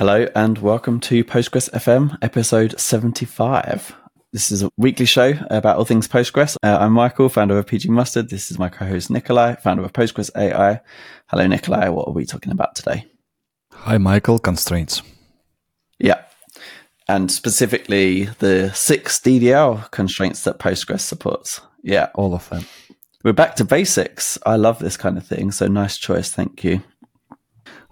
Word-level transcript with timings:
Hello 0.00 0.26
and 0.34 0.56
welcome 0.56 0.98
to 1.00 1.22
Postgres 1.22 1.68
FM 1.72 2.16
episode 2.22 2.80
75. 2.80 3.94
This 4.32 4.50
is 4.50 4.62
a 4.62 4.70
weekly 4.78 5.04
show 5.04 5.34
about 5.50 5.76
all 5.76 5.84
things 5.84 6.08
Postgres. 6.08 6.56
Uh, 6.62 6.78
I'm 6.80 6.94
Michael, 6.94 7.28
founder 7.28 7.58
of 7.58 7.66
pgMustard. 7.66 8.30
This 8.30 8.50
is 8.50 8.58
my 8.58 8.70
co-host 8.70 9.10
Nikolay, 9.10 9.56
founder 9.62 9.84
of 9.84 9.92
Postgres 9.92 10.30
AI. 10.34 10.80
Hello, 11.26 11.46
Nikolay. 11.46 11.90
What 11.90 12.08
are 12.08 12.14
we 12.14 12.24
talking 12.24 12.50
about 12.50 12.74
today? 12.74 13.04
Hi, 13.72 13.98
Michael. 13.98 14.38
Constraints. 14.38 15.02
Yeah. 15.98 16.22
And 17.06 17.30
specifically 17.30 18.24
the 18.38 18.72
six 18.72 19.18
DDL 19.20 19.90
constraints 19.90 20.44
that 20.44 20.58
Postgres 20.58 21.00
supports. 21.00 21.60
Yeah. 21.82 22.08
All 22.14 22.32
of 22.32 22.48
them. 22.48 22.64
We're 23.22 23.34
back 23.34 23.54
to 23.56 23.66
basics. 23.66 24.38
I 24.46 24.56
love 24.56 24.78
this 24.78 24.96
kind 24.96 25.18
of 25.18 25.26
thing. 25.26 25.50
So 25.50 25.68
nice 25.68 25.98
choice. 25.98 26.32
Thank 26.32 26.64
you. 26.64 26.82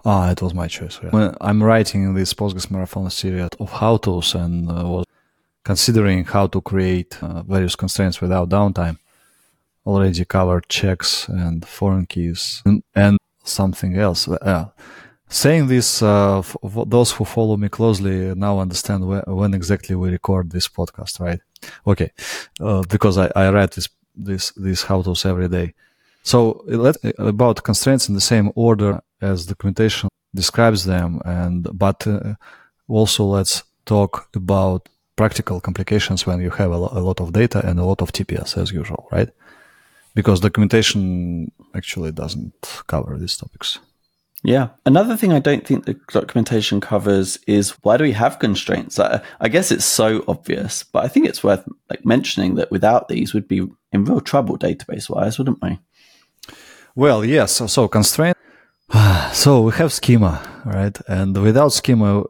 Ah, 0.05 0.31
it 0.31 0.41
was 0.41 0.53
my 0.53 0.67
choice. 0.67 0.99
Yeah. 1.03 1.33
I'm 1.41 1.61
writing 1.61 2.13
this 2.13 2.33
Postgres 2.33 2.71
Marathon 2.71 3.09
series 3.09 3.49
of 3.59 3.71
how-tos 3.71 4.35
and 4.35 4.69
uh, 4.69 4.85
was 4.85 5.05
considering 5.63 6.23
how 6.25 6.47
to 6.47 6.61
create 6.61 7.21
uh, 7.21 7.43
various 7.43 7.75
constraints 7.75 8.21
without 8.21 8.49
downtime. 8.49 8.97
Already 9.85 10.25
covered 10.25 10.69
checks 10.69 11.27
and 11.27 11.65
foreign 11.65 12.05
keys 12.05 12.61
and, 12.65 12.83
and 12.95 13.17
something 13.43 13.97
else. 13.97 14.27
Uh, 14.27 14.69
saying 15.27 15.67
this, 15.67 16.01
uh, 16.01 16.41
those 16.85 17.11
who 17.11 17.25
follow 17.25 17.57
me 17.57 17.69
closely 17.69 18.33
now 18.35 18.59
understand 18.59 19.03
wh- 19.03 19.27
when 19.27 19.53
exactly 19.53 19.95
we 19.95 20.09
record 20.09 20.51
this 20.51 20.67
podcast, 20.67 21.19
right? 21.19 21.39
Okay, 21.85 22.11
uh, 22.61 22.83
because 22.89 23.17
I, 23.17 23.31
I 23.35 23.49
write 23.49 23.71
this 23.71 23.89
this 24.15 24.51
these 24.51 24.83
how-tos 24.83 25.25
every 25.25 25.47
day. 25.47 25.73
So 26.23 26.63
let, 26.67 26.97
about 27.17 27.63
constraints 27.63 28.09
in 28.09 28.15
the 28.15 28.21
same 28.21 28.51
order 28.55 29.01
as 29.21 29.45
documentation 29.45 30.09
describes 30.33 30.85
them, 30.85 31.21
and 31.25 31.67
but 31.73 32.05
uh, 32.07 32.35
also 32.87 33.23
let's 33.25 33.63
talk 33.85 34.29
about 34.35 34.89
practical 35.15 35.59
complications 35.59 36.25
when 36.25 36.39
you 36.39 36.49
have 36.49 36.71
a, 36.71 36.77
lo- 36.77 36.93
a, 36.93 37.01
lot 37.01 37.19
of 37.19 37.33
data 37.33 37.59
and 37.67 37.79
a 37.79 37.83
lot 37.83 38.01
of 38.01 38.13
TPS 38.13 38.57
as 38.57 38.71
usual, 38.71 39.07
right? 39.11 39.29
Because 40.15 40.39
documentation 40.39 41.51
actually 41.75 42.11
doesn't 42.11 42.83
cover 42.87 43.17
these 43.17 43.35
topics. 43.35 43.79
Yeah. 44.43 44.69
Another 44.85 45.17
thing 45.17 45.33
I 45.33 45.39
don't 45.39 45.67
think 45.67 45.85
the 45.85 45.99
documentation 46.11 46.79
covers 46.79 47.37
is 47.47 47.71
why 47.81 47.97
do 47.97 48.05
we 48.05 48.13
have 48.13 48.39
constraints? 48.39 48.97
I, 48.97 49.21
I 49.41 49.49
guess 49.49 49.71
it's 49.71 49.85
so 49.85 50.23
obvious, 50.27 50.83
but 50.83 51.03
I 51.03 51.09
think 51.09 51.27
it's 51.27 51.43
worth 51.43 51.67
like 51.89 52.05
mentioning 52.05 52.55
that 52.55 52.71
without 52.71 53.09
these, 53.09 53.33
we'd 53.33 53.47
be 53.47 53.67
in 53.91 54.05
real 54.05 54.21
trouble 54.21 54.57
database 54.57 55.09
wise, 55.09 55.37
wouldn't 55.37 55.61
we? 55.61 55.79
Well, 56.95 57.25
yes. 57.25 57.51
So, 57.51 57.67
so 57.67 57.87
constraint. 57.89 58.37
So 59.33 59.61
we 59.61 59.71
have 59.73 59.93
schema, 59.93 60.41
right? 60.65 60.97
And 61.07 61.37
without 61.37 61.69
schema, 61.73 62.23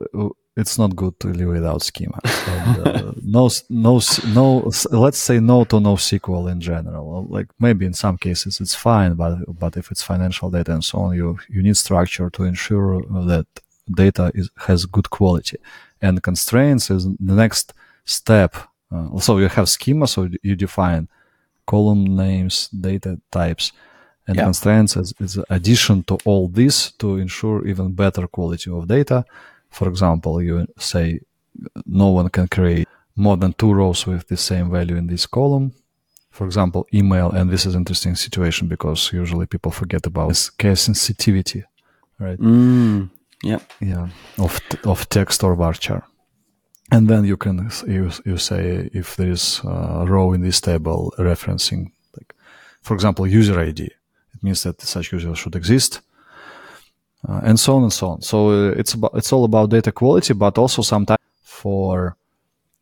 it's 0.58 0.78
not 0.78 0.96
good 0.96 1.20
to 1.22 1.30
live 1.30 1.50
without 1.50 1.82
schema. 1.82 2.20
And, 2.26 2.88
uh, 2.88 3.12
no, 3.24 3.50
no, 3.70 4.02
no. 4.28 4.72
Let's 4.92 5.18
say 5.18 5.40
no 5.40 5.64
to 5.66 5.80
no 5.80 5.96
NoSQL 5.96 6.52
in 6.52 6.60
general. 6.60 7.28
Like 7.30 7.48
maybe 7.60 7.86
in 7.86 7.94
some 7.94 8.18
cases 8.18 8.60
it's 8.60 8.76
fine, 8.76 9.14
but 9.14 9.38
but 9.60 9.78
if 9.78 9.92
it's 9.92 10.04
financial 10.04 10.50
data 10.50 10.74
and 10.74 10.84
so 10.84 11.00
on, 11.00 11.16
you 11.16 11.40
you 11.48 11.64
need 11.64 11.78
structure 11.78 12.30
to 12.30 12.44
ensure 12.44 13.02
that 13.28 13.48
data 13.96 14.32
is 14.36 14.50
has 14.68 14.86
good 14.86 15.10
quality. 15.10 15.58
And 16.02 16.22
constraints 16.22 16.90
is 16.92 17.06
the 17.06 17.36
next 17.44 17.74
step. 18.06 18.56
Uh, 18.92 19.20
so 19.20 19.38
you 19.38 19.48
have 19.48 19.70
schema, 19.70 20.08
so 20.08 20.28
you 20.42 20.56
define 20.56 21.08
column 21.66 22.16
names, 22.16 22.68
data 22.70 23.20
types 23.32 23.72
and 24.30 24.38
yeah. 24.38 24.44
constraints 24.44 24.96
is, 24.96 25.12
is 25.20 25.40
addition 25.50 26.04
to 26.04 26.16
all 26.24 26.48
this 26.48 26.92
to 26.92 27.18
ensure 27.18 27.68
even 27.68 27.94
better 27.94 28.28
quality 28.28 28.70
of 28.70 28.88
data. 28.88 29.26
For 29.72 29.90
example, 29.90 30.40
you 30.40 30.68
say 30.78 31.22
no 31.88 32.10
one 32.10 32.30
can 32.30 32.48
create 32.48 32.88
more 33.16 33.38
than 33.38 33.54
two 33.54 33.74
rows 33.74 34.06
with 34.06 34.28
the 34.28 34.38
same 34.38 34.70
value 34.70 34.98
in 34.98 35.08
this 35.08 35.26
column. 35.26 35.74
For 36.30 36.46
example, 36.46 36.86
email, 36.94 37.32
and 37.32 37.50
this 37.50 37.66
is 37.66 37.74
an 37.74 37.82
interesting 37.82 38.16
situation 38.16 38.68
because 38.68 39.12
usually 39.12 39.48
people 39.48 39.72
forget 39.72 40.06
about 40.06 40.28
this 40.30 40.52
case 40.52 40.82
sensitivity, 40.82 41.64
right? 42.20 42.40
Mm, 42.40 43.10
yeah, 43.44 43.60
yeah, 43.82 44.10
of 44.38 44.60
of 44.84 45.10
text 45.10 45.44
or 45.44 45.56
varchar, 45.56 46.04
and 46.92 47.08
then 47.08 47.26
you 47.26 47.36
can 47.36 47.72
you 47.88 48.12
you 48.26 48.38
say 48.38 48.90
if 48.94 49.16
there 49.16 49.32
is 49.32 49.62
a 49.66 50.06
row 50.06 50.34
in 50.34 50.42
this 50.42 50.62
table 50.62 51.12
referencing, 51.18 51.92
like, 52.16 52.36
for 52.84 52.94
example, 52.94 53.26
user 53.28 53.60
ID, 53.60 53.90
it 54.40 54.44
means 54.44 54.64
that 54.64 54.82
such 54.82 55.12
user 55.12 55.36
should 55.36 55.56
exist, 55.56 56.02
uh, 57.28 57.42
and 57.44 57.60
so 57.60 57.76
on 57.76 57.84
and 57.84 57.94
so 57.94 58.08
on. 58.08 58.22
So 58.22 58.50
uh, 58.50 58.72
it's 58.80 58.94
about 58.94 59.12
it's 59.16 59.34
all 59.34 59.44
about 59.44 59.70
data 59.70 59.92
quality, 59.92 60.34
but 60.34 60.58
also 60.58 60.82
sometimes 60.82 61.20
for 61.44 62.16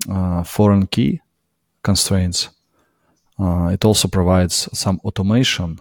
uh, 0.09 0.44
foreign 0.44 0.85
key 0.88 1.22
constraints, 1.81 2.50
uh, 3.40 3.69
it 3.73 3.84
also 3.85 4.07
provides 4.07 4.69
some 4.73 5.00
automation. 5.03 5.79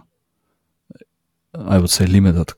I 1.53 1.77
would 1.77 1.89
say 1.89 2.05
limited, 2.05 2.53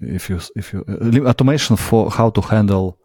if 0.00 0.28
you 0.30 0.40
if 0.54 0.72
you 0.72 0.84
uh, 0.88 1.28
automation 1.28 1.76
for 1.76 2.10
how 2.10 2.30
to 2.30 2.40
handle, 2.40 2.98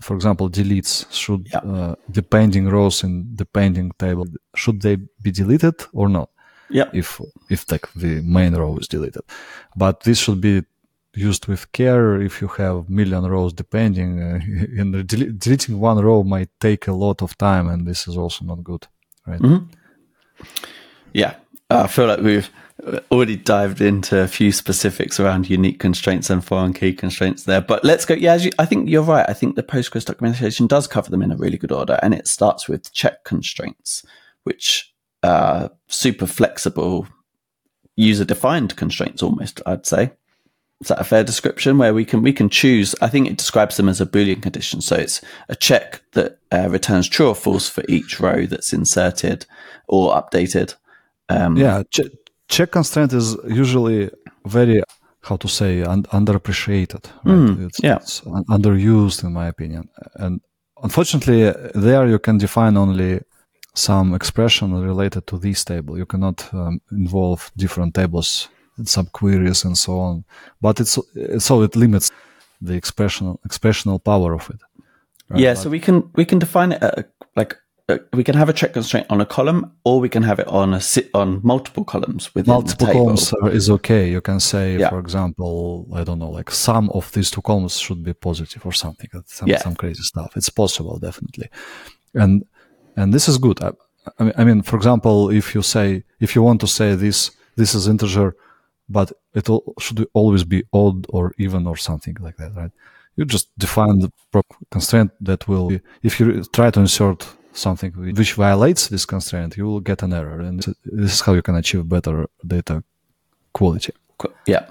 for 0.00 0.16
example, 0.16 0.50
deletes 0.50 1.06
should 1.12 1.48
yeah. 1.52 1.58
Uh, 1.58 1.94
depending 2.10 2.68
rows 2.68 3.04
in 3.04 3.22
the 3.30 3.44
depending 3.44 3.92
table 3.98 4.26
should 4.54 4.82
they 4.82 4.96
be 5.22 5.30
deleted 5.30 5.74
or 5.92 6.08
not? 6.08 6.28
Yeah 6.74 6.90
if 6.92 7.20
if 7.48 7.70
like 7.72 7.86
the 7.94 8.20
main 8.22 8.54
row 8.54 8.76
is 8.76 8.88
deleted. 8.88 9.22
But 9.76 10.00
this 10.00 10.18
should 10.18 10.40
be 10.40 10.64
used 11.16 11.46
with 11.46 11.70
care 11.72 12.20
if 12.20 12.40
you 12.40 12.48
have 12.48 12.90
million 12.90 13.24
rows 13.24 13.52
depending 13.52 14.20
uh, 14.20 14.40
and 14.80 15.06
del- 15.06 15.32
deleting 15.38 15.78
one 15.80 15.98
row 15.98 16.22
might 16.24 16.50
take 16.60 16.88
a 16.88 16.92
lot 16.92 17.22
of 17.22 17.38
time 17.38 17.68
and 17.68 17.86
this 17.86 18.08
is 18.08 18.16
also 18.16 18.44
not 18.44 18.64
good 18.64 18.86
right? 19.26 19.40
Mm-hmm. 19.40 19.64
yeah. 21.12 21.34
I 21.70 21.86
feel 21.86 22.06
like 22.06 22.20
we've 22.20 22.50
already 23.10 23.36
dived 23.36 23.80
into 23.80 24.20
a 24.20 24.28
few 24.28 24.52
specifics 24.52 25.18
around 25.18 25.48
unique 25.48 25.78
constraints 25.78 26.28
and 26.28 26.44
foreign 26.44 26.72
key 26.72 26.92
constraints 26.92 27.44
there 27.44 27.60
but 27.60 27.84
let's 27.84 28.04
go 28.04 28.14
yeah 28.14 28.34
you, 28.34 28.50
i 28.58 28.66
think 28.66 28.88
you're 28.88 29.02
right. 29.02 29.24
I 29.28 29.32
think 29.32 29.54
the 29.54 29.62
postgres 29.62 30.04
documentation 30.04 30.66
does 30.66 30.86
cover 30.86 31.10
them 31.10 31.22
in 31.22 31.32
a 31.32 31.36
really 31.36 31.56
good 31.56 31.72
order 31.72 31.98
and 32.02 32.12
it 32.12 32.26
starts 32.26 32.68
with 32.68 32.92
check 32.92 33.24
constraints 33.24 34.04
which 34.42 34.93
uh, 35.24 35.68
super 35.86 36.26
flexible, 36.26 37.08
user 37.96 38.24
defined 38.26 38.76
constraints 38.76 39.22
almost, 39.22 39.62
I'd 39.64 39.86
say. 39.86 40.12
Is 40.80 40.88
that 40.88 41.00
a 41.00 41.04
fair 41.04 41.24
description 41.24 41.78
where 41.78 41.94
we 41.94 42.04
can 42.04 42.22
we 42.22 42.32
can 42.32 42.50
choose? 42.50 42.94
I 43.00 43.08
think 43.08 43.26
it 43.26 43.38
describes 43.38 43.76
them 43.76 43.88
as 43.88 44.00
a 44.00 44.06
Boolean 44.06 44.42
condition. 44.42 44.82
So 44.82 44.96
it's 44.96 45.22
a 45.48 45.56
check 45.56 46.02
that 46.12 46.38
uh, 46.52 46.68
returns 46.68 47.08
true 47.08 47.28
or 47.28 47.34
false 47.34 47.70
for 47.70 47.82
each 47.88 48.20
row 48.20 48.44
that's 48.44 48.72
inserted 48.72 49.46
or 49.88 50.12
updated. 50.12 50.74
Um, 51.30 51.56
yeah, 51.56 51.84
ch- 51.90 52.10
check 52.48 52.72
constraint 52.72 53.12
is 53.12 53.36
usually 53.46 54.10
very 54.44 54.82
how 55.22 55.36
to 55.36 55.48
say 55.48 55.82
un- 55.82 56.02
underappreciated. 56.12 57.06
Right? 57.24 57.34
Mm, 57.34 57.66
it's, 57.66 57.80
yeah, 57.82 57.96
it's 57.96 58.26
un- 58.26 58.44
underused 58.50 59.24
in 59.24 59.32
my 59.32 59.46
opinion. 59.46 59.88
And 60.16 60.42
unfortunately, 60.82 61.50
there 61.74 62.06
you 62.06 62.18
can 62.18 62.36
define 62.36 62.76
only 62.76 63.20
some 63.74 64.14
expression 64.14 64.72
related 64.72 65.26
to 65.26 65.38
this 65.38 65.64
table. 65.64 65.98
You 65.98 66.06
cannot 66.06 66.52
um, 66.54 66.80
involve 66.92 67.50
different 67.56 67.94
tables, 67.94 68.48
and 68.76 68.86
subqueries, 68.86 69.64
and 69.64 69.76
so 69.76 69.98
on. 69.98 70.24
But 70.60 70.80
it's 70.80 70.98
so 71.38 71.62
it 71.62 71.76
limits 71.76 72.10
the 72.60 72.74
expressional 72.74 73.38
expressional 73.44 74.02
power 74.02 74.34
of 74.34 74.48
it. 74.50 74.60
Right? 75.28 75.40
Yeah, 75.40 75.54
but, 75.54 75.62
so 75.62 75.70
we 75.70 75.80
can 75.80 76.10
we 76.14 76.24
can 76.24 76.38
define 76.38 76.72
it 76.72 76.82
at, 76.82 77.10
like 77.36 77.56
uh, 77.88 77.98
we 78.12 78.24
can 78.24 78.34
have 78.34 78.48
a 78.48 78.52
check 78.52 78.72
constraint 78.72 79.06
on 79.10 79.20
a 79.20 79.26
column, 79.26 79.72
or 79.84 80.00
we 80.00 80.08
can 80.08 80.22
have 80.22 80.38
it 80.38 80.48
on 80.48 80.74
a 80.74 80.80
sit 80.80 81.10
on 81.12 81.40
multiple 81.42 81.84
columns 81.84 82.34
within 82.34 82.54
multiple 82.54 82.86
the 82.86 82.92
table. 82.92 83.04
columns 83.04 83.32
is 83.54 83.70
okay. 83.70 84.10
You 84.10 84.20
can 84.20 84.40
say, 84.40 84.78
yeah. 84.78 84.90
for 84.90 84.98
example, 84.98 85.86
I 85.92 86.04
don't 86.04 86.18
know, 86.18 86.30
like 86.30 86.50
some 86.50 86.90
of 86.90 87.12
these 87.12 87.30
two 87.30 87.42
columns 87.42 87.78
should 87.78 88.02
be 88.02 88.14
positive 88.14 88.64
or 88.64 88.72
something. 88.72 89.10
Some, 89.26 89.48
yeah. 89.48 89.58
some 89.58 89.74
crazy 89.74 90.02
stuff. 90.02 90.36
It's 90.36 90.48
possible, 90.48 90.98
definitely, 90.98 91.48
and 92.14 92.44
and 92.96 93.12
this 93.12 93.28
is 93.28 93.38
good. 93.38 93.62
I, 93.62 93.72
I, 94.36 94.44
mean, 94.44 94.62
for 94.62 94.76
example, 94.76 95.30
if 95.30 95.54
you 95.54 95.62
say 95.62 96.04
if 96.20 96.34
you 96.34 96.42
want 96.42 96.60
to 96.60 96.66
say 96.66 96.94
this 96.94 97.30
this 97.56 97.74
is 97.74 97.88
integer, 97.88 98.36
but 98.88 99.12
it 99.34 99.48
should 99.78 100.06
always 100.12 100.44
be 100.44 100.64
odd 100.72 101.06
or 101.08 101.32
even 101.38 101.66
or 101.66 101.76
something 101.76 102.16
like 102.20 102.36
that, 102.36 102.54
right? 102.54 102.70
You 103.16 103.24
just 103.24 103.56
define 103.58 104.00
the 104.00 104.12
constraint 104.70 105.12
that 105.20 105.46
will 105.46 105.68
be, 105.68 105.80
if 106.02 106.18
you 106.18 106.42
try 106.52 106.70
to 106.70 106.80
insert 106.80 107.26
something 107.52 107.92
which 107.92 108.32
violates 108.32 108.88
this 108.88 109.06
constraint, 109.06 109.56
you 109.56 109.64
will 109.66 109.80
get 109.80 110.02
an 110.02 110.12
error. 110.12 110.40
And 110.40 110.60
this 110.84 111.12
is 111.14 111.20
how 111.20 111.34
you 111.34 111.42
can 111.42 111.54
achieve 111.54 111.88
better 111.88 112.26
data 112.44 112.82
quality. 113.52 113.92
Yeah. 114.46 114.66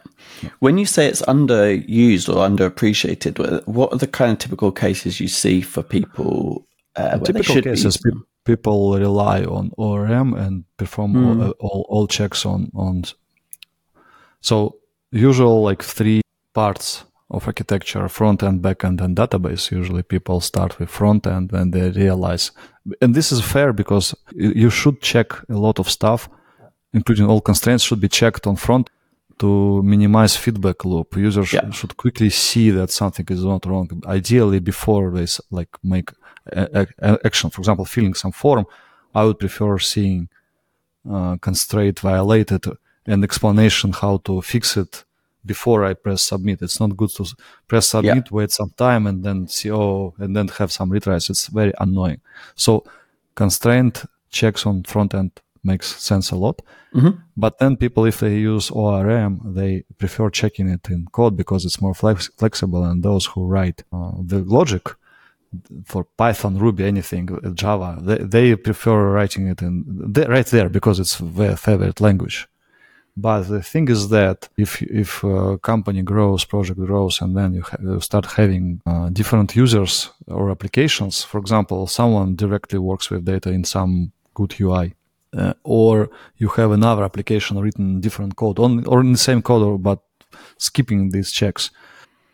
When 0.60 0.78
you 0.78 0.86
say 0.86 1.08
it's 1.08 1.22
underused 1.22 2.30
or 2.30 2.48
underappreciated, 2.48 3.66
what 3.68 3.94
are 3.94 3.98
the 3.98 4.08
kind 4.08 4.32
of 4.32 4.40
typical 4.40 4.72
cases 4.72 5.20
you 5.20 5.28
see 5.28 5.62
for 5.62 5.84
people 5.84 6.66
uh, 6.96 7.18
typical 7.20 7.62
cases, 7.62 7.98
pe- 7.98 8.12
people 8.44 8.98
rely 8.98 9.44
on 9.44 9.72
ORM 9.78 10.34
and 10.34 10.64
perform 10.78 11.14
mm. 11.14 11.42
all, 11.42 11.52
all, 11.60 11.86
all 11.90 12.08
checks 12.08 12.46
on 12.46 12.72
on. 12.76 13.04
So 14.42 14.78
usual 15.12 15.64
like 15.64 15.82
three 15.82 16.22
parts 16.54 17.06
of 17.30 17.48
architecture, 17.48 18.08
front 18.08 18.44
end, 18.44 18.62
back 18.62 18.84
end, 18.84 19.02
and 19.02 19.16
database. 19.16 19.72
Usually 19.72 20.04
people 20.04 20.40
start 20.40 20.80
with 20.80 20.90
front 20.90 21.26
end 21.26 21.52
and 21.52 21.74
they 21.74 21.90
realize, 21.90 22.52
and 23.02 23.16
this 23.16 23.32
is 23.32 23.42
fair 23.42 23.74
because 23.74 24.16
you 24.36 24.70
should 24.70 25.02
check 25.02 25.34
a 25.50 25.58
lot 25.58 25.80
of 25.80 25.90
stuff, 25.90 26.30
including 26.94 27.26
all 27.26 27.42
constraints 27.42 27.84
should 27.84 28.00
be 28.00 28.10
checked 28.10 28.46
on 28.46 28.56
front 28.56 28.90
to 29.40 29.82
minimize 29.84 30.36
feedback 30.36 30.86
loop. 30.86 31.16
Users 31.16 31.54
yeah. 31.54 31.70
should 31.72 31.98
quickly 31.98 32.30
see 32.30 32.70
that 32.70 32.92
something 32.92 33.26
is 33.30 33.44
not 33.44 33.66
wrong. 33.66 33.90
Ideally, 34.06 34.60
before 34.60 35.12
they 35.12 35.26
like 35.50 35.70
make 35.84 36.12
a, 36.12 36.16
a, 36.16 36.23
action, 37.24 37.50
for 37.50 37.62
example, 37.62 37.86
filling 37.86 38.14
some 38.14 38.32
form, 38.32 38.66
I 39.16 39.24
would 39.24 39.40
prefer 39.40 39.80
seeing 39.80 40.30
uh, 41.10 41.38
constraint 41.38 42.00
violated 42.00 42.66
and 43.06 43.24
explanation 43.24 43.92
how 43.92 44.18
to 44.18 44.42
fix 44.42 44.78
it 44.78 45.04
before 45.46 45.84
I 45.84 45.94
press 45.94 46.22
submit. 46.22 46.62
It's 46.62 46.80
not 46.80 46.96
good 46.96 47.10
to 47.12 47.26
press 47.68 47.88
submit, 47.88 48.16
yeah. 48.16 48.32
wait 48.32 48.52
some 48.52 48.72
time, 48.78 49.08
and 49.08 49.24
then 49.24 49.48
see 49.48 49.72
oh, 49.72 50.14
and 50.18 50.36
then 50.36 50.48
have 50.48 50.72
some 50.72 50.90
retries. 50.90 51.30
It's 51.30 51.48
very 51.48 51.74
annoying. 51.80 52.22
So 52.56 52.86
constraint 53.36 54.06
checks 54.30 54.66
on 54.66 54.84
front 54.84 55.14
end 55.14 55.32
makes 55.64 55.96
sense 56.02 56.32
a 56.32 56.36
lot. 56.36 56.62
Mm-hmm. 56.94 57.20
But 57.36 57.58
then 57.60 57.78
people, 57.78 58.06
if 58.06 58.20
they 58.20 58.38
use 58.38 58.70
ORM, 58.70 59.42
they 59.54 59.84
prefer 59.98 60.30
checking 60.30 60.70
it 60.70 60.88
in 60.90 61.08
code 61.12 61.36
because 61.36 61.66
it's 61.66 61.82
more 61.82 61.94
flex- 61.94 62.30
flexible. 62.38 62.84
And 62.84 63.02
those 63.02 63.26
who 63.26 63.46
write 63.46 63.84
uh, 63.92 64.12
the 64.22 64.40
logic 64.40 64.90
for 65.86 66.04
Python, 66.04 66.58
Ruby, 66.58 66.86
anything, 66.86 67.28
Java, 67.54 67.98
they, 68.02 68.18
they 68.18 68.56
prefer 68.56 69.12
writing 69.12 69.48
it 69.48 69.62
in 69.62 70.14
right 70.28 70.46
there 70.46 70.70
because 70.70 71.00
it's 71.00 71.18
their 71.18 71.56
favorite 71.58 72.00
language. 72.02 72.48
But 73.16 73.44
the 73.44 73.62
thing 73.62 73.90
is 73.90 74.10
that 74.10 74.50
if 74.58 74.82
if 74.82 75.24
a 75.24 75.60
company 75.60 76.02
grows, 76.02 76.46
project 76.46 76.80
grows, 76.80 77.22
and 77.22 77.38
then 77.38 77.54
you, 77.54 77.62
ha- 77.62 77.78
you 77.80 78.00
start 78.00 78.26
having 78.26 78.82
uh, 78.88 79.10
different 79.10 79.56
users 79.56 80.10
or 80.28 80.50
applications. 80.50 81.24
For 81.24 81.40
example, 81.40 81.86
someone 81.86 82.36
directly 82.36 82.80
works 82.80 83.12
with 83.12 83.26
data 83.26 83.52
in 83.52 83.66
some 83.66 84.12
good 84.34 84.60
UI, 84.60 84.96
uh, 85.38 85.54
or 85.64 86.10
you 86.38 86.48
have 86.50 86.72
another 86.72 87.04
application 87.04 87.60
written 87.60 87.96
in 87.96 88.02
different 88.02 88.36
code, 88.36 88.58
on, 88.58 88.84
or 88.88 89.02
in 89.02 89.12
the 89.12 89.18
same 89.18 89.44
code, 89.44 89.62
or, 89.62 89.78
but 89.78 90.00
skipping 90.58 91.10
these 91.10 91.32
checks. 91.32 91.70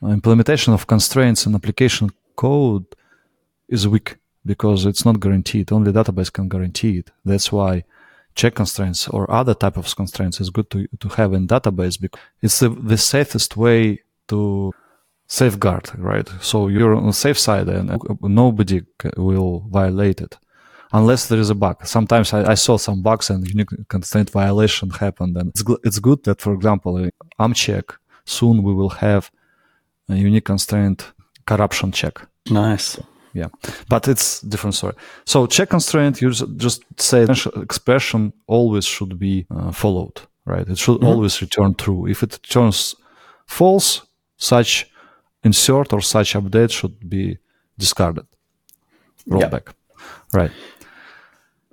Uh, 0.02 0.08
implementation 0.08 0.74
of 0.74 0.88
constraints 0.88 1.46
in 1.46 1.56
application 1.56 2.10
code 2.38 2.86
is 3.70 3.88
weak 3.88 4.18
because 4.46 4.86
it's 4.86 5.06
not 5.06 5.20
guaranteed. 5.20 5.72
Only 5.72 5.92
database 5.92 6.32
can 6.32 6.50
guarantee 6.50 7.00
it. 7.00 7.12
That's 7.24 7.52
why 7.52 7.84
check 8.36 8.56
constraints 8.56 9.08
or 9.08 9.30
other 9.32 9.54
type 9.54 9.78
of 9.78 9.94
constraints 9.96 10.40
is 10.40 10.50
good 10.50 10.70
to, 10.72 10.88
to 11.00 11.10
have 11.10 11.34
in 11.34 11.48
database 11.48 12.00
because 12.00 12.20
it's 12.42 12.60
the, 12.60 12.70
the 12.70 12.98
safest 12.98 13.58
way 13.58 14.00
to 14.28 14.74
safeguard, 15.28 15.90
right? 15.98 16.28
So 16.42 16.68
you're 16.68 16.96
on 16.96 17.08
the 17.08 17.14
safe 17.14 17.38
side 17.38 17.68
and 17.68 18.02
nobody 18.22 18.82
will 19.18 19.66
violate 19.70 20.22
it 20.22 20.38
unless 20.92 21.28
there 21.28 21.40
is 21.40 21.50
a 21.50 21.56
bug. 21.56 21.86
Sometimes 21.86 22.34
I, 22.34 22.52
I 22.52 22.56
saw 22.56 22.78
some 22.78 23.02
bugs 23.02 23.30
and 23.30 23.48
unique 23.48 23.70
constraint 23.90 24.30
violation 24.32 24.90
happened. 24.90 25.38
And 25.38 25.50
it's, 25.50 25.64
it's 25.84 26.00
good 26.00 26.24
that, 26.24 26.42
for 26.42 26.54
example, 26.54 27.10
Amcheck, 27.40 27.96
soon 28.26 28.64
we 28.64 28.74
will 28.74 28.90
have 28.90 29.30
a 30.08 30.16
unique 30.16 30.46
constraint 30.46 31.12
corruption 31.46 31.92
check. 31.92 32.22
Nice 32.50 32.98
yeah. 33.40 33.50
But 33.88 34.08
it's 34.08 34.42
different 34.42 34.76
story. 34.76 34.96
So 35.26 35.48
check 35.48 35.70
constraint 35.70 36.22
you 36.22 36.32
just 36.32 36.84
say 36.98 37.26
expression 37.56 38.34
always 38.48 38.86
should 38.86 39.18
be 39.18 39.46
uh, 39.50 39.72
followed 39.72 40.22
right? 40.50 40.68
It 40.68 40.78
should 40.78 40.98
mm-hmm. 40.98 41.06
always 41.06 41.42
return 41.42 41.76
true. 41.76 42.08
If 42.08 42.24
it 42.24 42.40
turns 42.44 42.96
false 43.46 44.02
such 44.38 44.92
insert 45.44 45.94
or 45.94 46.02
such 46.02 46.34
update 46.34 46.72
should 46.72 47.10
be 47.10 47.38
discarded. 47.78 48.26
Rollback 49.28 49.68
yeah. 49.68 50.40
right. 50.40 50.52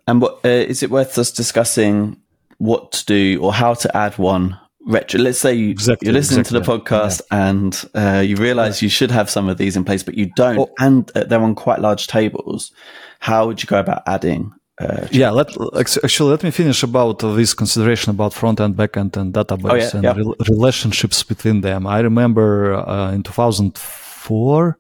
And 0.06 0.20
what 0.20 0.44
uh, 0.44 0.48
is 0.48 0.82
it 0.82 0.90
worth 0.90 1.18
us 1.18 1.32
discussing 1.32 2.20
what 2.58 2.92
to 2.92 3.04
do 3.06 3.40
or 3.42 3.52
how 3.52 3.74
to 3.74 3.96
add 3.96 4.18
one 4.18 4.58
retro. 4.86 5.20
Let's 5.20 5.38
say 5.38 5.54
you, 5.54 5.70
exactly, 5.70 6.06
you're 6.06 6.14
listening 6.14 6.40
exactly, 6.40 6.60
to 6.60 6.66
the 6.66 6.78
podcast 6.78 7.20
yeah. 7.30 7.48
and 7.48 7.84
uh, 7.94 8.20
you 8.20 8.36
realize 8.36 8.80
you 8.80 8.88
should 8.88 9.10
have 9.10 9.28
some 9.28 9.48
of 9.48 9.58
these 9.58 9.76
in 9.76 9.84
place, 9.84 10.02
but 10.02 10.14
you 10.14 10.30
don't, 10.36 10.58
oh. 10.58 10.70
and 10.78 11.10
uh, 11.14 11.24
they're 11.24 11.40
on 11.40 11.54
quite 11.54 11.80
large 11.80 12.06
tables. 12.06 12.72
How 13.20 13.46
would 13.46 13.62
you 13.62 13.66
go 13.66 13.78
about 13.78 14.02
adding? 14.06 14.52
Uh, 14.78 15.06
yeah, 15.10 15.30
let 15.30 15.48
actually 15.78 16.30
let 16.30 16.42
me 16.42 16.50
finish 16.50 16.82
about 16.82 17.18
this 17.20 17.54
consideration 17.54 18.10
about 18.10 18.34
front 18.34 18.60
end, 18.60 18.76
back 18.76 18.96
end, 18.96 19.16
and 19.16 19.32
database 19.32 19.70
oh, 19.70 19.74
yeah, 19.74 19.90
and 19.94 20.04
yeah. 20.04 20.14
Re- 20.14 20.34
relationships 20.50 21.22
between 21.22 21.62
them. 21.62 21.86
I 21.86 22.00
remember 22.00 22.74
uh, 22.74 23.10
in 23.12 23.22
2004, 23.22 24.78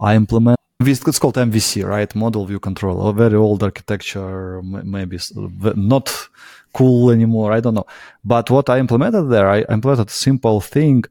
I 0.00 0.16
implemented 0.16 0.56
it's 0.80 1.18
called 1.18 1.36
MVC, 1.36 1.86
right? 1.86 2.14
Model 2.14 2.44
View 2.46 2.60
Control, 2.60 3.08
a 3.08 3.12
very 3.12 3.34
old 3.34 3.62
architecture, 3.62 4.60
maybe 4.62 5.18
not 5.74 6.28
cool 6.78 7.10
anymore. 7.10 7.50
I 7.56 7.60
don't 7.60 7.74
know. 7.74 7.88
But 8.24 8.50
what 8.50 8.66
I 8.68 8.78
implemented 8.78 9.26
there, 9.30 9.48
I 9.56 9.58
implemented 9.76 10.08
a 10.08 10.20
simple 10.28 10.60
thing. 10.60 11.04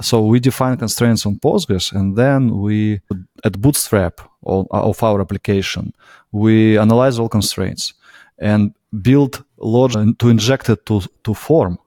So 0.00 0.16
we 0.32 0.40
define 0.40 0.76
constraints 0.76 1.24
on 1.26 1.36
Postgres 1.36 1.92
and 1.98 2.16
then 2.16 2.40
we, 2.64 3.00
at 3.44 3.60
Bootstrap 3.62 4.20
of 4.44 5.02
our 5.08 5.20
application, 5.20 5.84
we 6.32 6.78
analyze 6.78 7.18
all 7.20 7.28
constraints 7.28 7.94
and 8.38 8.74
build 9.08 9.44
logic 9.58 10.18
to 10.18 10.28
inject 10.28 10.68
it 10.68 10.84
to, 10.86 11.00
to 11.22 11.32
form. 11.32 11.78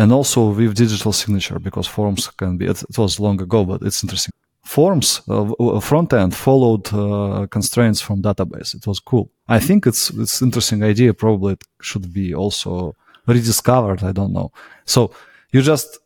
And 0.00 0.12
also 0.12 0.48
with 0.48 0.74
digital 0.74 1.12
signature 1.12 1.58
because 1.60 1.86
forms 1.86 2.26
can 2.40 2.56
be, 2.58 2.66
it, 2.66 2.82
it 2.82 2.98
was 2.98 3.20
long 3.20 3.40
ago, 3.40 3.64
but 3.64 3.82
it's 3.82 4.02
interesting 4.02 4.32
forms 4.64 5.22
uh, 5.28 5.80
front 5.80 6.12
end 6.12 6.34
followed 6.34 6.92
uh, 6.92 7.46
constraints 7.50 8.00
from 8.00 8.22
database 8.22 8.74
it 8.74 8.86
was 8.86 9.00
cool 9.00 9.30
i 9.56 9.58
think 9.58 9.86
it's 9.86 10.10
it's 10.10 10.40
interesting 10.40 10.82
idea 10.82 11.12
probably 11.12 11.52
it 11.52 11.64
should 11.82 12.12
be 12.12 12.34
also 12.34 12.94
rediscovered 13.26 14.02
i 14.02 14.12
don't 14.12 14.32
know 14.32 14.50
so 14.84 15.10
you 15.52 15.60
just 15.62 15.98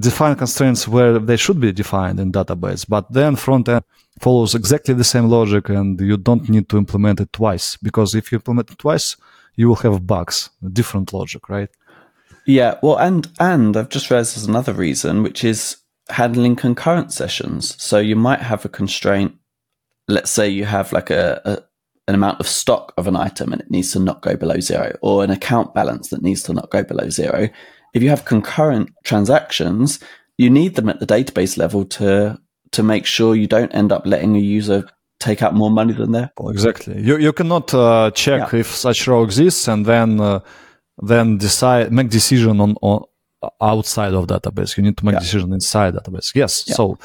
define 0.00 0.34
constraints 0.36 0.86
where 0.86 1.18
they 1.18 1.36
should 1.36 1.60
be 1.60 1.72
defined 1.72 2.18
in 2.20 2.32
database 2.32 2.82
but 2.88 3.10
then 3.12 3.36
front 3.36 3.68
end 3.68 3.84
follows 4.20 4.54
exactly 4.54 4.94
the 4.94 5.10
same 5.14 5.26
logic 5.28 5.68
and 5.68 6.00
you 6.00 6.16
don't 6.16 6.48
need 6.48 6.68
to 6.68 6.76
implement 6.76 7.20
it 7.20 7.32
twice 7.32 7.76
because 7.76 8.14
if 8.14 8.30
you 8.30 8.36
implement 8.36 8.70
it 8.70 8.78
twice 8.78 9.16
you 9.56 9.68
will 9.68 9.82
have 9.86 10.06
bugs 10.06 10.50
different 10.72 11.12
logic 11.12 11.48
right 11.48 11.70
yeah 12.46 12.72
well 12.82 12.98
and 12.98 13.28
and 13.40 13.76
i've 13.76 13.88
just 13.88 14.10
realized 14.10 14.36
there's 14.36 14.46
another 14.46 14.74
reason 14.74 15.22
which 15.22 15.44
is 15.44 15.78
handling 16.08 16.56
concurrent 16.56 17.12
sessions. 17.12 17.80
So 17.82 17.98
you 17.98 18.16
might 18.16 18.40
have 18.40 18.64
a 18.64 18.68
constraint. 18.68 19.34
Let's 20.08 20.30
say 20.30 20.48
you 20.48 20.64
have 20.64 20.92
like 20.92 21.10
a, 21.10 21.40
a, 21.44 21.58
an 22.08 22.14
amount 22.14 22.40
of 22.40 22.46
stock 22.46 22.92
of 22.96 23.06
an 23.08 23.16
item 23.16 23.52
and 23.52 23.60
it 23.60 23.70
needs 23.70 23.92
to 23.92 23.98
not 23.98 24.22
go 24.22 24.36
below 24.36 24.60
zero, 24.60 24.96
or 25.02 25.24
an 25.24 25.30
account 25.30 25.74
balance 25.74 26.08
that 26.10 26.22
needs 26.22 26.42
to 26.44 26.52
not 26.52 26.70
go 26.70 26.82
below 26.82 27.08
zero. 27.08 27.48
If 27.94 28.02
you 28.02 28.10
have 28.10 28.24
concurrent 28.24 28.90
transactions, 29.04 29.98
you 30.38 30.50
need 30.50 30.74
them 30.74 30.88
at 30.88 31.00
the 31.00 31.06
database 31.06 31.56
level 31.56 31.84
to 31.84 32.38
to 32.72 32.82
make 32.82 33.06
sure 33.06 33.34
you 33.34 33.46
don't 33.46 33.74
end 33.74 33.92
up 33.92 34.06
letting 34.06 34.36
a 34.36 34.40
user 34.40 34.88
take 35.18 35.42
out 35.42 35.54
more 35.54 35.70
money 35.70 35.94
than 35.94 36.12
there. 36.12 36.30
Well, 36.38 36.50
exactly. 36.50 37.00
You 37.00 37.16
you 37.18 37.32
cannot 37.32 37.72
uh, 37.72 38.10
check 38.14 38.52
yeah. 38.52 38.60
if 38.60 38.66
such 38.66 39.06
row 39.08 39.22
exists 39.22 39.68
and 39.68 39.86
then 39.86 40.20
uh, 40.20 40.40
then 40.98 41.38
decide 41.38 41.92
make 41.92 42.10
decision 42.10 42.60
on, 42.60 42.76
on 42.82 43.04
outside 43.60 44.14
of 44.14 44.26
database. 44.26 44.76
You 44.76 44.82
need 44.82 44.96
to 44.98 45.04
make 45.04 45.14
yeah. 45.14 45.20
decision 45.20 45.52
inside 45.52 45.94
database. 45.94 46.34
Yes. 46.34 46.64
Yeah. 46.66 46.74
So, 46.74 46.98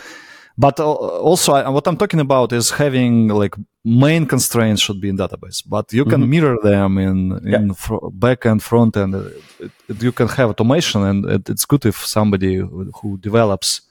but 0.62 0.80
uh, 0.80 0.86
also 1.30 1.52
what 1.72 1.88
I'm 1.88 1.98
talking 1.98 2.20
about 2.20 2.54
is 2.54 2.70
having 2.70 3.30
like 3.30 3.56
main 3.84 4.24
constraints 4.28 4.82
should 4.84 5.02
be 5.02 5.10
in 5.10 5.18
database, 5.18 5.64
but 5.76 5.92
you 5.92 6.06
can 6.06 6.22
mm-hmm. 6.22 6.30
mirror 6.30 6.58
them 6.62 6.98
in, 7.00 7.18
in 7.48 7.68
yeah. 7.68 7.74
fr- 7.74 8.10
back 8.26 8.46
end, 8.46 8.62
front 8.62 8.96
end. 8.96 9.16
It, 9.16 9.72
it, 9.90 10.04
you 10.04 10.12
can 10.12 10.28
have 10.28 10.50
automation 10.50 11.02
and 11.04 11.20
it, 11.26 11.50
it's 11.50 11.66
good 11.66 11.84
if 11.86 11.98
somebody 12.06 12.56
who 12.98 13.18
develops 13.18 13.82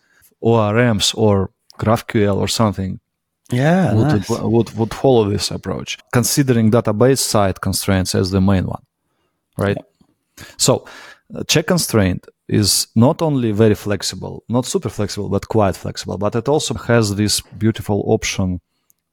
ORMs 0.40 1.12
or 1.16 1.50
GraphQL 1.78 2.36
or 2.36 2.46
something 2.46 3.00
yeah, 3.50 3.92
would, 3.94 4.06
nice. 4.06 4.30
would, 4.30 4.70
would 4.78 4.94
follow 4.94 5.28
this 5.28 5.50
approach, 5.50 5.98
considering 6.12 6.70
database 6.70 7.18
side 7.18 7.60
constraints 7.60 8.14
as 8.14 8.30
the 8.30 8.40
main 8.40 8.66
one, 8.66 8.84
right? 9.58 9.76
Yeah. 9.76 10.44
So 10.56 10.86
check 11.48 11.66
constraint 11.66 12.26
is 12.50 12.88
not 12.96 13.22
only 13.22 13.52
very 13.52 13.74
flexible, 13.74 14.42
not 14.48 14.66
super 14.66 14.88
flexible, 14.88 15.28
but 15.28 15.48
quite 15.48 15.76
flexible, 15.76 16.18
but 16.18 16.34
it 16.34 16.48
also 16.48 16.74
has 16.74 17.14
this 17.14 17.40
beautiful 17.40 18.02
option 18.06 18.60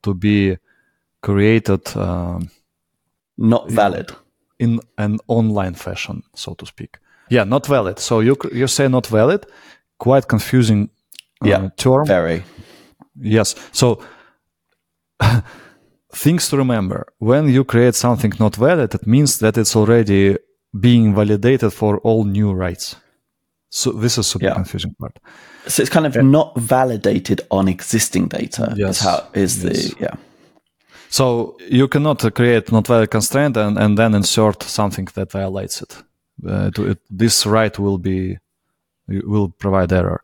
to 0.02 0.14
be 0.14 0.58
created 1.22 1.96
um, 1.96 2.50
not 3.38 3.70
valid 3.70 4.12
in, 4.60 4.70
in, 4.70 4.80
an 4.98 5.20
online 5.28 5.76
fashion, 5.76 6.24
so 6.34 6.56
to 6.56 6.66
speak. 6.66 6.98
Yeah, 7.30 7.44
not 7.44 7.68
valid. 7.68 8.00
So 8.00 8.22
you 8.22 8.36
you 8.52 8.68
say 8.68 8.88
not 8.88 9.08
valid, 9.08 9.46
quite 10.00 10.28
confusing 10.28 10.90
uh, 11.44 11.48
yeah, 11.48 11.70
term. 11.78 12.06
Very. 12.08 12.44
Yes. 13.22 13.56
So 13.72 14.00
things 16.12 16.50
to 16.50 16.58
remember 16.58 17.06
when 17.20 17.50
you 17.50 17.64
create 17.64 17.96
something 17.96 18.34
not 18.40 18.56
valid, 18.56 18.96
it 18.96 19.06
means 19.06 19.38
that 19.40 19.58
it's 19.58 19.76
already 19.76 20.38
being 20.80 21.14
validated 21.16 21.74
for 21.74 22.00
all 22.00 22.24
new 22.24 22.54
writes. 22.54 22.96
So 23.78 23.92
this 23.92 24.18
is 24.18 24.28
super 24.28 24.46
Yeah. 24.48 24.56
confusing 24.56 24.96
part. 25.00 25.20
So 25.68 25.82
it's 25.84 25.92
kind 25.94 26.06
of 26.08 26.16
not 26.24 26.60
validated 26.60 27.42
on 27.50 27.68
existing 27.68 28.30
data. 28.30 28.74
Yes. 28.78 28.90
Is 28.98 29.04
how 29.04 29.20
is 29.34 29.64
Yes. 29.64 29.64
the 29.64 29.96
yeah. 30.06 30.16
So 31.10 31.56
you 31.72 31.88
cannot 31.88 32.34
create 32.34 32.72
not 32.72 32.88
valid 32.88 33.10
constraint 33.10 33.58
and, 33.58 33.78
and 33.78 33.98
then 33.98 34.14
insert 34.16 34.64
something 34.64 35.08
that 35.14 35.32
violates 35.32 35.82
it. 35.82 36.04
Uh, 36.46 36.70
to, 36.72 36.82
it. 36.92 36.98
This 37.18 37.46
write 37.46 37.80
will 37.80 37.98
be 37.98 38.38
will 39.08 39.50
provide 39.58 39.92
error. 39.96 40.22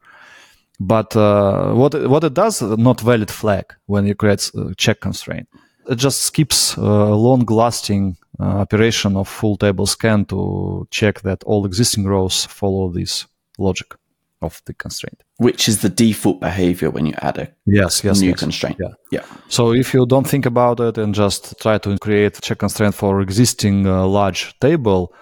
But 0.79 1.15
uh, 1.15 1.73
what 1.73 1.93
it- 1.93 2.09
what 2.09 2.23
it 2.23 2.33
does, 2.33 2.61
not 2.61 3.01
valid 3.01 3.31
flag 3.31 3.65
when 3.85 4.05
you 4.07 4.15
create 4.15 4.51
uh, 4.55 4.73
check 4.77 4.99
constraint. 4.99 5.47
It 5.89 5.99
just 6.03 6.21
skips 6.21 6.77
uh, 6.77 7.15
long-lasting 7.15 8.17
uh, 8.39 8.61
operation 8.61 9.15
of 9.17 9.27
full 9.27 9.57
table 9.57 9.85
scan 9.85 10.25
to 10.25 10.87
check 10.89 11.21
that 11.21 11.43
all 11.45 11.65
existing 11.65 12.05
rows 12.07 12.45
follow 12.45 12.89
this 12.91 13.27
logic 13.57 13.93
of 14.41 14.61
the 14.65 14.73
constraint. 14.73 15.23
Which 15.37 15.67
is 15.69 15.81
the 15.81 15.89
default 15.89 16.39
behavior 16.41 16.89
when 16.91 17.05
you 17.05 17.13
add 17.21 17.37
a 17.37 17.47
Yes, 17.65 18.03
yes, 18.03 18.19
new 18.21 18.29
yes. 18.29 18.39
constraint. 18.39 18.77
Yeah. 18.79 18.93
Yeah. 19.11 19.25
So 19.47 19.73
if 19.73 19.93
you 19.93 20.05
don't 20.05 20.27
think 20.27 20.45
about 20.45 20.79
it 20.79 20.97
and 20.97 21.15
just 21.15 21.55
try 21.61 21.77
to 21.79 21.97
create 21.97 22.41
check 22.41 22.57
constraint 22.59 22.93
for 22.95 23.21
existing 23.21 23.87
uh, 23.87 24.05
large 24.05 24.53
table, 24.59 25.13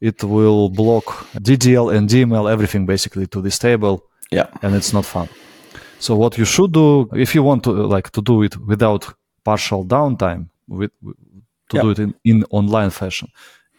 it 0.00 0.24
will 0.24 0.68
block 0.70 1.04
DDL 1.34 1.94
and 1.94 2.08
DML 2.08 2.50
everything 2.50 2.86
basically 2.86 3.26
to 3.28 3.42
this 3.42 3.58
table, 3.58 4.04
Yeah. 4.30 4.46
and 4.62 4.74
it's 4.74 4.92
not 4.92 5.04
fun. 5.04 5.28
So 5.98 6.16
what 6.16 6.36
you 6.38 6.44
should 6.46 6.72
do 6.72 7.08
if 7.14 7.34
you 7.34 7.42
want 7.44 7.62
to 7.64 7.70
uh, 7.70 7.86
like 7.96 8.10
to 8.10 8.22
do 8.22 8.42
it 8.42 8.56
without 8.56 9.14
partial 9.44 9.84
downtime, 9.84 10.46
with 10.68 10.90
to 11.68 11.76
Yeah. 11.76 11.82
do 11.82 11.90
it 11.90 11.98
in, 11.98 12.14
in 12.24 12.44
online 12.50 12.90
fashion, 12.90 13.28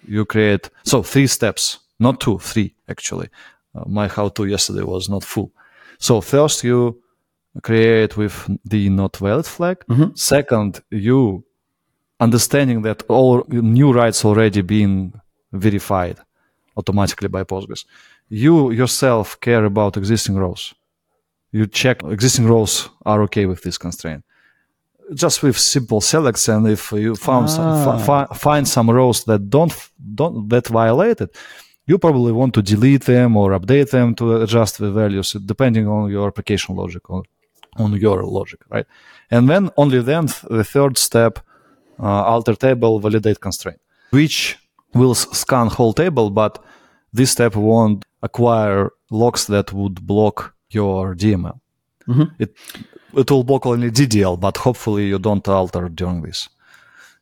you 0.08 0.26
create 0.26 0.70
so 0.84 1.04
three 1.04 1.28
steps, 1.28 1.80
not 2.00 2.20
two, 2.20 2.38
three 2.40 2.76
actually. 2.88 3.28
Uh, 3.76 3.84
my 3.88 4.08
how-to 4.08 4.46
yesterday 4.46 4.84
was 4.84 5.10
not 5.10 5.24
full. 5.24 5.52
So 5.98 6.22
first 6.22 6.64
you 6.64 7.02
create 7.62 8.18
with 8.18 8.36
the 8.66 8.90
not 8.90 9.18
valid 9.18 9.46
flag. 9.46 9.78
Second, 10.16 10.82
you 10.90 11.44
understanding 12.20 12.82
that 12.84 13.04
all 13.10 13.44
new 13.50 13.92
writes 13.94 14.26
already 14.26 14.62
been 14.62 15.14
verified 15.52 16.18
automatically 16.78 17.28
by 17.28 17.44
Postgres. 17.44 17.86
You 18.30 18.72
yourself 18.72 19.40
care 19.40 19.66
about 19.66 19.98
existing 19.98 20.36
rows. 20.36 20.74
You 21.52 21.68
check 21.68 22.02
existing 22.04 22.48
rows 22.48 22.90
are 23.06 23.22
okay 23.24 23.46
with 23.46 23.62
this 23.62 23.78
constraint. 23.78 24.24
Just 25.14 25.44
with 25.44 25.58
simple 25.60 26.02
selects, 26.02 26.48
and 26.48 26.68
if 26.68 26.92
you 26.92 27.16
found 27.16 27.50
some, 27.50 27.84
fi- 27.86 28.04
fi- 28.26 28.36
find 28.36 28.68
some 28.68 28.90
rows 28.90 29.26
that 29.26 29.50
don't 29.50 29.74
don't 30.16 30.48
that 30.50 30.68
violate 30.68 31.22
it, 31.22 31.36
you 31.86 31.98
probably 31.98 32.32
want 32.32 32.54
to 32.54 32.62
delete 32.62 33.06
them 33.06 33.36
or 33.36 33.52
update 33.52 33.92
them 33.92 34.16
to 34.16 34.42
adjust 34.42 34.78
the 34.78 34.92
values 34.92 35.34
depending 35.46 35.88
on 35.88 36.10
your 36.10 36.28
application 36.28 36.76
logic 36.76 37.10
on, 37.10 37.24
on 37.78 37.94
your 37.94 38.24
logic, 38.24 38.62
right? 38.70 38.86
And 39.32 39.50
then 39.50 39.70
only 39.78 40.02
then 40.02 40.28
the 40.50 40.64
third 40.64 40.98
step, 40.98 41.40
uh, 42.00 42.24
alter 42.34 42.56
table 42.56 43.00
validate 43.00 43.40
constraint, 43.40 43.80
which 44.12 44.58
will 44.94 45.16
scan 45.16 45.68
whole 45.68 45.94
table, 45.94 46.30
but 46.30 46.64
this 47.12 47.32
step 47.32 47.56
won't 47.56 48.06
acquire 48.22 48.92
locks 49.12 49.46
that 49.46 49.74
would 49.74 50.06
block 50.06 50.54
your 50.70 51.16
DML. 51.16 51.60
It 52.40 52.56
it 53.16 53.30
will 53.30 53.44
block 53.44 53.66
only 53.66 53.92
DDL, 53.92 54.40
but 54.40 54.58
hopefully 54.58 55.08
you 55.08 55.20
don't 55.20 55.48
alter 55.48 55.88
during 55.90 56.22
this. 56.24 56.50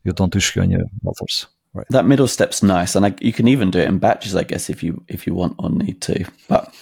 You 0.03 0.13
don't 0.13 0.35
issue 0.35 0.61
any 0.61 0.77
alters. 1.05 1.47
Right. 1.73 1.87
That 1.89 2.05
middle 2.05 2.27
step's 2.27 2.61
nice, 2.61 2.95
and 2.97 3.05
I, 3.05 3.13
you 3.21 3.31
can 3.31 3.47
even 3.47 3.71
do 3.71 3.79
it 3.79 3.87
in 3.87 3.97
batches, 3.97 4.35
I 4.35 4.43
guess, 4.43 4.69
if 4.69 4.83
you 4.83 5.01
if 5.07 5.25
you 5.25 5.33
want 5.33 5.55
or 5.57 5.69
need 5.69 6.01
to. 6.01 6.25
But 6.49 6.73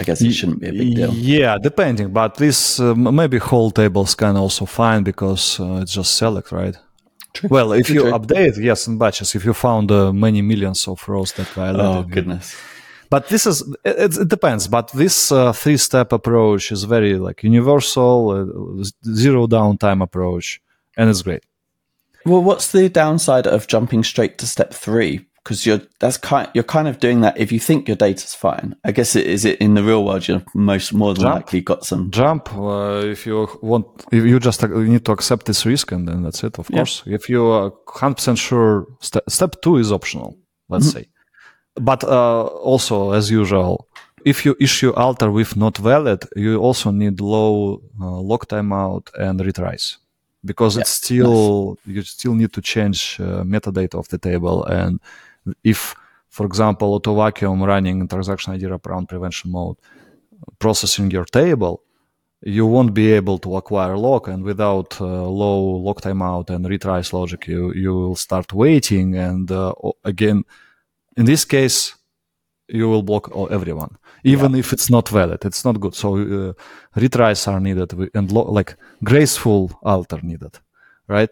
I 0.00 0.04
guess 0.04 0.20
it 0.20 0.32
shouldn't 0.32 0.60
be 0.60 0.68
a 0.68 0.72
big 0.72 0.94
deal. 0.94 1.12
Yeah, 1.14 1.56
depending, 1.62 2.12
but 2.12 2.34
this 2.34 2.78
uh, 2.78 2.94
maybe 2.94 3.38
whole 3.38 3.70
tables 3.70 4.14
can 4.14 4.36
also 4.36 4.66
fine 4.66 5.02
because 5.04 5.58
uh, 5.58 5.80
it's 5.82 5.92
just 5.94 6.16
select, 6.16 6.52
right? 6.52 6.76
True. 7.32 7.48
Well, 7.50 7.72
if 7.72 7.86
True, 7.86 7.94
you 7.94 8.02
true. 8.02 8.12
update, 8.12 8.62
yes, 8.62 8.86
in 8.86 8.98
batches, 8.98 9.34
if 9.34 9.44
you 9.44 9.54
found 9.54 9.90
uh, 9.90 10.12
many 10.12 10.42
millions 10.42 10.86
of 10.88 11.08
rows 11.08 11.32
that 11.32 11.48
violated, 11.48 11.86
Oh 11.86 12.02
goodness. 12.02 12.54
but 13.10 13.28
this 13.28 13.46
is 13.46 13.62
it, 13.84 14.18
it 14.18 14.28
depends. 14.28 14.68
But 14.68 14.92
this 14.92 15.32
uh, 15.32 15.52
three-step 15.54 16.12
approach 16.12 16.72
is 16.72 16.84
very 16.84 17.14
like 17.18 17.42
universal, 17.42 18.30
uh, 18.30 18.84
zero 19.14 19.46
downtime 19.46 20.02
approach, 20.02 20.60
and 20.96 21.08
it's 21.10 21.22
great. 21.22 21.42
Well, 22.26 22.42
what's 22.42 22.72
the 22.72 22.88
downside 22.88 23.46
of 23.46 23.68
jumping 23.68 24.02
straight 24.02 24.36
to 24.38 24.46
step 24.46 24.74
three? 24.74 25.24
Because 25.44 25.64
you're 25.64 25.80
that's 26.00 26.16
kind 26.16 26.48
you're 26.54 26.64
kind 26.64 26.88
of 26.88 26.98
doing 26.98 27.20
that 27.20 27.38
if 27.38 27.52
you 27.52 27.60
think 27.60 27.86
your 27.86 27.96
data's 27.96 28.34
fine. 28.34 28.74
I 28.84 28.90
guess 28.90 29.14
it 29.14 29.26
is 29.28 29.44
it 29.44 29.60
in 29.60 29.74
the 29.74 29.82
real 29.84 30.04
world. 30.04 30.26
You're 30.26 30.42
most 30.54 30.92
more 30.92 31.14
than 31.14 31.22
Jump. 31.22 31.34
likely 31.36 31.60
got 31.60 31.84
some. 31.84 32.10
jump 32.10 32.52
uh, 32.52 33.02
if 33.04 33.26
you 33.26 33.48
want 33.62 33.86
if 34.10 34.24
you 34.24 34.40
just 34.40 34.64
uh, 34.64 34.68
you 34.68 34.88
need 34.88 35.04
to 35.04 35.12
accept 35.12 35.46
this 35.46 35.64
risk 35.64 35.92
and 35.92 36.08
then 36.08 36.24
that's 36.24 36.42
it 36.42 36.58
of 36.58 36.66
course 36.66 37.04
if 37.06 37.28
you 37.28 37.46
are 37.46 37.70
100% 37.86 38.36
sure 38.36 38.86
ste- 38.98 39.28
step 39.28 39.54
two 39.62 39.76
is 39.76 39.92
optional 39.92 40.36
let's 40.68 40.90
say 40.90 41.06
but 41.76 42.02
uh, 42.02 42.42
also 42.70 43.12
as 43.12 43.30
usual 43.30 43.86
if 44.24 44.44
you 44.44 44.56
issue 44.58 44.92
alter 44.94 45.30
with 45.30 45.56
not 45.56 45.76
valid 45.78 46.24
you 46.34 46.58
also 46.58 46.90
need 46.90 47.20
low 47.20 47.80
uh, 48.00 48.20
lock 48.30 48.48
timeout 48.48 49.04
and 49.16 49.38
retries 49.38 49.98
because 50.46 50.72
it's 50.80 50.94
still 51.02 51.78
you 51.84 52.02
still 52.02 52.34
need 52.40 52.52
to 52.52 52.60
change 52.60 53.00
uh, 53.20 53.42
metadata 53.54 53.96
of 53.98 54.08
the 54.08 54.18
table. 54.18 54.64
And 54.64 55.00
if 55.72 55.94
for 56.36 56.46
example 56.46 56.88
auto 56.94 57.14
vacuum 57.14 57.62
running 57.62 58.00
in 58.00 58.08
transaction 58.08 58.54
id 58.54 58.62
wraparound 58.70 59.08
prevention 59.08 59.50
mode 59.50 59.78
processing 60.58 61.10
your 61.10 61.24
table, 61.24 61.82
you 62.42 62.66
won't 62.66 62.92
be 62.94 63.12
able 63.12 63.38
to 63.38 63.56
acquire 63.56 63.96
lock, 63.96 64.28
and 64.28 64.42
without 64.44 65.00
uh, 65.00 65.04
low 65.04 65.60
lock 65.86 66.00
timeout 66.02 66.50
and 66.50 66.64
retries 66.66 67.12
logic, 67.12 67.48
you 67.48 67.72
you 67.74 67.92
will 67.94 68.16
start 68.16 68.52
waiting, 68.52 69.16
and 69.16 69.50
uh, 69.50 69.72
again, 70.04 70.44
in 71.16 71.24
this 71.24 71.44
case, 71.44 71.94
you 72.68 72.88
will 72.88 73.02
block 73.02 73.30
everyone, 73.50 73.96
even 74.26 74.54
if 74.54 74.72
it's 74.72 74.90
not 74.90 75.08
valid. 75.08 75.44
It's 75.44 75.64
not 75.64 75.80
good. 75.80 75.94
So 75.94 76.16
uh, 76.16 76.52
retries 77.00 77.46
are 77.48 77.60
needed, 77.60 77.92
and 78.14 78.32
lo- 78.32 78.50
like 78.50 78.76
graceful 79.04 79.70
alter 79.82 80.20
needed, 80.22 80.58
right? 81.08 81.30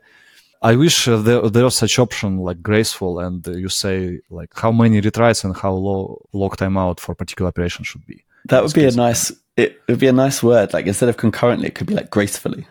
I 0.63 0.77
wish 0.77 1.09
uh, 1.09 1.17
there 1.19 1.43
there 1.51 1.65
was 1.65 1.77
such 1.77 1.99
option 1.99 2.39
like 2.39 2.63
graceful, 2.63 3.19
and 3.19 3.47
uh, 3.47 3.53
you 3.53 3.69
say 3.69 4.21
like 4.31 4.51
how 4.55 4.73
many 4.73 5.01
retries 5.01 5.45
and 5.45 5.55
how 5.57 5.73
low 5.73 6.27
lock 6.33 6.57
timeout 6.57 7.01
for 7.01 7.15
particular 7.15 7.49
operation 7.49 7.85
should 7.85 8.07
be. 8.07 8.25
That 8.47 8.63
would 8.63 8.75
be 8.75 8.85
a 8.85 8.91
nice. 8.91 9.33
It 9.57 9.81
would 9.89 9.99
be 9.99 10.09
a 10.09 10.13
nice 10.13 10.43
word. 10.43 10.73
Like 10.73 10.87
instead 10.87 11.09
of 11.09 11.17
concurrently, 11.17 11.67
it 11.69 11.75
could 11.75 11.87
be 11.87 11.95
like 11.95 12.11
gracefully. 12.11 12.67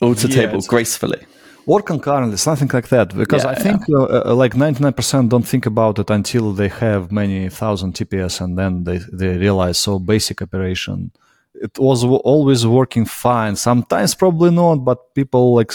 Alter 0.00 0.28
Yeah, 0.28 0.46
table 0.46 0.60
gracefully. 0.62 1.20
Or 1.66 1.82
concurrently, 1.82 2.36
something 2.36 2.68
like 2.72 2.88
that. 2.88 3.16
Because 3.16 3.44
I 3.44 3.54
think 3.54 3.82
uh, 3.88 4.30
uh, 4.30 4.34
like 4.34 4.54
99% 4.54 5.28
don't 5.28 5.46
think 5.46 5.66
about 5.66 5.98
it 5.98 6.10
until 6.10 6.52
they 6.52 6.68
have 6.68 7.12
many 7.12 7.48
thousand 7.48 7.94
TPS 7.94 8.40
and 8.40 8.58
then 8.58 8.84
they, 8.84 8.98
they 9.12 9.36
realize 9.38 9.78
so 9.78 9.98
basic 9.98 10.42
operation. 10.42 11.12
It 11.54 11.78
was 11.78 12.02
w- 12.02 12.20
always 12.20 12.66
working 12.66 13.04
fine. 13.04 13.56
Sometimes 13.56 14.14
probably 14.14 14.50
not, 14.50 14.76
but 14.76 15.14
people 15.14 15.54
like, 15.54 15.72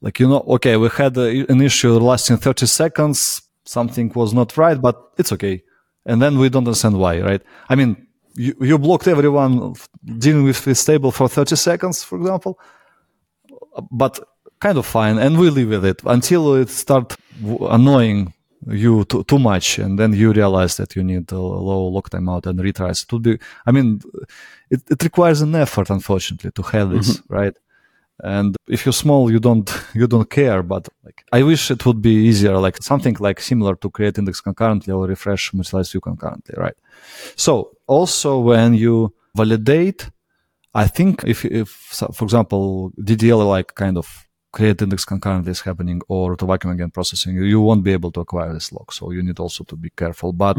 like, 0.00 0.18
you 0.20 0.28
know, 0.28 0.44
okay, 0.48 0.76
we 0.76 0.88
had 0.88 1.16
a, 1.16 1.50
an 1.50 1.60
issue 1.60 1.92
lasting 1.98 2.38
30 2.38 2.66
seconds. 2.66 3.42
Something 3.66 4.10
was 4.14 4.32
not 4.32 4.56
right, 4.56 4.80
but 4.80 4.96
it's 5.18 5.32
okay. 5.32 5.62
And 6.06 6.20
then 6.20 6.38
we 6.38 6.48
don't 6.48 6.66
understand 6.66 6.98
why, 6.98 7.20
right? 7.20 7.42
I 7.68 7.74
mean, 7.74 8.06
you, 8.34 8.54
you 8.60 8.78
blocked 8.78 9.08
everyone 9.08 9.74
dealing 10.18 10.44
with 10.44 10.64
this 10.64 10.84
table 10.84 11.10
for 11.10 11.28
30 11.28 11.56
seconds, 11.56 12.02
for 12.02 12.18
example 12.18 12.58
but 13.90 14.20
kind 14.60 14.78
of 14.78 14.86
fine 14.86 15.18
and 15.18 15.38
we 15.38 15.50
live 15.50 15.68
with 15.68 15.84
it 15.84 16.00
until 16.06 16.54
it 16.54 16.68
start 16.68 17.16
w- 17.42 17.66
annoying 17.68 18.32
you 18.66 19.04
too, 19.04 19.24
too 19.24 19.38
much 19.38 19.78
and 19.78 19.98
then 19.98 20.12
you 20.12 20.32
realize 20.32 20.76
that 20.76 20.96
you 20.96 21.04
need 21.04 21.30
a 21.32 21.38
low 21.38 21.86
lock 21.88 22.08
timeout 22.10 22.46
and 22.46 22.58
retries. 22.60 23.04
It 23.04 23.12
would 23.12 23.22
be 23.22 23.38
i 23.66 23.72
mean 23.72 24.00
it, 24.70 24.82
it 24.90 25.02
requires 25.02 25.40
an 25.42 25.54
effort 25.54 25.90
unfortunately 25.90 26.50
to 26.52 26.62
have 26.62 26.90
this 26.90 27.18
mm-hmm. 27.18 27.34
right? 27.34 27.54
And 28.22 28.56
if 28.68 28.86
you're 28.86 28.92
small 28.92 29.30
you 29.30 29.40
don't 29.40 29.70
you 29.94 30.06
don't 30.06 30.30
care 30.30 30.62
but 30.62 30.88
like 31.04 31.24
i 31.32 31.42
wish 31.42 31.70
it 31.70 31.84
would 31.84 32.00
be 32.00 32.14
easier 32.28 32.56
like 32.58 32.82
something 32.82 33.16
like 33.20 33.40
similar 33.40 33.74
to 33.76 33.90
create 33.90 34.18
index 34.18 34.40
concurrently 34.40 34.92
or 34.92 35.06
refresh 35.06 35.52
materialize 35.52 35.90
view 35.92 36.00
concurrently 36.00 36.54
right? 36.56 36.76
So 37.36 37.72
also 37.86 38.38
when 38.38 38.74
you 38.74 39.12
validate 39.36 40.10
I 40.74 40.88
think 40.88 41.22
if, 41.24 41.44
if 41.44 41.68
for 41.68 42.24
example, 42.24 42.90
DDL 43.00 43.46
like 43.48 43.74
kind 43.76 43.96
of 43.96 44.23
create 44.54 44.80
index 44.80 45.04
concurrently 45.04 45.50
is 45.50 45.60
happening 45.68 46.00
or 46.08 46.36
autovacuum 46.36 46.72
again 46.72 46.90
processing, 46.90 47.32
you 47.54 47.60
won't 47.60 47.82
be 47.82 47.92
able 47.92 48.12
to 48.12 48.20
acquire 48.20 48.52
this 48.54 48.72
lock. 48.72 48.92
So 48.92 49.10
you 49.10 49.22
need 49.22 49.38
also 49.40 49.64
to 49.64 49.76
be 49.76 49.90
careful. 49.90 50.32
But 50.32 50.56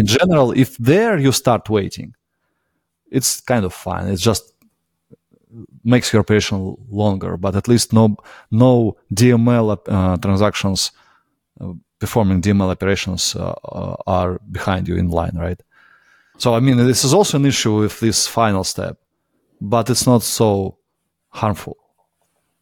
in 0.00 0.06
general, 0.06 0.48
if 0.64 0.70
there 0.78 1.18
you 1.18 1.30
start 1.30 1.68
waiting, 1.68 2.14
it's 3.10 3.40
kind 3.52 3.64
of 3.64 3.72
fine. 3.74 4.08
It 4.08 4.16
just 4.16 4.44
makes 5.84 6.12
your 6.12 6.20
operation 6.20 6.76
longer, 6.90 7.36
but 7.36 7.54
at 7.54 7.68
least 7.68 7.92
no, 7.92 8.16
no 8.50 8.96
DML 9.14 9.66
uh, 9.88 10.16
transactions 10.16 10.90
uh, 11.60 11.74
performing 12.00 12.40
DML 12.40 12.70
operations 12.70 13.36
uh, 13.36 13.54
uh, 13.80 13.94
are 14.06 14.40
behind 14.50 14.88
you 14.88 14.96
in 14.96 15.10
line, 15.10 15.36
right? 15.36 15.60
So 16.38 16.54
I 16.54 16.60
mean, 16.60 16.78
this 16.78 17.04
is 17.04 17.12
also 17.14 17.36
an 17.36 17.46
issue 17.46 17.76
with 17.78 18.00
this 18.00 18.26
final 18.26 18.64
step, 18.64 18.98
but 19.60 19.88
it's 19.90 20.06
not 20.06 20.22
so 20.22 20.78
harmful 21.28 21.83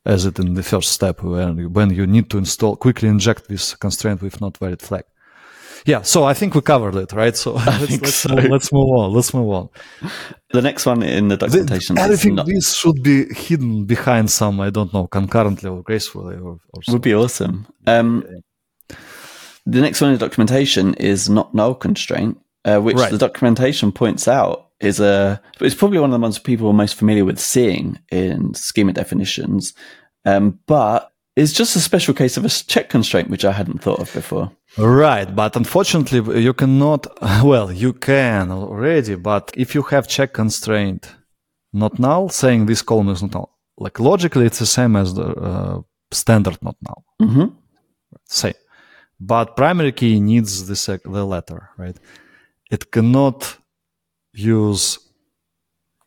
as 0.04 0.26
it 0.26 0.38
in 0.38 0.54
the 0.54 0.62
first 0.62 0.90
step 0.90 1.22
when 1.22 1.72
when 1.72 1.90
you 1.90 2.06
need 2.06 2.28
to 2.30 2.38
install 2.38 2.76
quickly 2.76 3.08
inject 3.08 3.48
this 3.48 3.74
constraint 3.74 4.22
with 4.22 4.40
not 4.40 4.58
valid 4.58 4.82
flag. 4.82 5.04
Yeah, 5.84 6.02
so 6.02 6.24
I 6.24 6.34
think 6.34 6.54
we 6.54 6.60
covered 6.60 6.94
it, 6.94 7.12
right? 7.12 7.36
So 7.36 7.52
let's, 7.66 8.00
let's, 8.00 8.14
so. 8.14 8.34
Move, 8.34 8.44
let's 8.44 8.72
move 8.72 8.88
on. 8.90 9.12
Let's 9.12 9.34
move 9.34 9.50
on. 9.50 9.68
The 10.50 10.62
next 10.62 10.86
one 10.86 11.02
in 11.02 11.28
the 11.28 11.36
documentation. 11.36 11.98
I 11.98 12.14
think 12.14 12.34
not- 12.34 12.46
this 12.46 12.74
should 12.74 13.02
be 13.02 13.32
hidden 13.34 13.84
behind 13.84 14.30
some, 14.30 14.60
I 14.60 14.70
don't 14.70 14.92
know, 14.94 15.08
concurrently 15.08 15.68
or 15.68 15.82
gracefully 15.82 16.36
or, 16.36 16.60
or 16.72 16.82
would 16.88 17.02
be 17.02 17.14
awesome. 17.14 17.66
Um, 17.86 18.24
the 19.66 19.80
next 19.80 20.00
one 20.00 20.12
in 20.12 20.18
the 20.18 20.24
documentation 20.24 20.94
is 20.94 21.28
not 21.28 21.54
null 21.54 21.74
constraint, 21.74 22.38
uh, 22.64 22.78
which 22.78 22.96
right. 22.96 23.10
the 23.10 23.18
documentation 23.18 23.92
points 23.92 24.28
out 24.28 24.68
is 24.82 25.00
a. 25.00 25.40
It's 25.60 25.74
probably 25.74 25.98
one 25.98 26.10
of 26.10 26.20
the 26.20 26.22
ones 26.22 26.38
people 26.38 26.68
are 26.68 26.74
most 26.74 26.96
familiar 26.96 27.24
with 27.24 27.38
seeing 27.38 27.98
in 28.10 28.54
schema 28.54 28.92
definitions, 28.92 29.74
um, 30.24 30.58
but 30.66 31.12
it's 31.36 31.52
just 31.52 31.76
a 31.76 31.80
special 31.80 32.12
case 32.14 32.36
of 32.36 32.44
a 32.44 32.48
check 32.48 32.90
constraint, 32.90 33.30
which 33.30 33.44
I 33.44 33.52
hadn't 33.52 33.80
thought 33.80 34.00
of 34.00 34.12
before. 34.12 34.50
Right, 34.76 35.34
but 35.34 35.56
unfortunately, 35.56 36.42
you 36.42 36.52
cannot. 36.52 37.06
Well, 37.44 37.72
you 37.72 37.92
can 37.92 38.50
already, 38.50 39.14
but 39.14 39.52
if 39.56 39.74
you 39.74 39.82
have 39.82 40.08
check 40.08 40.32
constraint 40.32 41.14
not 41.72 41.98
null, 41.98 42.28
saying 42.28 42.66
this 42.66 42.82
column 42.82 43.08
is 43.08 43.22
not 43.22 43.32
null, 43.34 43.58
like 43.78 44.00
logically, 44.00 44.46
it's 44.46 44.58
the 44.58 44.66
same 44.66 44.96
as 44.96 45.14
the 45.14 45.26
uh, 45.26 45.80
standard 46.10 46.58
not 46.62 46.76
null. 46.82 47.04
Mm-hmm. 47.20 47.54
Same, 48.26 48.54
but 49.20 49.56
primary 49.56 49.92
key 49.92 50.20
needs 50.20 50.66
the 50.66 50.76
sec- 50.76 51.04
the 51.04 51.24
letter, 51.24 51.70
right? 51.78 51.96
It 52.70 52.90
cannot 52.90 53.58
use, 54.32 54.98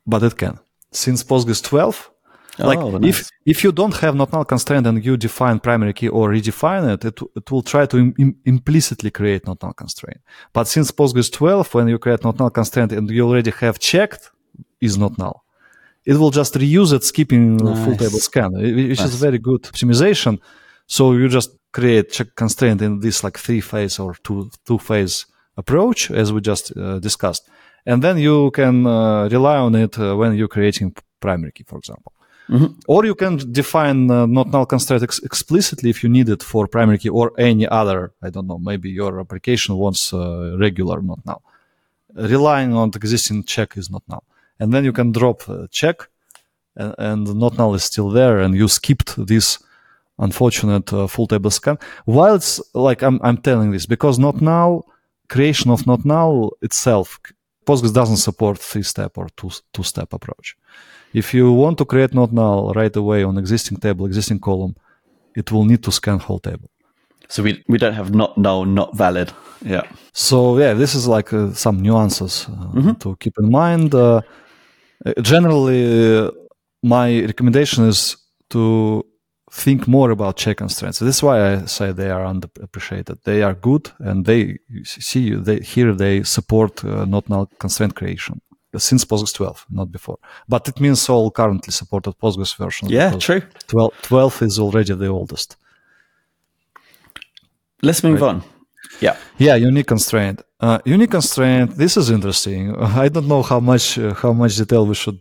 but 0.05 0.23
it 0.23 0.37
can. 0.37 0.59
Since 0.91 1.23
Postgres 1.23 1.63
12, 1.63 2.11
like 2.59 2.79
oh, 2.79 2.97
nice. 2.97 3.09
if 3.09 3.29
if 3.45 3.63
you 3.63 3.71
don't 3.71 3.95
have 3.97 4.15
not 4.15 4.31
null 4.31 4.45
constraint 4.45 4.87
and 4.87 5.03
you 5.03 5.17
define 5.17 5.59
primary 5.59 5.93
key 5.93 6.07
or 6.07 6.29
redefine 6.29 6.93
it, 6.93 7.03
it, 7.05 7.19
it 7.35 7.51
will 7.51 7.61
try 7.61 7.85
to 7.85 7.97
Im- 7.97 8.37
implicitly 8.45 9.11
create 9.11 9.45
not 9.45 9.61
null 9.61 9.73
constraint. 9.73 10.21
But 10.53 10.67
since 10.67 10.91
Postgres 10.91 11.31
12, 11.31 11.73
when 11.73 11.87
you 11.89 11.99
create 11.99 12.23
not 12.23 12.39
null 12.39 12.49
constraint 12.49 12.93
and 12.93 13.09
you 13.09 13.27
already 13.27 13.51
have 13.51 13.77
checked 13.79 14.31
is 14.79 14.97
not 14.97 15.17
null, 15.17 15.43
it 16.05 16.13
will 16.13 16.31
just 16.31 16.53
reuse 16.53 16.93
it, 16.93 17.03
skipping 17.03 17.57
nice. 17.57 17.83
full 17.83 17.97
table 17.97 18.19
scan, 18.19 18.53
which 18.53 18.99
nice. 18.99 19.01
is 19.01 19.15
very 19.15 19.37
good 19.37 19.63
optimization. 19.63 20.39
So 20.87 21.13
you 21.13 21.27
just 21.27 21.57
create 21.73 22.11
check 22.11 22.35
constraint 22.35 22.81
in 22.81 22.99
this 22.99 23.23
like 23.23 23.37
three 23.37 23.59
phase 23.59 23.99
or 23.99 24.15
two 24.23 24.49
two 24.65 24.77
phase 24.77 25.25
approach 25.57 26.09
as 26.11 26.31
we 26.31 26.39
just 26.41 26.75
uh, 26.77 26.99
discussed, 26.99 27.49
and 27.85 28.01
then 28.01 28.17
you 28.17 28.51
can 28.51 28.85
uh, 28.85 29.29
rely 29.29 29.57
on 29.57 29.75
it 29.75 29.97
uh, 29.99 30.15
when 30.15 30.35
you're 30.35 30.47
creating 30.47 30.95
primary 31.19 31.51
key, 31.51 31.63
for 31.63 31.77
example. 31.77 32.11
Mm-hmm. 32.49 32.79
Or 32.87 33.05
you 33.05 33.15
can 33.15 33.37
define 33.51 34.09
uh, 34.11 34.27
not 34.27 34.51
null 34.51 34.67
constraint 34.67 35.01
ex- 35.01 35.23
explicitly 35.23 35.89
if 35.89 36.03
you 36.03 36.09
need 36.09 36.29
it 36.29 36.43
for 36.43 36.67
primary 36.67 36.99
key 36.99 37.09
or 37.09 37.31
any 37.37 37.67
other. 37.67 38.13
I 38.21 38.29
don't 38.29 38.47
know. 38.47 38.59
Maybe 38.59 38.89
your 38.89 39.19
application 39.19 39.75
wants 39.77 40.13
uh, 40.13 40.55
regular 40.59 41.01
not 41.01 41.25
null. 41.25 41.41
Relying 42.13 42.73
on 42.73 42.91
the 42.91 42.97
existing 42.97 43.43
check 43.43 43.77
is 43.77 43.89
not 43.89 44.03
null, 44.07 44.23
and 44.59 44.73
then 44.73 44.85
you 44.85 44.93
can 44.93 45.11
drop 45.11 45.43
check, 45.69 46.07
and, 46.75 46.95
and, 46.97 47.35
not 47.35 47.57
null 47.57 47.75
is 47.75 47.83
still 47.83 48.09
there, 48.09 48.39
and 48.39 48.55
you 48.55 48.69
skipped 48.69 49.15
this 49.27 49.59
unfortunate 50.17 50.93
uh, 50.93 51.07
full 51.07 51.27
table 51.27 51.51
scan. 51.51 51.77
While 52.05 52.35
it's 52.35 52.61
like 52.73 53.01
I'm, 53.01 53.19
I'm 53.21 53.37
telling 53.37 53.71
this 53.71 53.85
because 53.85 54.17
not 54.17 54.41
null 54.41 54.87
creation 55.27 55.71
of 55.71 55.85
not 55.87 56.05
null 56.05 56.55
itself, 56.61 57.19
Postgres 57.65 57.93
doesn't 57.93 58.17
support 58.17 58.57
three 58.59 58.83
step 58.83 59.17
or 59.17 59.27
two 59.37 59.51
two 59.73 59.83
step 59.83 60.13
approach. 60.13 60.55
If 61.13 61.33
you 61.33 61.51
want 61.51 61.77
to 61.77 61.85
create 61.85 62.13
not 62.13 62.31
null 62.31 62.73
right 62.73 62.95
away 62.95 63.23
on 63.23 63.37
existing 63.37 63.77
table, 63.79 64.05
existing 64.05 64.39
column, 64.39 64.75
it 65.35 65.51
will 65.51 65.65
need 65.65 65.81
to 65.83 65.91
scan 65.91 66.19
whole 66.19 66.39
table. 66.39 66.69
So 67.27 67.43
we 67.43 67.63
we 67.67 67.77
don't 67.77 67.93
have 67.93 68.13
not 68.13 68.37
null, 68.37 68.65
not 68.65 68.95
valid. 68.97 69.31
Yeah. 69.61 69.83
So 70.13 70.57
yeah, 70.59 70.73
this 70.73 70.95
is 70.95 71.07
like 71.07 71.33
uh, 71.33 71.53
some 71.53 71.81
nuances 71.81 72.45
uh, 72.47 72.51
mm-hmm. 72.51 72.93
to 72.93 73.15
keep 73.19 73.33
in 73.39 73.49
mind. 73.49 73.95
Uh, 73.95 74.21
generally, 75.21 76.31
my 76.83 77.21
recommendation 77.21 77.87
is 77.87 78.17
to 78.49 79.03
think 79.51 79.87
more 79.87 80.11
about 80.11 80.37
check 80.37 80.57
constraints. 80.57 80.99
This 80.99 81.17
is 81.17 81.23
why 81.23 81.53
I 81.53 81.65
say 81.65 81.91
they 81.91 82.09
are 82.09 82.25
underappreciated. 82.25 83.23
They 83.23 83.43
are 83.43 83.53
good, 83.53 83.91
and 83.99 84.25
they 84.25 84.57
see 84.83 85.21
you 85.21 85.39
they 85.39 85.59
here 85.59 85.93
they 85.93 86.23
support 86.23 86.83
uh, 86.83 87.05
not 87.05 87.29
null 87.29 87.49
constraint 87.59 87.95
creation 87.95 88.41
since 88.77 89.05
Postgres 89.05 89.33
12, 89.33 89.65
not 89.69 89.91
before. 89.91 90.17
But 90.47 90.67
it 90.67 90.79
means 90.79 91.07
all 91.09 91.31
currently 91.31 91.71
supported 91.71 92.17
Postgres 92.19 92.57
versions. 92.57 92.91
Yeah, 92.91 93.11
true. 93.11 93.41
12, 93.67 93.93
12 94.01 94.41
is 94.41 94.59
already 94.59 94.93
the 94.93 95.07
oldest. 95.07 95.55
Let's 97.81 98.03
move 98.03 98.21
right? 98.21 98.29
on. 98.29 98.43
Yeah. 99.01 99.15
Yeah, 99.37 99.55
unique 99.55 99.87
constraint. 99.87 100.41
Uh, 100.59 100.79
unique 100.85 101.11
constraint. 101.11 101.77
This 101.77 101.97
is 101.97 102.09
interesting. 102.09 102.75
I 102.79 103.09
don't 103.09 103.27
know 103.27 103.43
how 103.43 103.59
much 103.59 103.97
uh, 103.97 104.13
how 104.13 104.33
much 104.33 104.55
detail 104.57 104.85
we 104.85 104.95
should 104.95 105.19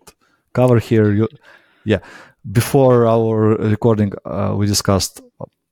cover 0.53 0.79
here. 0.79 1.13
You, 1.13 1.29
yeah. 1.85 1.99
Before 2.51 3.07
our 3.07 3.57
recording, 3.57 4.13
uh, 4.25 4.55
we 4.57 4.67
discussed 4.67 5.23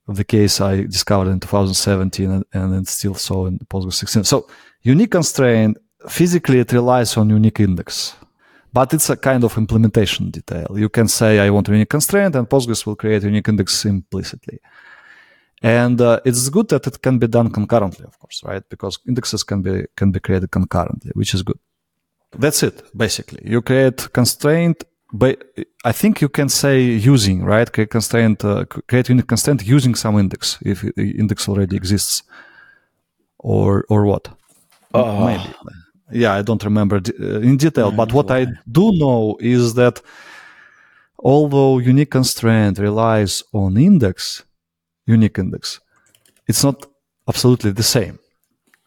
the 0.07 0.23
case 0.23 0.59
I 0.59 0.83
discovered 0.83 1.29
in 1.29 1.39
2017 1.39 2.31
and, 2.31 2.45
and 2.53 2.75
it's 2.75 2.91
still 2.91 3.13
so 3.13 3.45
in 3.45 3.59
Postgres 3.59 3.93
16. 3.93 4.23
So 4.23 4.47
unique 4.81 5.11
constraint 5.11 5.77
physically 6.09 6.59
it 6.59 6.71
relies 6.73 7.15
on 7.15 7.29
unique 7.29 7.61
index 7.61 8.15
but 8.73 8.93
it's 8.93 9.09
a 9.09 9.15
kind 9.15 9.43
of 9.43 9.57
implementation 9.57 10.31
detail. 10.31 10.67
You 10.75 10.89
can 10.89 11.07
say 11.07 11.39
i 11.39 11.49
want 11.49 11.69
a 11.69 11.71
unique 11.71 11.89
constraint 11.89 12.35
and 12.35 12.49
postgres 12.49 12.85
will 12.85 12.95
create 12.95 13.23
a 13.23 13.27
unique 13.27 13.47
index 13.47 13.85
implicitly. 13.85 14.59
And 15.61 16.01
uh, 16.01 16.19
it's 16.25 16.49
good 16.49 16.67
that 16.69 16.87
it 16.87 17.01
can 17.01 17.19
be 17.19 17.27
done 17.27 17.49
concurrently 17.51 18.05
of 18.05 18.17
course 18.19 18.41
right? 18.43 18.63
Because 18.67 18.99
indexes 19.07 19.43
can 19.43 19.61
be 19.61 19.85
can 19.95 20.11
be 20.11 20.19
created 20.19 20.49
concurrently 20.51 21.11
which 21.13 21.33
is 21.33 21.43
good. 21.43 21.59
That's 22.37 22.63
it 22.63 22.83
basically. 22.97 23.41
You 23.45 23.61
create 23.61 24.11
constraint 24.11 24.83
but 25.13 25.43
I 25.85 25.91
think 25.91 26.21
you 26.21 26.27
can 26.27 26.49
say 26.49 26.81
using 26.81 27.43
right? 27.45 27.71
Create 27.71 27.91
constraint 27.91 28.43
uh, 28.43 28.65
create 28.65 29.09
unique 29.09 29.27
constraint 29.27 29.65
using 29.65 29.93
some 29.95 30.17
index 30.17 30.57
if 30.61 30.81
the 30.81 31.11
index 31.17 31.47
already 31.47 31.75
exists. 31.75 32.23
Or 33.37 33.85
or 33.89 34.05
what? 34.05 34.29
Oh. 34.93 35.25
maybe. 35.25 35.53
Yeah, 36.11 36.33
I 36.33 36.41
don't 36.41 36.63
remember 36.63 36.97
uh, 36.97 37.39
in 37.39 37.57
detail, 37.57 37.91
but 37.91 38.11
what 38.13 38.29
I 38.29 38.45
do 38.71 38.91
know 38.93 39.37
is 39.39 39.73
that 39.75 40.01
although 41.17 41.79
unique 41.79 42.11
constraint 42.11 42.77
relies 42.77 43.43
on 43.51 43.77
index, 43.77 44.43
unique 45.05 45.39
index, 45.39 45.79
it's 46.47 46.63
not 46.63 46.85
absolutely 47.27 47.71
the 47.71 47.83
same. 47.83 48.19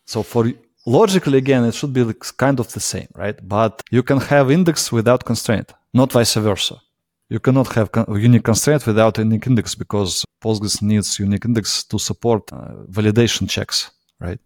So 0.05 0.23
for 0.23 0.53
logically 0.87 1.39
again, 1.39 1.65
it 1.65 1.75
should 1.75 1.93
be 1.93 2.05
kind 2.37 2.59
of 2.61 2.73
the 2.73 2.81
same, 2.81 3.09
right? 3.15 3.37
But 3.47 3.83
you 3.91 4.03
can 4.03 4.21
have 4.21 4.51
index 4.51 4.91
without 4.91 5.25
constraint, 5.25 5.75
not 5.93 6.13
vice 6.13 6.35
versa. 6.35 6.81
You 7.29 7.41
cannot 7.41 7.73
have 7.75 7.91
unique 8.09 8.45
constraint 8.45 8.87
without 8.87 9.19
unique 9.19 9.47
index 9.47 9.75
because 9.75 10.25
Postgres 10.41 10.81
needs 10.81 11.19
unique 11.19 11.45
index 11.45 11.85
to 11.85 11.99
support 11.99 12.53
uh, 12.53 12.57
validation 12.89 13.51
checks, 13.51 13.91
right? 14.21 14.39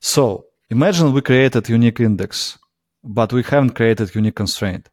So 0.00 0.48
Imagine 0.70 1.14
we 1.14 1.22
created 1.22 1.66
unique 1.70 1.98
index, 2.00 2.58
but 3.02 3.32
we 3.32 3.42
haven't 3.42 3.74
created 3.74 4.14
unique 4.14 4.34
constraint. 4.34 4.90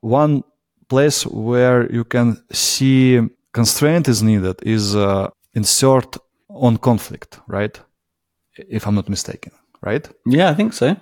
One 0.00 0.42
place 0.88 1.26
where 1.26 1.92
you 1.92 2.04
can 2.04 2.42
see 2.50 3.20
constraint 3.52 4.08
is 4.08 4.22
needed 4.22 4.56
is 4.62 4.96
uh, 4.96 5.28
insert 5.52 6.16
on 6.48 6.78
conflict, 6.78 7.38
right? 7.46 7.78
If 8.56 8.86
I'm 8.86 8.94
not 8.94 9.10
mistaken, 9.10 9.52
right? 9.82 10.08
Yeah, 10.26 10.50
I 10.50 10.54
think 10.54 10.72
so. 10.72 10.96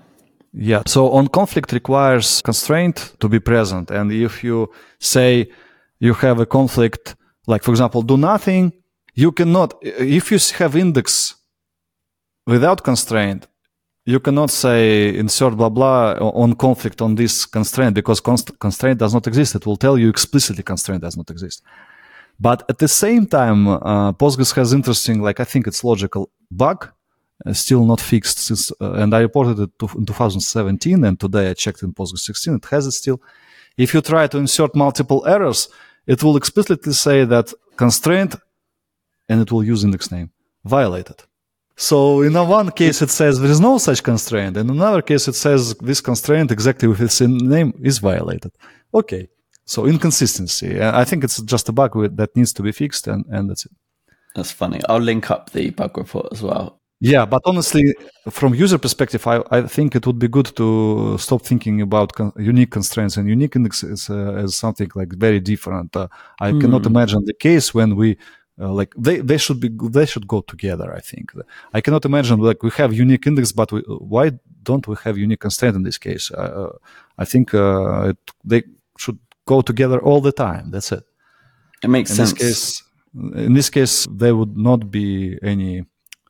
Yeah. 0.53 0.83
So 0.87 1.11
on 1.13 1.29
conflict 1.29 1.73
requires 1.73 2.43
constraint 2.43 3.15
to 3.21 3.29
be 3.29 3.41
present. 3.41 3.91
And 3.91 4.11
if 4.13 4.43
you 4.43 4.71
say 4.99 5.51
you 6.01 6.15
have 6.15 6.41
a 6.41 6.47
conflict, 6.47 7.17
like 7.47 7.63
for 7.63 7.71
example, 7.71 8.03
do 8.03 8.17
nothing, 8.17 8.73
you 9.15 9.33
cannot, 9.33 9.75
if 9.83 10.31
you 10.31 10.39
have 10.59 10.77
index 10.77 11.35
without 12.47 12.83
constraint, 12.83 13.47
you 14.07 14.21
cannot 14.21 14.51
say 14.51 15.15
insert 15.15 15.55
blah 15.57 15.69
blah 15.69 16.15
on 16.15 16.55
conflict 16.55 17.03
on 17.03 17.15
this 17.15 17.45
constraint 17.45 17.95
because 17.95 18.21
const- 18.21 18.59
constraint 18.59 18.99
does 18.99 19.13
not 19.13 19.27
exist. 19.27 19.55
It 19.55 19.67
will 19.67 19.77
tell 19.77 19.99
you 19.99 20.09
explicitly 20.09 20.63
constraint 20.63 21.03
does 21.03 21.17
not 21.17 21.31
exist. 21.31 21.63
But 22.41 22.63
at 22.71 22.79
the 22.79 22.89
same 22.89 23.27
time, 23.27 23.69
uh, 23.69 24.13
Postgres 24.13 24.55
has 24.55 24.73
interesting, 24.73 25.21
like 25.21 25.41
I 25.41 25.45
think 25.45 25.67
it's 25.67 25.83
logical 25.85 26.31
bug, 26.51 26.89
still 27.53 27.85
not 27.85 28.01
fixed. 28.01 28.39
Since, 28.39 28.73
uh, 28.81 28.93
and 28.93 29.15
I 29.15 29.21
reported 29.21 29.59
it 29.59 29.79
to, 29.79 29.89
in 29.97 30.07
2017, 30.07 31.05
and 31.05 31.19
today 31.19 31.51
I 31.51 31.55
checked 31.55 31.83
in 31.83 31.93
Postgres 31.93 32.21
16. 32.21 32.55
It 32.55 32.65
has 32.67 32.87
it 32.87 32.93
still. 32.93 33.21
If 33.77 33.95
you 33.95 34.01
try 34.01 34.27
to 34.27 34.39
insert 34.39 34.75
multiple 34.75 35.25
errors, 35.27 35.69
it 36.07 36.23
will 36.23 36.37
explicitly 36.37 36.93
say 36.93 37.25
that 37.25 37.53
constraint, 37.77 38.35
and 39.29 39.41
it 39.41 39.53
will 39.53 39.63
use 39.63 39.85
index 39.85 40.11
name 40.11 40.31
violated. 40.65 41.23
So 41.77 42.23
in 42.23 42.35
one 42.35 42.73
case 42.73 43.03
it 43.03 43.11
says 43.11 43.39
there 43.39 43.51
is 43.51 43.61
no 43.61 43.79
such 43.79 44.03
constraint, 44.03 44.57
and 44.57 44.69
in 44.69 44.77
another 44.77 45.01
case 45.01 45.29
it 45.29 45.37
says 45.37 45.75
this 45.77 46.01
constraint 46.01 46.51
exactly 46.51 46.89
with 46.89 47.01
its 47.01 47.21
name 47.21 47.73
is 47.81 47.99
violated. 47.99 48.53
Okay, 48.93 49.29
so 49.65 49.87
inconsistency. 49.87 50.83
I 50.83 51.05
think 51.05 51.23
it's 51.23 51.41
just 51.43 51.69
a 51.69 51.73
bug 51.73 51.93
that 52.17 52.35
needs 52.35 52.53
to 52.55 52.63
be 52.63 52.73
fixed, 52.73 53.07
and, 53.07 53.25
and 53.27 53.49
that's 53.49 53.67
it. 53.67 53.73
That's 54.35 54.51
funny. 54.51 54.81
I'll 54.89 54.99
link 54.99 55.31
up 55.31 55.51
the 55.51 55.71
bug 55.71 55.97
report 55.97 56.29
as 56.33 56.43
well. 56.43 56.78
Yeah, 57.01 57.27
but 57.27 57.43
honestly, 57.45 57.95
from 58.29 58.55
user 58.55 58.77
perspective, 58.77 59.25
I, 59.27 59.43
I 59.53 59.63
think 59.63 59.95
it 59.95 60.05
would 60.05 60.19
be 60.19 60.27
good 60.27 60.47
to 60.57 61.17
stop 61.19 61.43
thinking 61.43 61.81
about 61.81 62.13
con- 62.15 62.33
unique 62.37 62.73
constraints 62.73 63.17
and 63.17 63.29
unique 63.29 63.55
indexes 63.55 64.11
uh, 64.11 64.33
as 64.45 64.57
something 64.57 64.91
like 64.97 65.13
very 65.13 65.39
different. 65.39 65.95
Uh, 65.95 66.09
I 66.41 66.51
mm. 66.51 66.61
cannot 66.61 66.87
imagine 66.87 67.25
the 67.25 67.35
case 67.35 67.73
when 67.73 67.95
we 67.95 68.19
uh, 68.61 68.73
like 68.73 68.93
they, 68.99 69.19
they 69.19 69.39
should 69.39 69.61
be 69.61 69.71
they 69.91 70.07
should 70.07 70.27
go 70.27 70.41
together. 70.41 70.93
I 70.93 71.01
think 71.01 71.31
I 71.73 71.81
cannot 71.81 72.05
imagine 72.05 72.41
like 72.41 72.65
we 72.65 72.71
have 72.71 72.93
unique 72.93 73.29
index, 73.29 73.53
but 73.53 73.71
we, 73.71 73.81
why 73.87 74.33
don't 74.65 74.87
we 74.89 74.97
have 75.05 75.17
unique 75.17 75.41
constraint 75.41 75.77
in 75.77 75.85
this 75.85 75.99
case? 75.99 76.33
Uh, 76.33 76.71
I 77.17 77.25
think 77.25 77.55
uh, 77.55 78.09
it, 78.09 78.19
they 78.45 78.65
should 78.97 79.21
go 79.47 79.61
together 79.61 80.01
all 80.01 80.21
the 80.21 80.33
time. 80.33 80.73
That's 80.73 80.91
it. 80.91 81.05
It 81.85 81.89
makes 81.91 82.11
in 82.11 82.17
sense. 82.17 82.33
This 82.33 82.43
case, 82.43 82.83
in 83.15 83.55
this 83.55 83.71
case, 83.71 84.09
there 84.11 84.35
would 84.35 84.57
not 84.57 84.91
be 84.91 85.39
any 85.43 85.85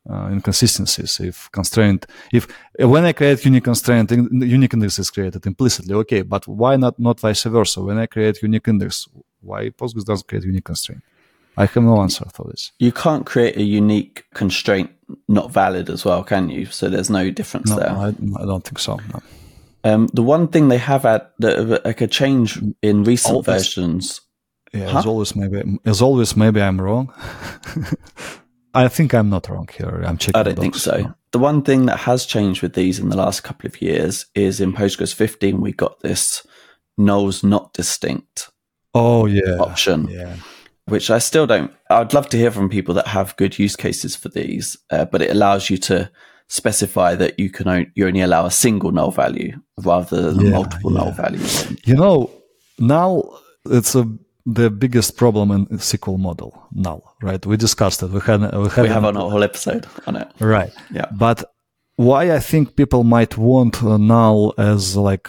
uh, 0.08 0.28
inconsistencies 0.30 1.20
if 1.20 1.50
constraint 1.52 2.06
if 2.32 2.46
when 2.78 3.04
i 3.04 3.12
create 3.12 3.44
unique 3.44 3.64
constraint 3.64 4.10
unique 4.10 4.74
index 4.74 4.98
is 4.98 5.10
created 5.10 5.44
implicitly 5.46 5.94
okay 5.94 6.22
but 6.22 6.46
why 6.48 6.76
not 6.76 6.98
not 6.98 7.20
vice 7.20 7.44
versa 7.44 7.80
when 7.82 7.98
i 7.98 8.06
create 8.06 8.42
unique 8.42 8.68
index 8.68 9.08
why 9.40 9.68
postgres 9.70 10.04
doesn't 10.04 10.26
create 10.26 10.44
unique 10.44 10.64
constraint 10.64 11.02
I 11.58 11.66
have 11.66 11.82
no 11.82 12.00
answer 12.00 12.24
for 12.32 12.44
this. 12.44 12.70
You 12.78 12.92
can't 12.92 13.26
create 13.26 13.56
a 13.56 13.64
unique 13.64 14.24
constraint 14.32 14.90
not 15.26 15.50
valid 15.50 15.90
as 15.90 16.04
well, 16.04 16.22
can 16.22 16.48
you? 16.48 16.66
So 16.66 16.88
there's 16.88 17.10
no 17.10 17.32
difference 17.32 17.70
no, 17.70 17.76
there. 17.76 17.90
I, 17.90 18.08
I 18.08 18.46
don't 18.46 18.62
think 18.62 18.78
so. 18.78 18.96
No. 19.12 19.22
Um, 19.82 20.08
the 20.12 20.22
one 20.22 20.48
thing 20.48 20.68
they 20.68 20.78
have 20.78 21.02
had 21.02 21.26
that 21.40 21.84
like 21.84 22.00
a 22.00 22.06
change 22.06 22.60
in 22.82 23.02
recent 23.04 23.34
always, 23.34 23.46
versions. 23.46 24.20
Yeah, 24.72 24.88
huh? 24.88 24.98
as 24.98 25.06
always, 25.06 25.34
maybe 25.34 25.78
as 25.84 26.00
always, 26.00 26.36
maybe 26.36 26.60
I'm 26.60 26.80
wrong. 26.80 27.12
I 28.78 28.88
think 28.88 29.14
I'm 29.14 29.28
not 29.28 29.48
wrong 29.48 29.68
here. 29.76 30.02
I'm 30.04 30.18
checking. 30.18 30.38
I 30.38 30.42
don't 30.42 30.58
think 30.58 30.74
so. 30.74 31.14
The 31.32 31.38
one 31.38 31.62
thing 31.62 31.86
that 31.86 31.98
has 31.98 32.24
changed 32.24 32.62
with 32.62 32.74
these 32.74 32.98
in 32.98 33.10
the 33.10 33.16
last 33.16 33.42
couple 33.42 33.66
of 33.66 33.82
years 33.82 34.26
is 34.34 34.60
in 34.60 34.72
Postgres 34.72 35.14
15 35.14 35.60
we 35.60 35.72
got 35.72 36.00
this 36.00 36.46
nulls 36.98 37.44
not 37.44 37.72
distinct. 37.74 38.50
Oh 38.94 39.26
yeah, 39.26 39.58
option. 39.58 40.08
Yeah 40.08 40.36
which 40.88 41.10
I 41.10 41.18
still 41.18 41.46
don't. 41.46 41.72
I'd 41.90 42.14
love 42.14 42.28
to 42.30 42.36
hear 42.36 42.50
from 42.50 42.68
people 42.68 42.94
that 42.94 43.06
have 43.06 43.36
good 43.36 43.58
use 43.58 43.76
cases 43.76 44.16
for 44.16 44.28
these, 44.30 44.76
uh, 44.90 45.04
but 45.04 45.22
it 45.22 45.30
allows 45.30 45.70
you 45.70 45.76
to 45.78 46.10
specify 46.48 47.14
that 47.14 47.38
you 47.38 47.50
can 47.50 47.68
only, 47.68 47.90
you 47.94 48.06
only 48.06 48.20
allow 48.20 48.46
a 48.46 48.50
single 48.50 48.90
null 48.90 49.10
value 49.10 49.52
rather 49.78 50.32
than 50.32 50.46
yeah, 50.46 50.50
multiple 50.50 50.92
yeah. 50.92 50.98
null 50.98 51.12
values. 51.12 51.86
You 51.86 51.94
know, 51.94 52.30
now 52.78 53.22
it's 53.66 53.94
a 53.94 54.10
the 54.54 54.70
biggest 54.70 55.16
problem 55.16 55.50
in 55.50 55.66
SQL 55.66 56.18
model 56.18 56.50
null, 56.72 57.02
right? 57.22 57.44
We 57.44 57.56
discussed 57.56 58.02
it. 58.02 58.11
We 58.11 58.20
had 58.20 58.40
we, 58.40 58.68
had 58.68 58.82
we 58.84 58.88
have 58.88 59.04
a 59.04 59.12
whole 59.12 59.44
episode 59.44 59.87
on 60.06 60.16
it, 60.16 60.28
right? 60.40 60.72
Yeah, 60.90 61.06
but 61.12 61.44
why 61.96 62.32
I 62.32 62.38
think 62.38 62.76
people 62.76 63.02
might 63.04 63.37
want 63.37 63.82
null 63.82 64.54
as 64.56 64.96
like 64.96 65.28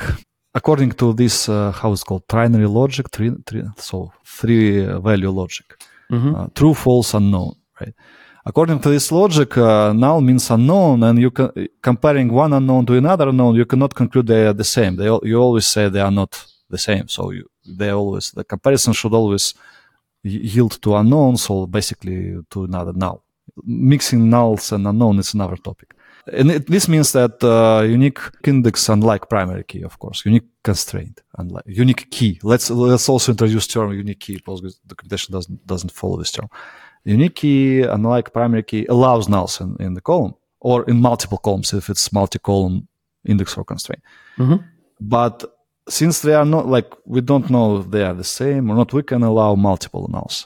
according 0.53 0.91
to 0.93 1.13
this 1.13 1.49
uh, 1.49 1.71
how 1.71 1.91
it's 1.91 2.03
called 2.03 2.27
trinary 2.27 2.71
logic 2.71 3.09
three, 3.11 3.31
three 3.45 3.63
so 3.77 4.11
three 4.25 4.85
value 5.09 5.31
logic 5.31 5.67
mm-hmm. 6.11 6.35
uh, 6.35 6.47
true 6.55 6.73
false 6.73 7.13
unknown 7.13 7.55
right 7.79 7.93
according 8.45 8.79
to 8.79 8.89
this 8.89 9.11
logic 9.11 9.57
uh, 9.57 9.93
null 9.93 10.21
means 10.21 10.49
unknown 10.49 11.03
and 11.03 11.19
you 11.19 11.31
can 11.31 11.49
comparing 11.81 12.29
one 12.31 12.53
unknown 12.53 12.85
to 12.85 12.93
another 12.95 13.29
unknown 13.29 13.55
you 13.55 13.65
cannot 13.65 13.93
conclude 13.93 14.27
they 14.27 14.45
are 14.45 14.53
the 14.53 14.63
same 14.63 14.95
they 14.95 15.09
you 15.23 15.37
always 15.39 15.67
say 15.67 15.89
they 15.89 16.01
are 16.01 16.11
not 16.11 16.45
the 16.69 16.77
same 16.77 17.07
so 17.07 17.31
you 17.31 17.45
they 17.77 17.89
always 17.89 18.31
the 18.31 18.43
comparison 18.43 18.93
should 18.93 19.13
always 19.13 19.53
yield 20.23 20.81
to 20.81 20.95
unknown 20.95 21.37
so 21.37 21.65
basically 21.65 22.37
to 22.49 22.63
another 22.65 22.93
null 22.93 23.23
mixing 23.63 24.29
nulls 24.29 24.71
and 24.71 24.85
unknown 24.87 25.19
is 25.19 25.33
another 25.33 25.55
topic 25.57 25.93
and 26.33 26.51
it, 26.51 26.67
this 26.67 26.87
means 26.87 27.11
that 27.13 27.43
uh, 27.43 27.83
unique 27.83 28.19
index, 28.45 28.89
unlike 28.89 29.29
primary 29.29 29.63
key, 29.63 29.83
of 29.83 29.97
course, 29.99 30.25
unique 30.25 30.47
constraint, 30.63 31.21
unlike 31.37 31.63
unique 31.65 32.09
key. 32.11 32.39
Let's 32.43 32.69
let's 32.69 33.09
also 33.09 33.31
introduce 33.31 33.67
term 33.67 33.93
unique 33.93 34.19
key. 34.19 34.39
Postgres 34.39 34.79
documentation 34.85 35.33
doesn't 35.33 35.65
doesn't 35.65 35.91
follow 35.91 36.17
this 36.17 36.31
term. 36.31 36.49
Unique 37.05 37.35
key, 37.35 37.81
unlike 37.81 38.33
primary 38.33 38.63
key, 38.63 38.85
allows 38.87 39.27
nulls 39.27 39.61
in, 39.61 39.75
in 39.83 39.93
the 39.93 40.01
column 40.01 40.35
or 40.59 40.83
in 40.89 40.99
multiple 41.01 41.37
columns 41.37 41.73
if 41.73 41.89
it's 41.89 42.11
multi-column 42.11 42.87
index 43.25 43.57
or 43.57 43.63
constraint. 43.63 44.03
Mm-hmm. 44.37 44.63
But 44.99 45.43
since 45.89 46.21
they 46.21 46.33
are 46.33 46.45
not 46.45 46.67
like 46.67 46.93
we 47.05 47.21
don't 47.21 47.49
know 47.49 47.77
if 47.77 47.91
they 47.91 48.03
are 48.03 48.13
the 48.13 48.23
same 48.23 48.69
or 48.69 48.75
not, 48.75 48.93
we 48.93 49.03
can 49.03 49.23
allow 49.23 49.55
multiple 49.55 50.07
nulls. 50.07 50.45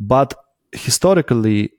But 0.00 0.34
historically, 0.72 1.72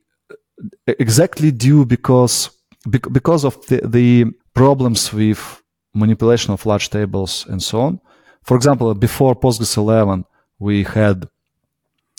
exactly 0.88 1.52
due 1.52 1.86
because 1.86 2.52
because 2.90 3.44
of 3.46 3.66
the, 3.68 3.82
the 3.86 4.26
problems 4.54 5.14
with 5.14 5.62
manipulation 5.94 6.54
of 6.54 6.66
large 6.66 6.90
tables 6.90 7.46
and 7.50 7.62
so 7.62 7.82
on. 7.82 8.00
For 8.44 8.56
example, 8.56 8.94
before 8.94 9.36
Postgres 9.36 9.76
11, 9.78 10.26
we 10.60 10.84
had, 10.84 11.28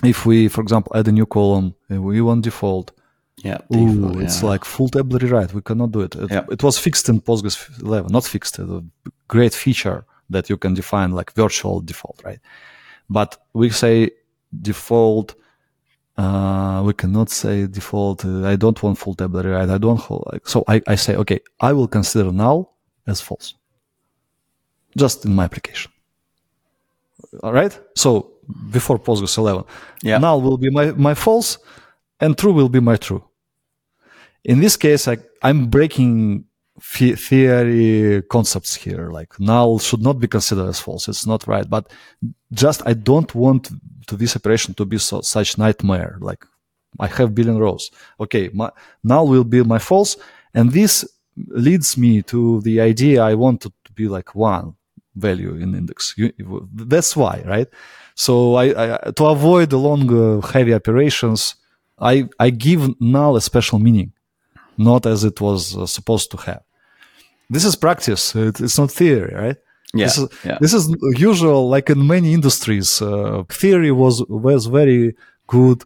if 0.05 0.27
we, 0.27 0.49
for 0.49 0.61
example, 0.61 0.93
add 0.95 1.09
a 1.09 1.13
new 1.13 1.27
column, 1.27 1.75
uh, 1.91 2.01
we 2.01 2.21
want 2.21 2.45
default. 2.45 2.93
Yeah, 3.39 3.59
default, 3.71 4.17
Ooh, 4.17 4.21
it's 4.21 4.43
like 4.43 4.65
full 4.65 4.89
table 4.89 5.19
rewrite. 5.19 5.55
We 5.55 5.63
cannot 5.63 5.93
do 5.93 6.03
it. 6.03 6.15
It, 6.15 6.31
yeah. 6.31 6.45
it 6.51 6.63
was 6.63 6.79
fixed 6.79 7.09
in 7.09 7.21
Postgres 7.21 7.81
11, 7.83 8.13
not 8.13 8.25
fixed. 8.25 8.59
A 8.59 8.85
great 9.29 9.55
feature 9.55 10.05
that 10.31 10.49
you 10.49 10.57
can 10.57 10.75
define 10.75 11.11
like 11.13 11.33
virtual 11.35 11.81
default, 11.81 12.21
right? 12.25 12.41
But 13.09 13.37
we 13.53 13.71
say 13.71 14.11
default 14.61 15.35
uh, 16.21 16.83
we 16.85 16.93
cannot 16.93 17.31
say 17.31 17.67
default. 17.67 18.25
Uh, 18.25 18.47
I 18.47 18.57
don't 18.57 18.81
want 18.83 18.99
full 18.99 19.15
table 19.15 19.43
right. 19.43 19.69
I 19.69 19.79
don't 19.79 19.99
hold, 19.99 20.29
like, 20.31 20.47
so 20.47 20.65
I, 20.69 20.83
I 20.87 20.95
say, 20.95 21.17
okay, 21.17 21.41
I 21.61 21.73
will 21.73 21.89
consider 21.89 22.31
null 22.31 22.77
as 23.07 23.21
false. 23.23 23.55
Just 24.97 25.25
in 25.25 25.35
my 25.35 25.45
application. 25.45 25.91
All 27.43 27.53
right. 27.53 27.79
So 27.95 28.33
before 28.71 28.99
Postgres 28.99 29.39
11, 29.39 29.65
yeah. 30.03 30.19
null 30.19 30.43
will 30.43 30.59
be 30.59 30.71
my, 30.71 30.91
my 30.93 31.15
false 31.15 31.59
and 32.21 32.37
true 32.37 32.53
will 32.53 32.69
be 32.69 32.81
my 32.81 32.97
true. 32.97 33.25
In 34.45 34.61
this 34.61 34.77
case, 34.77 35.09
I, 35.09 35.17
I'm 35.43 35.69
breaking 35.69 36.45
theory 36.81 38.23
concepts 38.23 38.75
here. 38.75 39.11
Like 39.11 39.39
null 39.39 39.79
should 39.79 40.03
not 40.03 40.19
be 40.19 40.29
considered 40.29 40.69
as 40.69 40.81
false. 40.81 41.09
It's 41.09 41.27
not 41.27 41.47
right. 41.47 41.69
But 41.69 41.93
just 42.53 42.83
I 42.87 42.95
don't 42.95 43.35
want 43.35 43.71
to 44.07 44.17
this 44.17 44.37
operation 44.37 44.75
to 44.75 44.85
be 44.85 44.99
so, 44.99 45.21
such 45.21 45.59
nightmare. 45.59 46.19
Like 46.21 46.45
I 46.99 47.07
have 47.07 47.35
billion 47.35 47.59
rows. 47.59 47.91
Okay, 48.19 48.51
my, 48.53 48.71
null 49.05 49.29
will 49.29 49.45
be 49.45 49.63
my 49.63 49.79
false, 49.79 50.17
and 50.55 50.73
this 50.73 51.09
leads 51.49 51.97
me 51.97 52.23
to 52.23 52.61
the 52.63 52.81
idea 52.81 53.23
I 53.23 53.35
want 53.35 53.61
to 53.63 53.73
be 53.95 54.09
like 54.09 54.35
one 54.35 54.75
value 55.15 55.55
in 55.55 55.75
index. 55.75 56.15
You, 56.17 56.33
that's 56.75 57.17
why, 57.17 57.43
right? 57.47 57.69
So 58.15 58.55
I, 58.57 58.65
I 59.07 59.11
to 59.13 59.25
avoid 59.27 59.71
the 59.71 59.79
long, 59.79 60.05
uh, 60.13 60.47
heavy 60.47 60.75
operations, 60.75 61.55
I 61.99 62.29
I 62.39 62.51
give 62.51 63.01
null 63.01 63.37
a 63.37 63.41
special 63.41 63.79
meaning, 63.79 64.13
not 64.77 65.07
as 65.07 65.25
it 65.25 65.41
was 65.41 65.77
uh, 65.77 65.87
supposed 65.87 66.31
to 66.33 66.37
have. 66.39 66.63
This 67.51 67.65
is 67.65 67.77
practice. 67.77 68.35
It, 68.37 68.61
it's 68.61 68.79
not 68.79 68.91
theory, 68.93 69.35
right? 69.35 69.57
Yeah, 69.93 70.07
this 70.07 70.19
is, 70.19 70.29
yeah. 70.45 70.59
this 70.61 70.73
is 70.73 70.95
usual, 71.19 71.69
like 71.69 71.91
in 71.91 72.07
many 72.07 72.33
industries. 72.33 73.03
Uh, 73.03 73.43
theory 73.49 73.91
was 73.91 74.25
was 74.29 74.67
very 74.67 75.17
good. 75.49 75.83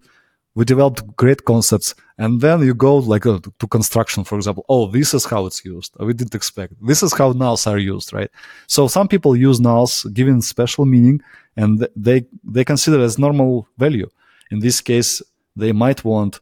We 0.54 0.64
developed 0.64 1.16
great 1.16 1.44
concepts, 1.46 1.94
and 2.18 2.40
then 2.40 2.60
you 2.60 2.74
go 2.74 2.98
like 2.98 3.24
uh, 3.26 3.38
to 3.58 3.66
construction, 3.66 4.22
for 4.24 4.36
example. 4.36 4.64
Oh, 4.68 4.86
this 4.86 5.14
is 5.14 5.24
how 5.24 5.46
it's 5.46 5.64
used. 5.64 5.96
We 5.98 6.12
didn't 6.12 6.34
expect. 6.34 6.74
This 6.86 7.02
is 7.02 7.14
how 7.14 7.32
nulls 7.32 7.66
are 7.66 7.78
used, 7.78 8.12
right? 8.12 8.30
So 8.66 8.86
some 8.86 9.08
people 9.08 9.34
use 9.34 9.58
nulls, 9.58 10.12
giving 10.12 10.42
special 10.42 10.84
meaning, 10.84 11.22
and 11.56 11.88
they 11.96 12.26
they 12.44 12.64
consider 12.64 13.00
as 13.00 13.18
normal 13.18 13.66
value. 13.78 14.10
In 14.50 14.58
this 14.60 14.82
case, 14.82 15.22
they 15.56 15.72
might 15.72 16.04
want 16.04 16.40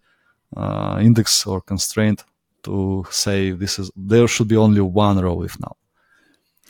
uh, 0.56 0.98
index 1.00 1.46
or 1.46 1.60
constraint 1.60 2.24
to 2.64 3.04
say 3.10 3.50
this 3.50 3.78
is 3.78 3.90
there 3.96 4.28
should 4.28 4.48
be 4.48 4.56
only 4.56 4.80
one 4.80 5.18
row 5.18 5.42
if 5.42 5.58
null. 5.60 5.76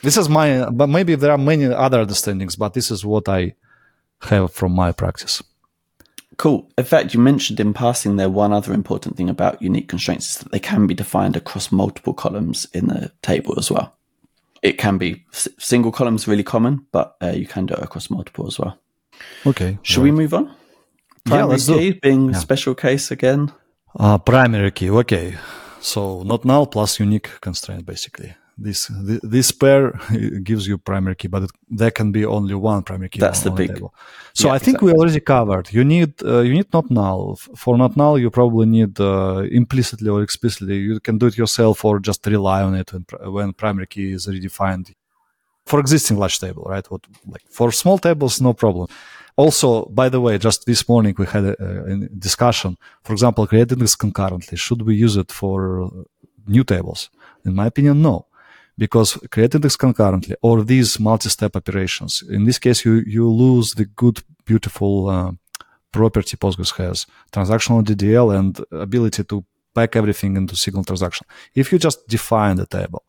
This 0.01 0.17
is 0.17 0.27
my, 0.27 0.69
but 0.69 0.87
maybe 0.87 1.15
there 1.15 1.31
are 1.31 1.37
many 1.37 1.65
other 1.65 2.01
understandings, 2.01 2.57
but 2.57 2.73
this 2.73 2.91
is 2.91 3.05
what 3.05 3.29
I 3.29 3.55
have 4.23 4.51
from 4.51 4.73
my 4.73 4.91
practice. 4.91 5.41
Cool. 6.37 6.69
In 6.77 6.83
fact, 6.83 7.13
you 7.13 7.19
mentioned 7.19 7.59
in 7.59 7.73
passing 7.73 8.17
there 8.17 8.29
one 8.29 8.51
other 8.51 8.73
important 8.73 9.15
thing 9.15 9.29
about 9.29 9.61
unique 9.61 9.87
constraints 9.87 10.31
is 10.31 10.37
that 10.39 10.51
they 10.51 10.59
can 10.59 10.87
be 10.87 10.93
defined 10.93 11.37
across 11.37 11.71
multiple 11.71 12.13
columns 12.13 12.65
in 12.73 12.87
the 12.87 13.11
table 13.21 13.53
as 13.57 13.71
well. 13.71 13.95
It 14.61 14.77
can 14.77 14.97
be 14.97 15.25
single 15.31 15.91
columns 15.91 16.27
really 16.27 16.43
common, 16.43 16.85
but 16.91 17.15
uh, 17.21 17.27
you 17.29 17.45
can 17.45 17.65
do 17.65 17.75
it 17.75 17.83
across 17.83 18.09
multiple 18.09 18.47
as 18.47 18.57
well. 18.57 18.77
Okay. 19.45 19.77
Should 19.83 19.99
right. 19.99 20.03
we 20.03 20.11
move 20.11 20.33
on? 20.33 20.53
Primary 21.25 21.43
yeah, 21.43 21.45
let's 21.45 21.67
key 21.67 21.91
do. 21.91 21.99
being 22.01 22.29
yeah. 22.31 22.39
special 22.39 22.75
case 22.75 23.11
again. 23.11 23.51
Uh, 23.97 24.17
primary 24.17 24.71
key. 24.71 24.89
Okay. 24.89 25.35
So 25.83 26.23
not 26.23 26.45
null 26.45 26.65
plus 26.65 26.99
unique 26.99 27.29
constraint 27.41 27.85
basically. 27.85 28.33
This 28.57 28.91
this 29.23 29.51
pair 29.51 29.91
gives 30.43 30.67
you 30.67 30.77
primary 30.77 31.15
key, 31.15 31.27
but 31.27 31.43
it, 31.43 31.51
there 31.69 31.91
can 31.91 32.11
be 32.11 32.23
only 32.23 32.53
one 32.53 32.83
primary 32.83 33.09
key. 33.09 33.19
That's 33.19 33.45
on, 33.45 33.55
the 33.55 33.57
big. 33.57 33.73
table. 33.73 33.93
So 34.33 34.47
Yeah, 34.47 34.53
I 34.53 34.59
think 34.59 34.81
we 34.81 34.91
already 34.93 35.19
covered. 35.19 35.73
You 35.73 35.83
need 35.83 36.11
uh, 36.23 36.41
you 36.41 36.53
need 36.53 36.71
not 36.71 36.89
null. 36.89 37.35
For 37.55 37.77
not 37.77 37.97
null, 37.97 38.19
you 38.19 38.29
probably 38.29 38.67
need 38.67 38.99
uh, 38.99 39.43
implicitly 39.51 40.09
or 40.09 40.21
explicitly. 40.21 40.77
You 40.77 40.99
can 40.99 41.17
do 41.17 41.25
it 41.27 41.37
yourself 41.37 41.83
or 41.83 41.99
just 41.99 42.25
rely 42.27 42.61
on 42.61 42.75
it 42.75 42.93
when, 42.93 43.05
when 43.33 43.53
primary 43.53 43.87
key 43.87 44.13
is 44.13 44.27
redefined 44.27 44.93
for 45.65 45.79
existing 45.79 46.17
large 46.17 46.39
table, 46.39 46.63
right? 46.63 46.89
What 46.91 47.01
like 47.27 47.43
for 47.49 47.71
small 47.71 47.97
tables, 47.97 48.39
no 48.39 48.53
problem. 48.53 48.87
Also, 49.35 49.85
by 49.85 50.09
the 50.09 50.21
way, 50.21 50.37
just 50.37 50.65
this 50.65 50.87
morning 50.87 51.15
we 51.17 51.25
had 51.25 51.43
a, 51.43 51.85
a 51.85 51.97
discussion. 52.19 52.77
For 53.03 53.13
example, 53.13 53.47
creating 53.47 53.79
this 53.79 53.95
concurrently. 53.95 54.57
Should 54.57 54.83
we 54.83 54.95
use 54.95 55.17
it 55.17 55.31
for 55.31 55.89
new 56.47 56.63
tables? 56.63 57.09
In 57.45 57.55
my 57.55 57.67
opinion, 57.67 58.01
no, 58.01 58.27
because 58.77 59.17
creating 59.31 59.61
this 59.61 59.75
concurrently 59.75 60.35
or 60.41 60.63
these 60.63 60.99
multi-step 60.99 61.55
operations. 61.55 62.23
In 62.29 62.45
this 62.45 62.59
case, 62.59 62.85
you 62.85 63.03
you 63.05 63.29
lose 63.29 63.73
the 63.73 63.85
good, 63.85 64.21
beautiful 64.45 65.09
uh, 65.09 65.31
property 65.91 66.37
Postgres 66.37 66.75
has: 66.77 67.07
transactional 67.31 67.83
DDL 67.83 68.37
and 68.37 68.59
ability 68.71 69.23
to 69.23 69.43
pack 69.73 69.95
everything 69.95 70.37
into 70.37 70.55
single 70.55 70.83
transaction. 70.83 71.25
If 71.55 71.71
you 71.71 71.79
just 71.79 72.07
define 72.07 72.57
the 72.57 72.67
table, 72.67 73.03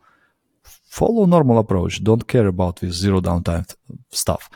follow 0.62 1.26
normal 1.26 1.58
approach. 1.58 2.02
Don't 2.02 2.26
care 2.26 2.46
about 2.46 2.76
this 2.76 2.94
zero 2.94 3.20
downtime 3.20 3.66
stuff, 4.10 4.48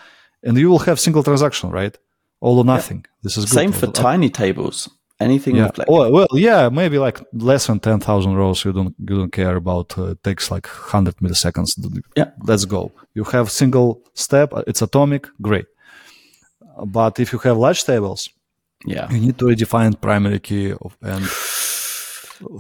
and 0.43 0.57
you 0.57 0.71
will 0.71 0.79
have 0.81 0.99
single 1.01 1.23
transaction, 1.23 1.71
right? 1.71 1.97
All 2.41 2.59
or 2.59 2.65
nothing. 2.65 3.05
This 3.23 3.37
is 3.37 3.45
good. 3.47 3.55
Same 3.55 3.73
for 3.73 3.89
tiny 3.89 4.31
tables. 4.31 4.89
Anything 5.21 5.57
yeah. 5.57 5.71
like 5.77 5.91
well, 5.91 6.13
well, 6.13 6.29
yeah, 6.33 6.69
maybe 6.69 6.97
like 6.99 7.21
less 7.33 7.67
than 7.67 7.81
ten 7.81 7.99
thousand 7.99 8.35
rows. 8.37 8.65
You 8.65 8.73
don't 8.73 8.95
you 9.01 9.17
don't 9.19 9.33
care 9.33 9.57
about. 9.57 9.99
Uh, 9.99 10.11
it 10.13 10.23
takes 10.23 10.49
like 10.49 10.69
hundred 10.69 11.17
milliseconds. 11.17 11.71
Yeah. 12.17 12.31
let's 12.45 12.65
go. 12.65 12.93
You 13.15 13.25
have 13.25 13.51
single 13.51 14.01
step. 14.15 14.53
uh, 14.55 14.63
It's 14.69 14.81
atomic. 14.81 15.27
Great. 15.43 15.67
But 16.87 17.19
if 17.19 17.33
you 17.33 17.41
have 17.41 17.57
large 17.57 17.83
tables, 17.83 18.31
yeah. 18.87 19.11
you 19.11 19.19
need 19.19 19.39
to 19.39 19.47
redefine 19.47 20.01
primary 20.01 20.39
key 20.39 20.73
of, 20.73 20.97
and 21.03 21.25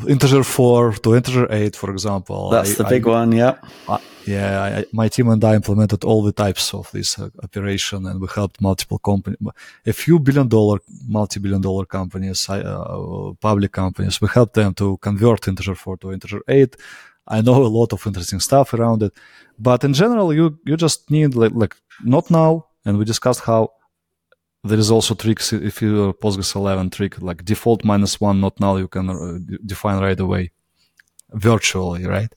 integer 0.09 0.43
four 0.45 0.93
to 0.93 1.15
integer 1.15 1.47
eight, 1.51 1.77
for 1.77 1.91
example. 1.91 2.51
That's 2.51 2.73
I- 2.73 2.83
the 2.83 2.89
big 2.89 3.07
I- 3.07 3.11
one. 3.11 3.33
Yeah. 3.33 3.55
uh, 3.89 3.99
yeah, 4.27 4.63
I, 4.63 4.69
I- 4.81 4.85
my 4.93 5.09
team 5.09 5.29
and 5.31 5.43
I 5.45 5.55
implemented 5.55 6.05
all 6.05 6.23
the 6.23 6.33
types 6.33 6.75
of 6.75 6.91
this 6.93 7.19
uh, 7.19 7.29
operation, 7.43 8.07
and 8.07 8.21
we 8.21 8.29
helped 8.35 8.61
multiple 8.61 8.99
companies, 8.99 9.39
a 9.87 9.93
few 9.93 10.19
billion 10.19 10.49
dollar, 10.49 10.79
multi-billion 11.09 11.61
dollar 11.63 11.87
companies, 11.87 12.49
uh, 12.49 13.33
public 13.41 13.73
companies. 13.73 14.21
We 14.21 14.29
helped 14.29 14.55
them 14.55 14.75
to 14.75 14.97
convert 14.99 15.49
integer 15.49 15.75
four 15.75 15.97
to 15.99 16.13
integer 16.13 16.41
eight. 16.49 16.77
I 17.27 17.41
know 17.43 17.63
a 17.65 17.69
lot 17.81 17.93
of 17.93 18.07
interesting 18.07 18.41
stuff 18.41 18.73
around 18.75 19.03
it, 19.03 19.13
but 19.59 19.85
in 19.85 19.93
general, 19.93 20.33
you 20.35 20.59
you 20.65 20.77
just 20.77 21.11
need 21.11 21.35
like, 21.35 21.53
like 21.55 21.77
not 22.03 22.31
now, 22.31 22.67
and 22.85 22.99
we 22.99 23.05
discussed 23.05 23.41
how 23.45 23.71
there 24.65 24.79
is 24.79 24.91
also 24.91 25.15
tricks 25.15 25.53
if 25.53 25.81
you 25.83 26.09
are 26.09 26.13
Postgres 26.13 26.55
11 26.55 26.91
trick 26.91 27.21
like 27.23 27.45
default 27.45 27.85
minus 27.85 28.21
one 28.21 28.41
not 28.41 28.59
null 28.61 28.79
you 28.79 28.89
can 28.89 29.11
uh, 29.11 29.39
define 29.65 30.01
right 30.01 30.19
away 30.19 30.51
virtually 31.33 32.07
right? 32.07 32.33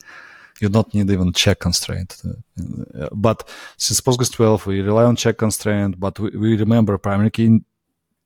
You 0.60 0.70
don't 0.70 0.94
need 0.94 1.10
even 1.10 1.34
check 1.34 1.60
constraint. 1.60 2.22
Uh, 2.24 3.08
but 3.12 3.50
since 3.78 4.02
Postgres 4.02 4.32
12 4.32 4.68
we 4.68 4.82
rely 4.82 5.04
on 5.04 5.16
check 5.16 5.38
constraint 5.38 6.00
but 6.00 6.20
we, 6.20 6.30
we 6.38 6.58
remember 6.58 6.98
primary 6.98 7.32
key 7.32 7.62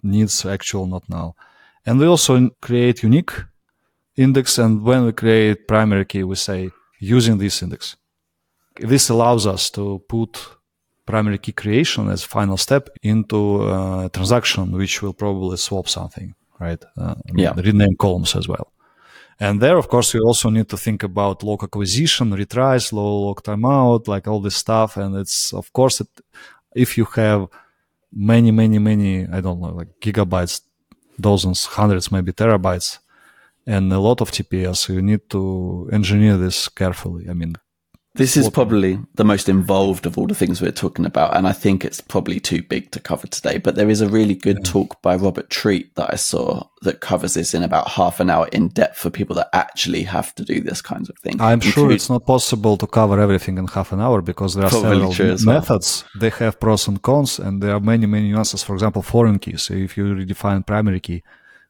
needs 0.04 0.46
actual 0.46 0.86
not 0.88 1.08
null. 1.10 1.36
And 1.86 2.00
we 2.00 2.08
also 2.08 2.50
create 2.62 3.04
unique 3.04 3.32
index 4.18 4.58
and 4.58 4.82
when 4.82 5.06
we 5.06 5.14
create 5.14 5.68
primary 5.68 6.06
key 6.06 6.24
we 6.24 6.36
say 6.36 6.72
using 7.00 7.38
this 7.38 7.62
index. 7.62 7.96
This 8.78 9.08
allows 9.10 9.48
us 9.48 9.70
to 9.72 10.04
put 10.10 10.38
primary 11.06 11.38
key 11.38 11.52
creation 11.54 12.10
as 12.10 12.24
final 12.24 12.58
step 12.58 12.90
into 13.04 13.40
a 13.70 14.10
transaction 14.14 14.72
which 14.72 15.02
will 15.02 15.14
probably 15.14 15.58
swap 15.58 15.88
something 15.88 16.34
right? 16.60 16.84
Uh, 16.98 17.16
Yeah. 17.36 17.54
rename 17.70 17.96
columns 17.98 18.36
as 18.36 18.48
well. 18.48 18.68
And 19.40 19.62
there 19.62 19.78
of 19.78 19.88
course 19.90 20.14
you 20.14 20.22
also 20.30 20.50
need 20.50 20.70
to 20.70 20.78
think 20.78 21.04
about 21.04 21.44
lock 21.44 21.64
acquisition 21.64 22.28
retries 22.32 22.94
low 22.94 23.14
lock 23.28 23.44
timeout 23.44 24.08
like 24.08 24.26
all 24.30 24.42
this 24.42 24.56
stuff. 24.56 24.98
And 24.98 25.16
it's 25.18 25.54
of 25.54 25.72
course 25.74 25.96
it, 26.04 26.08
if 26.76 26.98
you 26.98 27.06
have 27.16 27.48
many 28.34 28.52
many 28.52 28.80
many 28.80 29.12
i 29.38 29.42
don't 29.42 29.60
know 29.62 29.74
like 29.80 29.90
gigabytes 30.00 30.62
dozens 31.20 31.66
hundreds 31.78 32.12
maybe 32.12 32.32
terabytes 32.32 33.00
and 33.68 33.92
a 33.94 34.00
lot 34.00 34.22
of 34.22 34.32
tps 34.32 34.90
you 34.90 35.02
need 35.02 35.24
to 35.30 35.90
engineer 35.92 36.38
this 36.38 36.70
carefully. 36.70 37.26
I 37.30 37.34
mean 37.34 37.56
This 38.16 38.38
is 38.38 38.50
probably 38.50 38.98
the 39.16 39.26
most 39.26 39.50
involved 39.50 40.06
of 40.06 40.18
all 40.18 40.26
the 40.26 40.36
things 40.36 40.62
we're 40.62 40.72
talking 40.72 41.06
about, 41.06 41.36
and 41.36 41.46
I 41.46 41.52
think 41.52 41.84
it's 41.84 42.00
probably 42.00 42.40
too 42.40 42.62
big 42.64 42.92
to 42.92 43.00
cover 43.02 43.28
today. 43.28 43.58
But 43.58 43.76
there 43.76 43.90
is 43.90 44.00
a 44.00 44.08
really 44.08 44.36
good 44.36 44.64
talk 44.64 45.02
by 45.02 45.16
Robert 45.18 45.50
Treat 45.50 45.94
that 45.96 46.14
I 46.14 46.16
saw 46.16 46.68
that 46.84 47.02
covers 47.02 47.34
this 47.34 47.54
in 47.54 47.62
about 47.62 47.90
half 47.90 48.22
an 48.22 48.30
hour 48.30 48.48
in 48.54 48.70
depth 48.70 48.98
for 48.98 49.10
people 49.10 49.36
that 49.36 49.50
actually 49.52 50.04
have 50.04 50.34
to 50.36 50.46
do 50.46 50.62
this 50.62 50.82
kinds 50.82 51.10
of 51.10 51.18
thing. 51.20 51.42
I'm 51.42 51.60
sure 51.60 51.92
it's 51.92 52.10
not 52.10 52.26
possible 52.26 52.78
to 52.78 52.88
cover 52.88 53.20
everything 53.20 53.58
in 53.58 53.68
half 53.68 53.92
an 53.92 54.00
hour 54.00 54.22
because 54.22 54.56
there 54.56 54.66
are 54.66 54.70
Probably 54.70 55.12
several 55.14 55.34
as 55.34 55.46
well. 55.46 55.56
methods. 55.56 56.06
They 56.18 56.30
have 56.30 56.58
pros 56.60 56.88
and 56.88 57.02
cons, 57.02 57.40
and 57.40 57.62
there 57.62 57.74
are 57.74 57.82
many, 57.82 58.06
many 58.06 58.32
nuances. 58.32 58.64
For 58.64 58.76
example, 58.76 59.02
foreign 59.02 59.40
keys. 59.40 59.64
So 59.64 59.74
if 59.74 59.98
you 59.98 60.06
redefine 60.06 60.66
primary 60.66 61.02
key, 61.02 61.22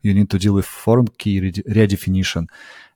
you 0.03 0.13
need 0.13 0.29
to 0.29 0.37
deal 0.37 0.53
with 0.53 0.65
foreign 0.67 1.07
key 1.07 1.41
redefinition, 1.41 2.47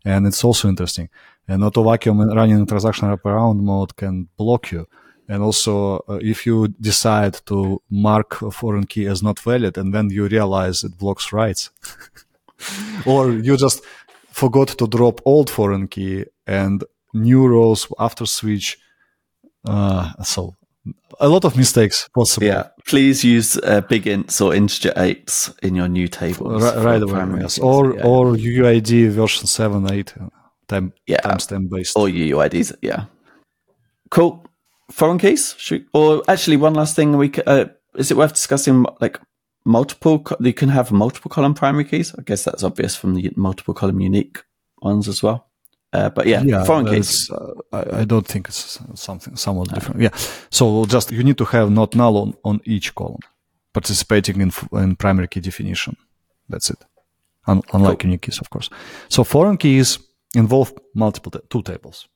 and 0.06 0.28
it's 0.28 0.44
also 0.44 0.70
interesting. 0.70 1.10
And 1.50 1.64
auto 1.64 1.84
vacuum 1.84 2.20
running 2.22 2.60
in 2.60 2.66
transaction 2.68 3.10
wraparound 3.10 3.60
mode 3.72 3.96
can 3.96 4.30
block 4.38 4.72
you. 4.72 4.88
And 5.28 5.44
also, 5.44 5.98
uh, 6.08 6.20
if 6.22 6.46
you 6.46 6.68
decide 6.80 7.36
to 7.48 7.82
mark 7.90 8.42
a 8.42 8.52
foreign 8.52 8.86
key 8.86 9.06
as 9.08 9.22
not 9.22 9.40
valid, 9.40 9.78
and 9.78 9.94
then 9.94 10.10
you 10.10 10.28
realize 10.28 10.84
it 10.84 10.98
blocks 10.98 11.34
writes, 11.34 11.70
or 13.06 13.32
you 13.32 13.58
just 13.58 13.84
forgot 14.32 14.68
to 14.70 14.88
drop 14.88 15.22
old 15.26 15.50
foreign 15.50 15.88
key 15.88 16.26
and 16.48 16.84
new 17.14 17.48
rows 17.48 17.88
after 18.00 18.26
switch. 18.26 18.78
Uh, 19.66 20.12
so 20.24 20.56
a 21.20 21.28
lot 21.28 21.46
of 21.46 21.56
mistakes 21.58 22.08
possible. 22.16 22.48
yeah, 22.48 22.64
please 22.88 23.24
use 23.24 23.58
uh, 23.58 23.82
big 23.82 24.04
ints 24.06 24.40
or 24.44 24.54
integer 24.56 24.94
eights 24.98 25.54
in 25.62 25.76
your 25.76 25.88
new 25.88 26.08
tables. 26.08 26.64
For 26.64 26.82
right 26.82 27.02
away, 27.02 27.42
yes. 27.42 27.60
Or 27.60 27.96
Yeah. 27.96 28.06
or 28.06 28.34
UUID 28.36 29.10
version 29.10 29.46
seven 29.48 29.92
eight 29.92 30.14
time 30.70 30.94
Yeah. 31.08 31.22
timestamp 31.24 31.70
based. 31.70 31.98
or 31.98 32.08
UUIDs. 32.08 32.74
Yeah, 32.82 33.06
cool. 34.12 34.46
Foreign 34.92 35.20
keys, 35.20 35.56
Should, 35.58 35.86
or 35.94 36.24
actually, 36.28 36.58
one 36.58 36.74
last 36.74 36.96
thing. 36.96 37.18
We 37.18 37.32
uh, 37.46 37.66
is 37.96 38.12
it 38.12 38.18
worth 38.18 38.34
discussing? 38.34 38.86
Like 39.02 39.20
multiple, 39.66 40.24
you 40.40 40.54
can 40.54 40.70
have 40.70 40.92
multiple 40.92 41.30
column 41.30 41.54
primary 41.54 41.86
keys. 41.86 42.14
I 42.18 42.22
guess 42.24 42.44
that's 42.44 42.64
obvious 42.64 42.96
from 42.96 43.14
the 43.16 43.32
multiple 43.36 43.74
column 43.74 44.00
unique 44.02 44.44
ones 44.82 45.08
as 45.08 45.22
well. 45.22 45.46
Uh, 45.94 46.10
but 46.10 46.26
yeah, 46.28 46.42
yeah, 46.44 46.64
foreign 46.66 46.86
keys. 46.86 47.30
uh, 47.32 47.54
I, 47.72 48.02
I 48.02 48.06
don't 48.06 48.28
think 48.28 48.48
it's 48.48 48.80
something 48.96 49.36
somewhat 49.38 49.70
different. 49.74 50.02
Yeah, 50.02 50.16
so 50.50 50.86
just 50.86 51.12
you 51.12 51.24
need 51.24 51.38
to 51.38 51.46
have 51.46 51.70
not 51.72 51.96
null 51.96 52.18
on, 52.18 52.34
on 52.44 52.60
each 52.66 52.94
column, 52.96 53.22
participating 53.74 54.42
in 54.42 54.52
in 54.72 54.96
primary 54.96 55.28
key 55.28 55.40
definition. 55.42 55.96
That's 56.50 56.70
it. 56.70 56.86
Un- 57.48 57.64
unlike 57.74 58.04
unique 58.04 58.22
keys, 58.22 58.40
of 58.40 58.50
course. 58.50 58.70
So 59.08 59.24
foreign 59.24 59.58
keys 59.58 60.00
involve 60.36 60.74
multiple 60.94 61.32
two 61.50 61.62
tables, 61.62 62.08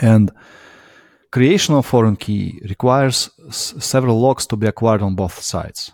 and 0.00 0.30
creation 1.30 1.74
of 1.74 1.86
foreign 1.86 2.16
key 2.16 2.60
requires 2.68 3.30
several 3.50 4.20
locks 4.20 4.46
to 4.46 4.56
be 4.56 4.66
acquired 4.66 5.02
on 5.02 5.14
both 5.14 5.40
sides. 5.40 5.92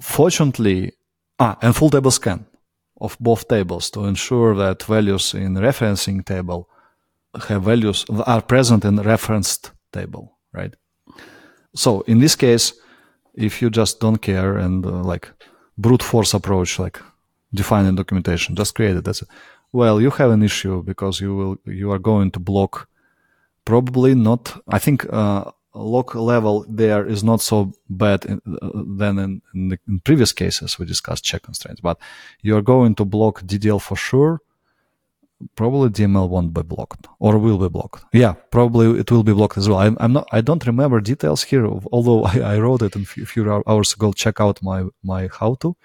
Fortunately, 0.00 0.92
ah, 1.38 1.56
and 1.62 1.74
full 1.74 1.90
table 1.90 2.10
scan 2.10 2.46
of 3.00 3.16
both 3.18 3.48
tables 3.48 3.90
to 3.90 4.04
ensure 4.04 4.54
that 4.54 4.82
values 4.82 5.34
in 5.34 5.54
referencing 5.54 6.24
table 6.24 6.68
have 7.48 7.62
values 7.62 8.04
are 8.26 8.42
present 8.42 8.84
in 8.84 8.96
referenced 8.96 9.72
table, 9.92 10.36
right? 10.52 10.74
So 11.74 12.02
in 12.02 12.18
this 12.18 12.36
case, 12.36 12.74
if 13.34 13.62
you 13.62 13.70
just 13.70 14.00
don't 14.00 14.18
care 14.18 14.58
and 14.58 14.84
uh, 14.84 14.90
like 14.90 15.30
brute 15.78 16.02
force 16.02 16.34
approach, 16.34 16.78
like 16.78 17.00
defining 17.54 17.94
documentation, 17.94 18.56
just 18.56 18.74
create 18.74 18.96
it. 18.96 19.04
That's 19.04 19.22
it. 19.22 19.28
Well, 19.72 20.00
you 20.00 20.10
have 20.10 20.30
an 20.30 20.42
issue 20.42 20.82
because 20.82 21.20
you 21.20 21.34
will 21.34 21.56
you 21.64 21.90
are 21.92 21.98
going 21.98 22.30
to 22.32 22.40
block 22.40 22.88
probably 23.64 24.14
not. 24.14 24.60
I 24.68 24.78
think 24.78 25.06
uh, 25.12 25.44
lock 25.74 26.14
level 26.14 26.64
there 26.68 27.06
is 27.06 27.22
not 27.22 27.40
so 27.40 27.72
bad 27.88 28.24
in, 28.24 28.40
uh, 28.60 28.70
than 29.00 29.18
in, 29.18 29.42
in, 29.54 29.68
the, 29.68 29.78
in 29.88 30.00
previous 30.00 30.32
cases 30.32 30.78
we 30.78 30.86
discussed 30.86 31.24
check 31.24 31.42
constraints, 31.42 31.80
but 31.80 31.98
you 32.42 32.56
are 32.56 32.62
going 32.62 32.94
to 32.96 33.04
block 33.04 33.42
DDL 33.42 33.80
for 33.80 33.96
sure. 33.96 34.40
Probably 35.56 35.88
DML 35.88 36.28
won't 36.28 36.52
be 36.52 36.62
blocked 36.62 37.06
or 37.18 37.38
will 37.38 37.56
be 37.56 37.68
blocked. 37.68 38.04
Yeah, 38.12 38.34
probably 38.50 39.00
it 39.00 39.10
will 39.10 39.22
be 39.22 39.32
blocked 39.32 39.56
as 39.56 39.70
well. 39.70 39.78
I'm, 39.78 39.96
I'm 39.98 40.12
not. 40.12 40.28
I 40.32 40.42
don't 40.42 40.66
remember 40.66 41.00
details 41.00 41.44
here. 41.44 41.66
Although 41.66 42.24
I, 42.32 42.40
I 42.40 42.58
wrote 42.58 42.82
it 42.82 42.94
a 42.94 42.98
few, 42.98 43.24
few 43.24 43.50
hours 43.66 43.94
ago. 43.94 44.12
Check 44.12 44.38
out 44.40 44.62
my 44.62 44.84
my 45.02 45.30
how 45.32 45.54
to. 45.62 45.76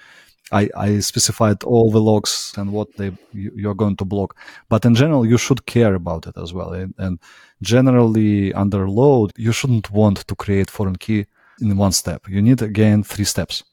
I, 0.52 0.70
I 0.76 1.00
specified 1.00 1.64
all 1.64 1.92
the 1.92 2.02
locks 2.02 2.54
and 2.58 2.72
what 2.72 2.96
they 2.98 3.12
you, 3.34 3.70
are 3.70 3.74
going 3.74 3.98
to 3.98 4.06
block. 4.06 4.38
But 4.70 4.86
in 4.86 4.94
general, 4.94 5.26
you 5.26 5.38
should 5.38 5.66
care 5.66 5.96
about 5.96 6.28
it 6.28 6.38
as 6.38 6.54
well. 6.54 6.74
And, 6.74 6.94
and 6.98 7.20
generally, 7.62 8.54
under 8.54 8.88
load, 8.88 9.32
you 9.38 9.52
shouldn't 9.52 9.90
want 9.92 10.28
to 10.28 10.36
create 10.36 10.70
foreign 10.70 10.98
key 10.98 11.26
in 11.62 11.76
one 11.78 11.92
step. 11.92 12.28
You 12.30 12.42
need 12.42 12.62
again 12.62 13.04
three 13.04 13.26
steps. 13.26 13.64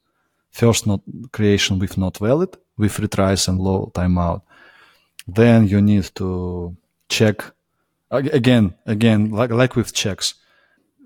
First, 0.51 0.87
not 0.87 1.01
creation 1.33 1.79
with 1.79 1.99
not 1.99 2.19
valid, 2.19 2.57
with 2.79 2.97
retries 2.97 3.49
and 3.49 3.59
low 3.59 3.91
timeout. 3.95 4.43
Then 5.27 5.69
you 5.69 5.81
need 5.81 6.11
to 6.17 6.77
check 7.09 7.45
again, 8.11 8.75
again, 8.87 9.31
like 9.31 9.51
like 9.51 9.77
with 9.77 9.93
checks. 9.93 10.35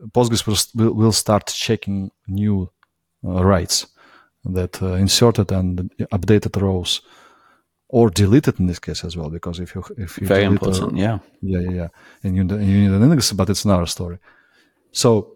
Postgres 0.08 0.46
will, 0.74 0.92
will 0.92 1.12
start 1.12 1.46
checking 1.46 2.10
new 2.28 2.70
uh, 3.24 3.44
writes 3.44 3.86
that 4.54 4.82
uh, 4.82 4.94
inserted 4.94 5.52
and 5.52 5.90
updated 6.12 6.60
rows 6.60 7.02
or 7.88 8.10
deleted 8.10 8.58
in 8.60 8.66
this 8.66 8.78
case 8.78 9.04
as 9.04 9.16
well 9.16 9.30
because 9.30 9.60
if 9.60 9.74
you 9.74 9.84
if 9.96 10.18
you 10.18 10.26
very 10.26 10.44
important 10.44 10.92
a, 10.92 10.96
yeah. 10.96 11.18
Yeah 11.40 11.60
yeah 11.60 11.70
yeah. 11.70 11.88
And 12.22 12.36
you, 12.36 12.42
you 12.42 12.80
need 12.80 12.90
an 12.90 13.02
index 13.02 13.32
but 13.32 13.50
it's 13.50 13.64
another 13.64 13.86
story. 13.86 14.18
So 14.92 15.32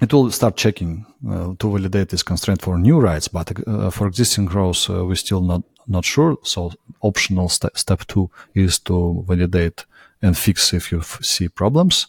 it 0.00 0.12
will 0.12 0.30
start 0.30 0.56
checking 0.56 1.06
uh, 1.28 1.54
to 1.58 1.70
validate 1.70 2.08
this 2.08 2.22
constraint 2.22 2.62
for 2.62 2.78
new 2.78 2.98
writes 2.98 3.28
but 3.28 3.52
uh, 3.66 3.90
for 3.90 4.06
existing 4.08 4.48
rows 4.48 4.90
uh, 4.90 5.04
we're 5.04 5.14
still 5.14 5.40
not 5.40 5.62
not 5.86 6.04
sure. 6.04 6.36
So 6.42 6.72
optional 7.00 7.48
st- 7.48 7.76
step 7.76 8.06
two 8.06 8.30
is 8.54 8.78
to 8.80 9.24
validate 9.28 9.84
and 10.20 10.36
fix 10.36 10.72
if 10.72 10.92
you 10.92 11.02
see 11.02 11.48
problems 11.48 12.06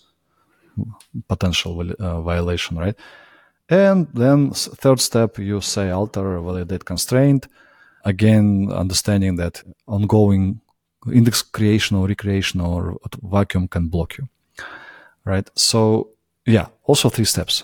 potential 1.28 1.80
uh, 2.00 2.22
violation 2.22 2.78
right 2.78 2.96
and 3.70 4.08
then 4.14 4.52
third 4.52 5.00
step, 5.00 5.38
you 5.40 5.62
say 5.62 5.90
alter 5.90 6.40
validate 6.40 6.86
constraint. 6.86 7.48
Again, 8.06 8.70
understanding 8.72 9.38
that 9.38 9.64
ongoing 9.88 10.62
index 11.12 11.42
creation 11.42 11.98
or 11.98 12.08
recreation 12.08 12.62
or 12.62 12.98
vacuum 13.22 13.68
can 13.68 13.88
block 13.88 14.18
you. 14.18 14.28
Right. 15.26 15.50
So 15.56 16.10
yeah, 16.46 16.68
also 16.84 17.10
three 17.10 17.26
steps. 17.26 17.64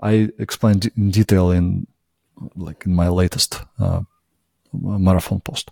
I 0.00 0.30
explained 0.38 0.90
in 0.96 1.10
detail 1.10 1.50
in 1.50 1.86
like 2.54 2.84
in 2.86 2.94
my 2.94 3.08
latest 3.08 3.62
uh, 3.78 4.00
marathon 4.72 5.40
post. 5.40 5.70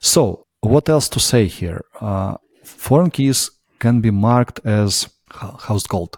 So 0.00 0.46
what 0.60 0.88
else 0.88 1.08
to 1.10 1.20
say 1.20 1.46
here? 1.46 1.84
Uh, 2.00 2.36
foreign 2.64 3.10
keys 3.10 3.50
can 3.78 4.00
be 4.00 4.10
marked 4.10 4.60
as 4.64 5.08
how's 5.30 5.84
it 5.84 5.88
called 5.88 6.16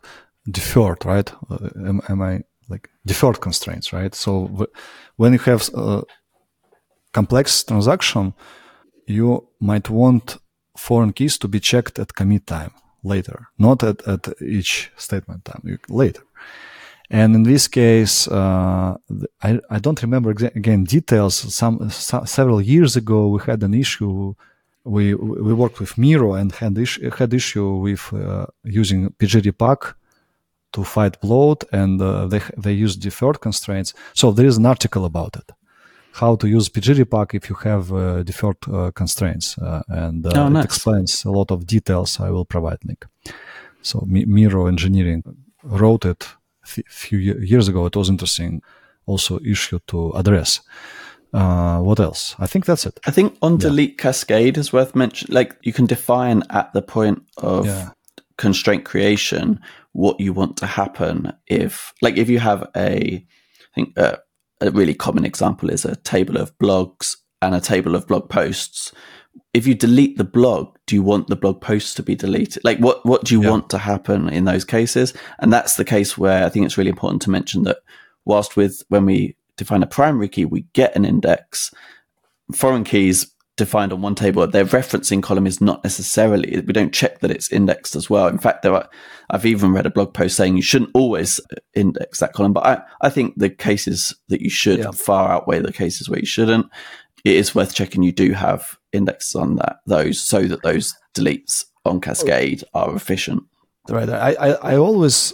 deferred, 0.50 1.04
right? 1.04 1.32
Uh, 1.50 1.68
am, 1.76 2.00
am, 2.08 2.22
I 2.22 2.42
like 2.68 2.88
deferred 3.04 3.40
constraints, 3.40 3.92
right? 3.92 4.14
So 4.14 4.48
w- 4.48 4.72
when 5.16 5.32
you 5.32 5.38
have 5.40 5.68
a 5.74 6.02
complex 7.12 7.64
transaction, 7.64 8.34
you 9.06 9.48
might 9.60 9.88
want 9.90 10.38
foreign 10.76 11.12
keys 11.12 11.38
to 11.38 11.48
be 11.48 11.60
checked 11.60 11.98
at 11.98 12.14
commit 12.14 12.46
time 12.46 12.72
later, 13.02 13.48
not 13.58 13.82
at, 13.82 14.06
at 14.06 14.28
each 14.42 14.90
statement 14.96 15.44
time, 15.44 15.78
later. 15.88 16.22
And 17.08 17.36
in 17.36 17.44
this 17.44 17.68
case, 17.68 18.26
uh, 18.26 18.96
I, 19.42 19.60
I 19.70 19.78
don't 19.78 20.02
remember 20.02 20.34
exa- 20.34 20.56
again 20.56 20.84
details. 20.84 21.34
Some, 21.54 21.88
several 21.90 22.60
years 22.60 22.96
ago, 22.96 23.28
we 23.28 23.40
had 23.46 23.62
an 23.62 23.74
issue. 23.74 24.34
We 24.84 25.14
we 25.14 25.52
worked 25.52 25.78
with 25.80 25.98
Miro 25.98 26.34
and 26.34 26.52
had 26.52 26.78
issue, 26.78 27.10
had 27.10 27.32
issue 27.32 27.76
with 27.76 28.12
uh, 28.12 28.46
using 28.64 29.10
pg_repack 29.10 29.94
to 30.72 30.84
fight 30.84 31.20
bloat 31.20 31.64
and 31.72 32.00
uh, 32.00 32.26
they, 32.26 32.40
they 32.56 32.72
use 32.72 32.96
deferred 32.96 33.40
constraints. 33.40 33.94
So 34.14 34.32
there 34.32 34.46
is 34.46 34.56
an 34.56 34.66
article 34.66 35.04
about 35.04 35.36
it. 35.36 35.52
How 36.12 36.36
to 36.36 36.48
use 36.48 36.68
pg_repack 36.68 37.34
if 37.34 37.50
you 37.50 37.56
have 37.56 37.92
uh, 37.92 38.22
deferred 38.22 38.56
uh, 38.72 38.90
constraints. 38.92 39.58
Uh, 39.58 39.82
and 39.88 40.26
uh, 40.26 40.32
oh, 40.34 40.48
nice. 40.48 40.64
it 40.64 40.66
explains 40.66 41.24
a 41.24 41.30
lot 41.30 41.50
of 41.50 41.66
details. 41.66 42.20
I 42.20 42.30
will 42.30 42.44
provide 42.44 42.78
link. 42.84 43.06
So 43.82 44.02
Miro 44.06 44.66
Engineering 44.66 45.22
wrote 45.62 46.04
it 46.04 46.26
a 46.64 46.82
few 46.88 47.18
years 47.18 47.68
ago. 47.68 47.86
It 47.86 47.96
was 47.96 48.08
interesting 48.08 48.62
also 49.06 49.38
issue 49.40 49.78
to 49.86 50.10
address. 50.12 50.60
Uh, 51.32 51.80
what 51.80 52.00
else? 52.00 52.34
I 52.38 52.46
think 52.46 52.66
that's 52.66 52.86
it. 52.86 52.98
I 53.06 53.10
think 53.10 53.36
on 53.42 53.58
delete 53.58 53.90
yeah. 53.90 54.02
cascade 54.02 54.58
is 54.58 54.72
worth 54.72 54.94
mentioning. 54.94 55.34
Like 55.34 55.56
you 55.62 55.72
can 55.72 55.86
define 55.86 56.42
at 56.50 56.72
the 56.72 56.82
point 56.82 57.22
of 57.36 57.66
yeah. 57.66 57.90
constraint 58.36 58.84
creation 58.84 59.60
what 59.96 60.20
you 60.20 60.34
want 60.34 60.58
to 60.58 60.66
happen 60.66 61.32
if, 61.46 61.94
like, 62.02 62.18
if 62.18 62.28
you 62.28 62.38
have 62.38 62.68
a, 62.76 63.24
I 63.24 63.74
think 63.74 63.98
uh, 63.98 64.16
a 64.60 64.70
really 64.70 64.92
common 64.92 65.24
example 65.24 65.70
is 65.70 65.86
a 65.86 65.96
table 65.96 66.36
of 66.36 66.56
blogs 66.58 67.16
and 67.40 67.54
a 67.54 67.60
table 67.60 67.94
of 67.94 68.06
blog 68.06 68.28
posts. 68.28 68.92
If 69.54 69.66
you 69.66 69.74
delete 69.74 70.18
the 70.18 70.24
blog, 70.24 70.76
do 70.86 70.94
you 70.94 71.02
want 71.02 71.28
the 71.28 71.36
blog 71.36 71.62
posts 71.62 71.94
to 71.94 72.02
be 72.02 72.14
deleted? 72.14 72.62
Like, 72.62 72.78
what 72.78 73.06
what 73.06 73.24
do 73.24 73.34
you 73.34 73.42
yeah. 73.42 73.50
want 73.50 73.70
to 73.70 73.78
happen 73.78 74.28
in 74.28 74.44
those 74.44 74.66
cases? 74.66 75.14
And 75.38 75.50
that's 75.50 75.76
the 75.76 75.84
case 75.84 76.18
where 76.18 76.44
I 76.44 76.50
think 76.50 76.66
it's 76.66 76.76
really 76.76 76.90
important 76.90 77.22
to 77.22 77.30
mention 77.30 77.62
that 77.64 77.78
whilst 78.26 78.56
with 78.56 78.82
when 78.88 79.06
we 79.06 79.36
define 79.56 79.82
a 79.82 79.86
primary 79.86 80.28
key, 80.28 80.44
we 80.44 80.66
get 80.74 80.94
an 80.94 81.06
index. 81.06 81.72
Foreign 82.54 82.84
keys 82.84 83.32
defined 83.56 83.92
on 83.92 84.02
one 84.02 84.14
table, 84.14 84.46
their 84.46 84.66
referencing 84.66 85.22
column 85.22 85.46
is 85.46 85.60
not 85.60 85.82
necessarily, 85.82 86.60
we 86.66 86.72
don't 86.72 86.92
check 86.92 87.20
that 87.20 87.30
it's 87.30 87.50
indexed 87.50 87.96
as 87.96 88.10
well. 88.10 88.28
In 88.28 88.38
fact, 88.38 88.62
there 88.62 88.74
are, 88.74 88.88
I've 89.30 89.46
even 89.46 89.72
read 89.72 89.86
a 89.86 89.90
blog 89.90 90.12
post 90.12 90.36
saying 90.36 90.56
you 90.56 90.62
shouldn't 90.62 90.90
always 90.94 91.40
index 91.74 92.20
that 92.20 92.34
column, 92.34 92.52
but 92.52 92.66
I, 92.66 92.82
I 93.00 93.08
think 93.08 93.34
the 93.36 93.48
cases 93.48 94.14
that 94.28 94.42
you 94.42 94.50
should 94.50 94.80
yeah. 94.80 94.90
far 94.90 95.30
outweigh 95.30 95.60
the 95.60 95.72
cases 95.72 96.08
where 96.08 96.20
you 96.20 96.26
shouldn't. 96.26 96.66
It 97.24 97.34
is 97.34 97.54
worth 97.54 97.74
checking 97.74 98.02
you 98.02 98.12
do 98.12 98.32
have 98.32 98.78
indexes 98.92 99.34
on 99.34 99.56
that, 99.56 99.78
those, 99.86 100.20
so 100.20 100.42
that 100.42 100.62
those 100.62 100.94
deletes 101.14 101.64
on 101.84 101.96
oh. 101.96 102.00
Cascade 102.00 102.62
are 102.74 102.94
efficient. 102.94 103.42
Right. 103.88 104.08
I, 104.08 104.32
I, 104.32 104.48
I 104.72 104.76
always 104.76 105.32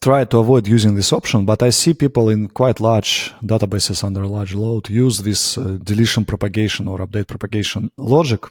try 0.00 0.24
to 0.24 0.38
avoid 0.38 0.66
using 0.66 0.94
this 0.94 1.12
option, 1.12 1.44
but 1.44 1.62
I 1.62 1.70
see 1.70 1.94
people 1.94 2.28
in 2.28 2.48
quite 2.48 2.80
large 2.80 3.32
databases 3.42 4.02
under 4.02 4.26
large 4.26 4.54
load 4.54 4.90
use 4.90 5.18
this 5.18 5.56
uh, 5.58 5.78
deletion 5.82 6.24
propagation 6.24 6.88
or 6.88 6.98
update 6.98 7.28
propagation 7.28 7.90
logic. 7.96 8.44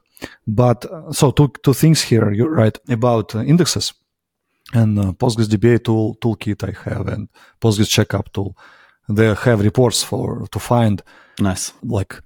But 0.47 0.85
uh, 0.85 1.11
so 1.11 1.31
two, 1.31 1.51
two 1.61 1.73
things 1.73 2.01
here. 2.01 2.31
You're 2.31 2.51
right 2.51 2.77
about 2.89 3.35
uh, 3.35 3.43
indexes 3.43 3.93
and 4.73 4.97
uh, 4.97 5.11
Postgres 5.13 5.47
DBA 5.47 5.83
tool 5.83 6.15
toolkit 6.15 6.63
I 6.63 6.89
have 6.89 7.07
and 7.07 7.27
Postgres 7.61 7.89
checkup 7.89 8.31
tool. 8.31 8.55
They 9.09 9.33
have 9.33 9.61
reports 9.61 10.03
for 10.03 10.47
to 10.51 10.59
find 10.59 11.03
nice 11.39 11.73
like 11.83 12.21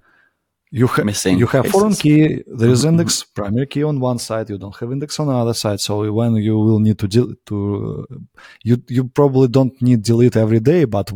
you 0.72 0.88
have 0.88 1.06
missing 1.06 1.38
you 1.40 1.48
have 1.48 1.64
cases. 1.64 1.80
foreign 1.80 1.96
key 1.96 2.44
there 2.46 2.70
is 2.70 2.82
mm-hmm. 2.82 2.90
index 2.90 3.24
primary 3.24 3.66
key 3.66 3.84
on 3.84 4.00
one 4.00 4.20
side 4.20 4.50
you 4.50 4.58
don't 4.58 4.76
have 4.76 4.92
index 4.92 5.20
on 5.20 5.28
the 5.28 5.34
other 5.34 5.54
side 5.54 5.80
so 5.80 6.12
when 6.12 6.36
you 6.36 6.58
will 6.58 6.80
need 6.80 6.98
to 7.00 7.08
del- 7.08 7.34
to 7.46 8.08
uh, 8.12 8.16
you 8.64 8.78
you 8.88 9.04
probably 9.06 9.48
don't 9.48 9.82
need 9.82 10.04
delete 10.04 10.36
every 10.36 10.60
day 10.60 10.86
but 10.86 11.12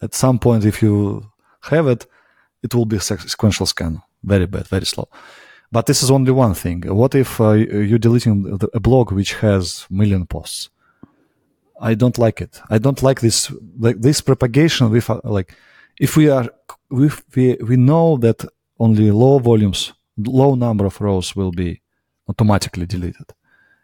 at 0.00 0.14
some 0.14 0.38
point 0.38 0.64
if 0.64 0.80
you 0.80 1.28
have 1.62 1.88
it 1.88 2.06
it 2.66 2.74
will 2.74 2.86
be 2.86 2.96
a 2.96 3.00
sequential 3.00 3.66
scan. 3.66 4.02
Very 4.22 4.46
bad 4.46 4.66
very 4.68 4.86
slow. 4.86 5.08
But 5.74 5.86
this 5.86 6.02
is 6.02 6.10
only 6.10 6.32
one 6.32 6.54
thing. 6.54 6.82
What 6.82 7.14
if 7.14 7.40
uh, 7.40 7.52
you're 7.90 8.06
deleting 8.08 8.36
a 8.80 8.80
blog 8.80 9.12
which 9.12 9.32
has 9.44 9.86
million 9.90 10.26
posts? 10.26 10.70
I 11.90 11.94
don't 11.94 12.18
like 12.18 12.40
it. 12.40 12.60
I 12.70 12.78
don't 12.78 13.02
like 13.02 13.20
this 13.20 13.38
like 13.86 13.98
this 14.00 14.20
propagation 14.20 14.90
with 14.90 15.10
uh, 15.10 15.20
like 15.24 15.54
if 16.06 16.16
we 16.16 16.24
are 16.36 16.46
we, 16.90 17.10
we, 17.34 17.54
we 17.54 17.76
know 17.76 18.16
that 18.18 18.44
only 18.78 19.10
low 19.10 19.38
volumes, 19.38 19.92
low 20.16 20.54
number 20.54 20.86
of 20.86 21.00
rows 21.00 21.34
will 21.34 21.52
be 21.52 21.82
automatically 22.28 22.86
deleted. 22.86 23.32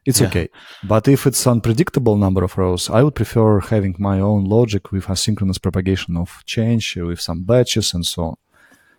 It's 0.04 0.20
yeah. 0.20 0.26
okay. 0.28 0.48
But 0.82 1.06
if 1.06 1.26
it's 1.26 1.46
an 1.46 1.52
unpredictable 1.52 2.16
number 2.16 2.42
of 2.42 2.58
rows, 2.58 2.90
I 2.90 3.02
would 3.02 3.14
prefer 3.14 3.60
having 3.60 3.94
my 3.98 4.18
own 4.18 4.44
logic 4.44 4.90
with 4.90 5.06
asynchronous 5.06 5.62
propagation 5.62 6.16
of 6.16 6.42
change 6.44 6.96
with 6.96 7.20
some 7.20 7.44
batches 7.44 7.94
and 7.94 8.04
so 8.04 8.22
on. 8.22 8.36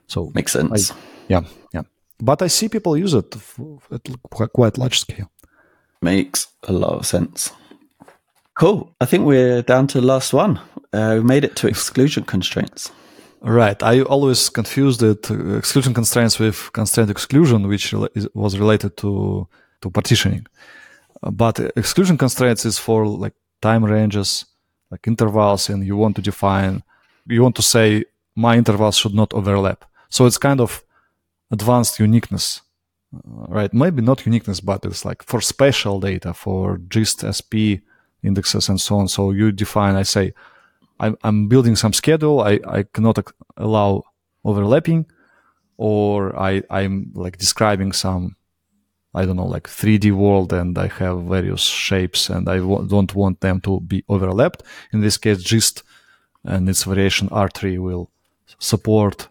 So 0.07 0.31
makes 0.33 0.53
sense. 0.53 0.91
I, 0.91 0.95
yeah, 1.27 1.41
yeah. 1.73 1.83
But 2.19 2.41
I 2.41 2.47
see 2.47 2.69
people 2.69 2.95
use 2.97 3.13
it 3.13 3.35
at 3.91 4.01
quite 4.29 4.77
large 4.77 4.99
scale. 4.99 5.29
Makes 6.01 6.47
a 6.63 6.71
lot 6.71 6.93
of 6.93 7.05
sense. 7.05 7.51
Cool. 8.55 8.93
I 9.01 9.05
think 9.05 9.25
we're 9.25 9.61
down 9.61 9.88
to 9.88 9.99
the 9.99 10.07
last 10.07 10.32
one. 10.34 10.59
Uh, 10.93 11.15
we 11.15 11.23
made 11.23 11.43
it 11.43 11.55
to 11.57 11.67
exclusion 11.67 12.23
constraints. 12.23 12.91
Right. 13.43 13.83
I 13.83 14.01
always 14.03 14.47
confused 14.47 15.03
it 15.03 15.29
uh, 15.29 15.57
exclusion 15.57 15.93
constraints 15.93 16.39
with 16.39 16.71
constraint 16.71 17.09
exclusion, 17.09 17.67
which 17.67 17.93
was 18.33 18.57
related 18.57 18.95
to 18.97 19.47
to 19.81 19.89
partitioning. 19.89 20.47
Uh, 21.21 21.31
but 21.31 21.59
exclusion 21.75 22.17
constraints 22.17 22.65
is 22.65 22.79
for 22.79 23.05
like 23.05 23.33
time 23.61 23.83
ranges, 23.83 24.45
like 24.89 25.05
intervals, 25.07 25.69
and 25.69 25.85
you 25.85 25.97
want 25.97 26.15
to 26.15 26.21
define, 26.21 26.83
you 27.27 27.43
want 27.43 27.55
to 27.57 27.61
say 27.61 28.05
my 28.35 28.55
intervals 28.55 28.95
should 28.95 29.13
not 29.13 29.33
overlap. 29.33 29.83
So 30.09 30.25
it's 30.25 30.37
kind 30.37 30.61
of 30.61 30.81
advanced 31.51 31.99
uniqueness, 31.99 32.61
uh, 33.13 33.47
right? 33.49 33.73
Maybe 33.73 34.01
not 34.01 34.25
uniqueness, 34.25 34.61
but 34.61 34.85
it's 34.85 35.03
like 35.03 35.21
for 35.21 35.41
special 35.41 35.99
data, 35.99 36.33
for 36.33 36.79
gist 36.87 37.25
SP 37.27 37.83
indexes 38.23 38.69
and 38.69 38.79
so 38.79 38.99
on. 38.99 39.09
So 39.09 39.31
you 39.31 39.51
define, 39.51 39.95
I 39.95 40.03
say, 40.03 40.33
I'm, 41.04 41.16
I'm 41.28 41.47
building 41.47 41.76
some 41.76 41.93
schedule. 41.93 42.38
I, 42.51 42.54
I 42.78 42.84
cannot 42.93 43.18
allow 43.58 44.04
overlapping, 44.43 45.06
or 45.78 46.16
I 46.51 46.64
I'm 46.80 47.12
like 47.24 47.38
describing 47.38 47.93
some 47.93 48.36
I 49.20 49.26
don't 49.26 49.36
know 49.41 49.54
like 49.56 49.68
3D 49.70 50.12
world 50.12 50.54
and 50.54 50.78
I 50.78 50.88
have 51.01 51.18
various 51.38 51.62
shapes 51.62 52.30
and 52.30 52.43
I 52.49 52.58
w- 52.58 52.88
don't 52.88 53.14
want 53.16 53.39
them 53.39 53.62
to 53.62 53.80
be 53.82 54.04
overlapped. 54.08 54.64
In 54.93 55.01
this 55.01 55.18
case, 55.18 55.43
gist 55.43 55.84
and 56.43 56.68
its 56.70 56.84
variation 56.84 57.30
R-tree 57.32 57.78
will 57.78 58.10
support 58.60 59.30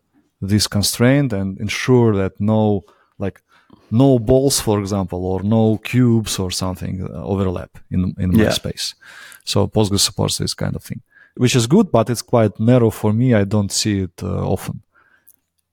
this 0.50 0.66
constraint 0.68 1.32
and 1.32 1.58
ensure 1.60 2.14
that 2.16 2.32
no 2.38 2.82
like 3.18 3.42
no 3.90 4.18
balls, 4.18 4.60
for 4.60 4.80
example, 4.80 5.18
or 5.32 5.42
no 5.42 5.78
cubes 5.78 6.38
or 6.38 6.50
something 6.50 7.02
uh, 7.02 7.22
overlap 7.32 7.70
in 7.90 8.14
in 8.18 8.30
my 8.30 8.44
Yeah. 8.44 8.52
space. 8.54 8.94
So 9.44 9.66
Postgres 9.68 10.00
supports 10.04 10.36
this 10.38 10.54
kind 10.54 10.74
of 10.76 10.82
thing, 10.84 11.00
which 11.36 11.54
is 11.56 11.66
good, 11.66 11.90
but 11.90 12.10
it's 12.10 12.22
quite 12.22 12.58
narrow 12.60 12.90
for 12.90 13.12
me. 13.12 13.34
I 13.34 13.44
don't 13.44 13.72
see 13.72 14.00
it 14.02 14.22
uh, 14.22 14.46
often. 14.46 14.82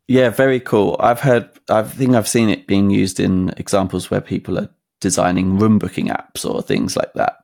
Yeah, 0.08 0.30
very 0.30 0.60
cool. 0.60 0.96
I've 1.00 1.20
heard, 1.20 1.50
I 1.70 1.84
think 1.84 2.16
I've 2.16 2.28
seen 2.28 2.50
it 2.50 2.66
being 2.68 2.90
used 2.90 3.20
in 3.20 3.50
examples 3.58 4.10
where 4.10 4.22
people 4.22 4.58
are 4.58 4.70
designing 5.02 5.60
room 5.60 5.78
booking 5.80 6.08
apps 6.08 6.44
or 6.50 6.62
things 6.64 6.96
like 6.98 7.14
that. 7.14 7.38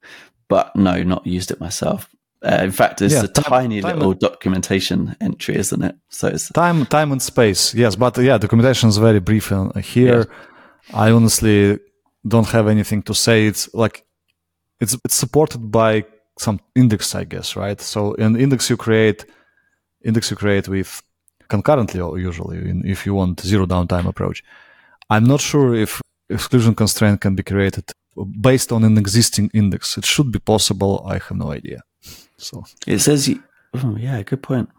But 0.48 0.76
no, 0.76 1.04
not 1.04 1.26
used 1.28 1.52
it 1.52 1.60
myself. 1.60 2.10
Uh, 2.44 2.60
in 2.64 2.72
fact, 2.72 3.02
it's 3.02 3.14
Yeah, 3.14 3.24
a 3.24 3.28
time- 3.28 3.44
tiny 3.50 3.82
time- 3.82 3.98
little 3.98 4.14
documentation 4.14 5.16
entry, 5.22 5.56
isn't 5.56 5.84
it? 5.84 5.96
So 6.10 6.28
it's 6.28 6.50
Time, 6.50 6.86
time 6.86 7.12
and 7.12 7.22
space. 7.22 7.74
Yes, 7.74 7.96
but 7.96 8.18
yeah, 8.18 8.38
documentation 8.38 8.90
is 8.90 8.98
very 8.98 9.20
brief 9.20 9.52
uh, 9.52 9.70
here. 9.78 10.28
I 10.94 11.12
honestly 11.12 11.80
don't 12.28 12.48
have 12.48 12.68
anything 12.68 13.04
to 13.04 13.14
say. 13.14 13.48
It's 13.48 13.70
like 13.74 14.06
it's 14.80 14.96
it's 15.06 15.16
supported 15.16 15.72
by 15.72 16.06
some 16.38 16.60
index, 16.76 17.16
I 17.16 17.24
guess, 17.24 17.56
right? 17.56 17.80
So 17.82 18.14
an 18.16 18.36
index 18.36 18.70
you 18.70 18.78
create, 18.78 19.26
index 20.04 20.30
you 20.32 20.38
create 20.38 20.68
with 20.68 21.02
concurrently 21.48 22.00
or 22.02 22.18
usually 22.20 22.58
in, 22.58 22.84
if 22.86 23.06
you 23.06 23.14
want 23.14 23.40
zero 23.42 23.66
downtime 23.66 24.06
approach. 24.08 24.44
I'm 25.10 25.24
not 25.26 25.42
sure 25.42 25.76
if 25.76 26.02
exclusion 26.30 26.74
constraint 26.76 27.22
can 27.22 27.36
be 27.36 27.44
created 27.44 27.92
based 28.42 28.72
on 28.72 28.84
an 28.84 28.98
existing 28.98 29.50
index. 29.54 29.98
It 29.98 30.06
should 30.06 30.32
be 30.32 30.40
possible. 30.40 31.04
I 31.08 31.14
have 31.14 31.32
no 31.38 31.52
idea. 31.52 31.82
So 32.38 32.64
it 32.88 33.00
says. 33.00 33.30
Oh, 33.74 33.96
yeah, 34.00 34.22
good 34.24 34.42
point. 34.42 34.70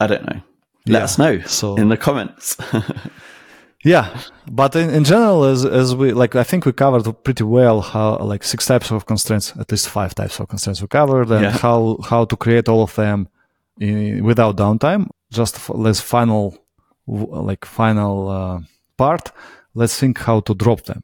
I 0.00 0.06
don't 0.06 0.24
know. 0.24 0.40
Let 0.86 0.98
Yeah, 1.00 1.04
us 1.04 1.18
know 1.18 1.40
so- 1.42 1.76
in 1.76 1.88
the 1.88 1.96
comments. 1.96 2.56
Yeah, 3.84 4.06
but 4.50 4.76
in, 4.76 4.90
in 4.90 5.02
general, 5.04 5.44
as 5.44 5.64
as 5.64 5.94
we 5.96 6.12
like, 6.12 6.36
I 6.36 6.44
think 6.44 6.64
we 6.66 6.72
covered 6.72 7.04
pretty 7.24 7.42
well 7.44 7.80
how 7.80 8.16
like 8.18 8.44
six 8.44 8.66
types 8.66 8.92
of 8.92 9.04
constraints, 9.06 9.52
at 9.58 9.70
least 9.72 9.88
five 9.88 10.14
types 10.14 10.38
of 10.40 10.46
constraints 10.48 10.80
we 10.80 10.86
covered, 10.88 11.30
and 11.30 11.42
Yeah. 11.42 11.50
how 11.58 11.98
how 12.10 12.24
to 12.26 12.36
create 12.36 12.68
all 12.68 12.82
of 12.82 12.94
them 12.94 13.26
in, 13.80 14.22
without 14.24 14.56
downtime. 14.56 15.06
Just 15.30 15.58
for, 15.58 15.76
let's 15.76 16.00
final 16.00 16.54
like 17.06 17.64
final 17.66 18.28
uh, 18.28 18.60
part. 18.96 19.32
Let's 19.74 19.98
think 19.98 20.18
how 20.18 20.40
to 20.40 20.54
drop 20.54 20.82
them. 20.82 21.02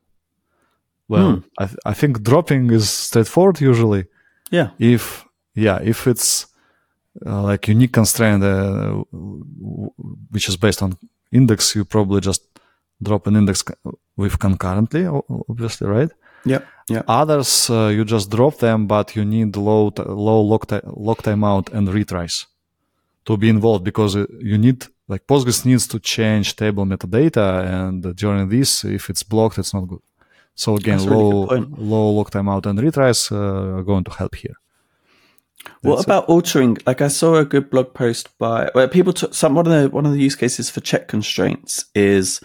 Well, 1.09 1.43
I 1.59 1.67
th- 1.67 1.79
I 1.87 1.95
think 1.95 2.23
dropping 2.23 2.71
is 2.73 2.89
straightforward 2.91 3.61
usually. 3.61 4.05
yeah. 4.53 4.71
If 4.79 5.25
yeah, 5.55 5.81
if 5.83 6.07
it's 6.07 6.47
uh, 7.27 7.43
like 7.43 7.67
unique 7.67 7.93
constraint 7.93 8.45
uh, 8.45 9.03
w- 9.11 9.91
which 10.31 10.49
is 10.49 10.57
based 10.57 10.83
on 10.83 10.97
index, 11.33 11.75
you 11.75 11.85
probably 11.85 12.21
just 12.21 12.48
drop 13.03 13.27
an 13.27 13.37
index 13.37 13.65
with 14.17 14.39
concurrently, 14.39 15.07
obviously, 15.49 15.87
right? 15.87 16.11
Yeah. 16.45 16.61
Yeah. 16.89 17.03
Others 17.07 17.71
uh, 17.71 17.89
you 17.89 18.05
just 18.05 18.31
drop 18.31 18.59
them, 18.59 18.87
but 18.87 19.15
you 19.17 19.25
need 19.25 19.57
low 19.57 19.91
t- 19.91 20.03
low 20.03 20.41
lock, 20.41 20.67
ti- 20.67 20.81
lock 20.85 21.23
timeout 21.23 21.73
and 21.73 21.89
retries 21.89 22.47
to 23.27 23.37
be 23.37 23.49
involved 23.49 23.85
because 23.85 24.17
uh, 24.17 24.27
you 24.41 24.57
need 24.57 24.87
like 25.09 25.27
Postgres 25.27 25.65
needs 25.65 25.87
to 25.89 25.99
change 25.99 26.57
table 26.57 26.85
metadata, 26.85 27.65
and 27.65 28.15
during 28.17 28.49
this, 28.49 28.85
if 28.85 29.09
it's 29.11 29.23
blocked, 29.23 29.59
it's 29.59 29.73
not 29.73 29.89
good. 29.89 30.01
So 30.55 30.77
again, 30.77 30.99
That's 30.99 31.07
a 31.07 31.11
really 31.11 31.23
low 31.23 31.67
low 31.77 32.11
lock 32.11 32.31
timeout 32.31 32.67
and 32.67 32.79
retries 32.79 33.31
uh, 33.31 33.79
are 33.79 33.83
going 33.83 34.05
to 34.05 34.11
help 34.11 34.35
here. 34.35 34.57
What 35.83 35.97
That's 35.97 36.03
it. 36.03 36.07
about 36.09 36.25
altering? 36.29 36.79
Like 36.87 37.01
I 37.01 37.09
saw 37.09 37.37
a 37.37 37.45
good 37.45 37.71
blog 37.71 37.95
post 37.95 38.37
by 38.39 38.71
where 38.73 38.89
people 38.89 39.13
took 39.13 39.35
some 39.35 39.55
one 39.55 39.67
of 39.67 39.73
the 39.73 39.89
one 39.91 40.07
of 40.07 40.13
the 40.13 40.21
use 40.21 40.37
cases 40.37 40.71
for 40.71 40.81
check 40.81 41.09
constraints 41.09 41.85
is, 41.95 42.41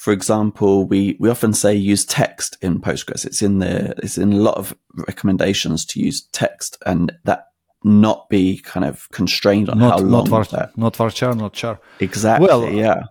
for 0.00 0.12
example, 0.14 0.86
we 0.86 1.16
we 1.20 1.28
often 1.28 1.52
say 1.52 1.74
use 1.74 2.06
text 2.06 2.56
in 2.62 2.80
Postgres. 2.80 3.26
It's 3.26 3.42
in 3.42 3.58
the 3.58 3.94
it's 4.02 4.16
in 4.16 4.32
a 4.32 4.36
lot 4.36 4.56
of 4.56 4.74
recommendations 5.08 5.84
to 5.86 6.00
use 6.00 6.22
text 6.32 6.78
and 6.86 7.12
that 7.24 7.48
not 7.84 8.28
be 8.30 8.58
kind 8.72 8.86
of 8.86 9.10
constrained 9.10 9.68
on 9.68 9.78
how 9.78 9.88
Not 9.90 10.00
long 10.00 10.10
not 10.10 10.28
var, 10.28 10.44
that 10.44 10.78
not 10.78 10.94
varchar, 10.94 11.36
not 11.36 11.52
char. 11.52 11.78
exactly. 12.00 12.48
Well, 12.48 12.72
yeah, 12.72 13.02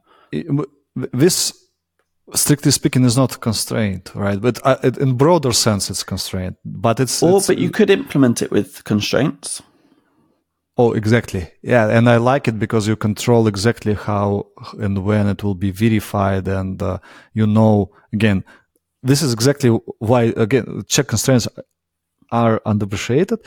this 1.14 1.54
strictly 2.34 2.72
speaking 2.72 3.06
is 3.06 3.16
not 3.16 3.40
constrained, 3.40 4.10
right 4.16 4.42
but 4.42 4.60
uh, 4.66 4.78
in 5.00 5.16
broader 5.16 5.54
sense 5.54 5.92
it's 5.92 6.04
constrained. 6.04 6.56
but 6.66 7.00
it's, 7.00 7.22
or 7.22 7.38
it's 7.38 7.48
but 7.48 7.60
you 7.60 7.70
could 7.70 7.92
implement 7.92 8.42
it 8.42 8.50
with 8.52 8.84
constraints. 8.84 9.62
Oh 10.80 10.94
exactly 11.02 11.44
yeah 11.62 11.86
and 11.98 12.10
i 12.10 12.18
like 12.32 12.48
it 12.48 12.58
because 12.58 12.88
you 12.88 12.96
control 12.96 13.48
exactly 13.48 13.94
how 13.94 14.48
and 14.86 15.04
when 15.08 15.28
it 15.28 15.44
will 15.44 15.60
be 15.68 15.72
verified 15.72 16.48
and 16.48 16.82
uh, 16.82 16.98
you 17.34 17.46
know 17.46 17.92
again 18.14 18.44
this 19.10 19.22
is 19.22 19.34
exactly 19.34 19.70
why 20.10 20.22
again 20.46 20.68
check 20.88 21.08
constraints 21.08 21.48
are 22.32 22.60
underappreciated 22.72 23.40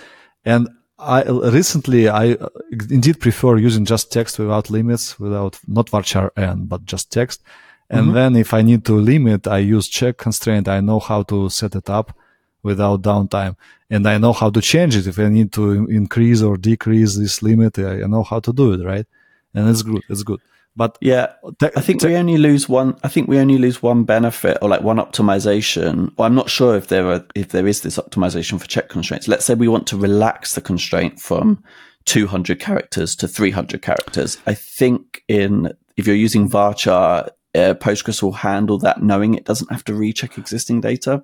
and 0.45 0.68
I 0.99 1.22
recently 1.24 2.09
I 2.09 2.35
uh, 2.35 2.49
indeed 2.89 3.18
prefer 3.18 3.57
using 3.57 3.85
just 3.85 4.12
text 4.12 4.39
without 4.39 4.70
limits, 4.70 5.18
without 5.18 5.59
not 5.66 5.87
varchar 5.91 6.30
n, 6.37 6.66
but 6.66 6.85
just 6.85 7.11
text. 7.11 7.43
And 7.91 8.14
then 8.14 8.37
if 8.37 8.55
I 8.55 8.62
need 8.62 8.85
to 8.85 8.95
limit, 8.95 9.49
I 9.49 9.59
use 9.59 9.89
check 9.89 10.16
constraint. 10.16 10.68
I 10.68 10.80
know 10.80 11.01
how 11.01 11.24
to 11.24 11.49
set 11.51 11.74
it 11.74 11.91
up 11.91 12.16
without 12.63 13.03
downtime, 13.03 13.57
and 13.91 14.07
I 14.09 14.19
know 14.19 14.33
how 14.33 14.51
to 14.51 14.61
change 14.61 14.97
it 14.97 15.07
if 15.07 15.19
I 15.19 15.29
need 15.29 15.53
to 15.53 15.87
increase 15.89 16.43
or 16.43 16.57
decrease 16.57 17.17
this 17.17 17.43
limit. 17.43 17.79
I 17.79 18.07
know 18.07 18.23
how 18.23 18.41
to 18.41 18.53
do 18.53 18.73
it, 18.73 18.85
right? 18.85 19.07
And 19.55 19.69
it's 19.69 19.83
good. 19.83 20.03
It's 20.09 20.23
good. 20.23 20.41
But 20.75 20.97
Yeah, 21.01 21.27
te- 21.59 21.69
I 21.77 21.81
think 21.81 22.01
te- 22.01 22.09
we 22.09 22.17
only 22.17 22.39
lose 22.39 22.69
one. 22.69 22.97
I 23.03 23.09
think 23.09 23.29
we 23.29 23.39
only 23.39 23.59
lose 23.59 23.83
one 23.83 24.05
benefit 24.05 24.57
or 24.63 24.69
like 24.71 24.83
one 24.83 24.97
optimization. 24.97 26.13
Or 26.17 26.25
I'm 26.25 26.35
not 26.35 26.49
sure 26.49 26.77
if 26.77 26.89
there 26.89 27.07
are 27.09 27.27
if 27.35 27.49
there 27.49 27.67
is 27.67 27.83
this 27.83 27.99
optimization 27.99 28.59
for 28.59 28.67
check 28.67 28.89
constraints. 28.89 29.29
Let's 29.29 29.45
say 29.45 29.55
we 29.55 29.69
want 29.69 29.87
to 29.89 29.99
relax 29.99 30.55
the 30.55 30.63
constraint 30.63 31.21
from 31.21 31.63
200 32.07 32.59
characters 32.59 33.15
to 33.17 33.29
300 33.29 33.83
characters. 33.83 34.39
I 34.47 34.55
think 34.55 35.23
in 35.29 35.73
if 35.97 36.07
you're 36.07 36.17
using 36.17 36.49
varchar, 36.49 37.29
uh, 37.55 37.75
Postgres 37.75 38.23
will 38.23 38.33
handle 38.33 38.79
that, 38.79 39.03
knowing 39.03 39.35
it 39.35 39.45
doesn't 39.45 39.71
have 39.71 39.85
to 39.85 39.95
recheck 39.95 40.39
existing 40.39 40.81
data. 40.81 41.23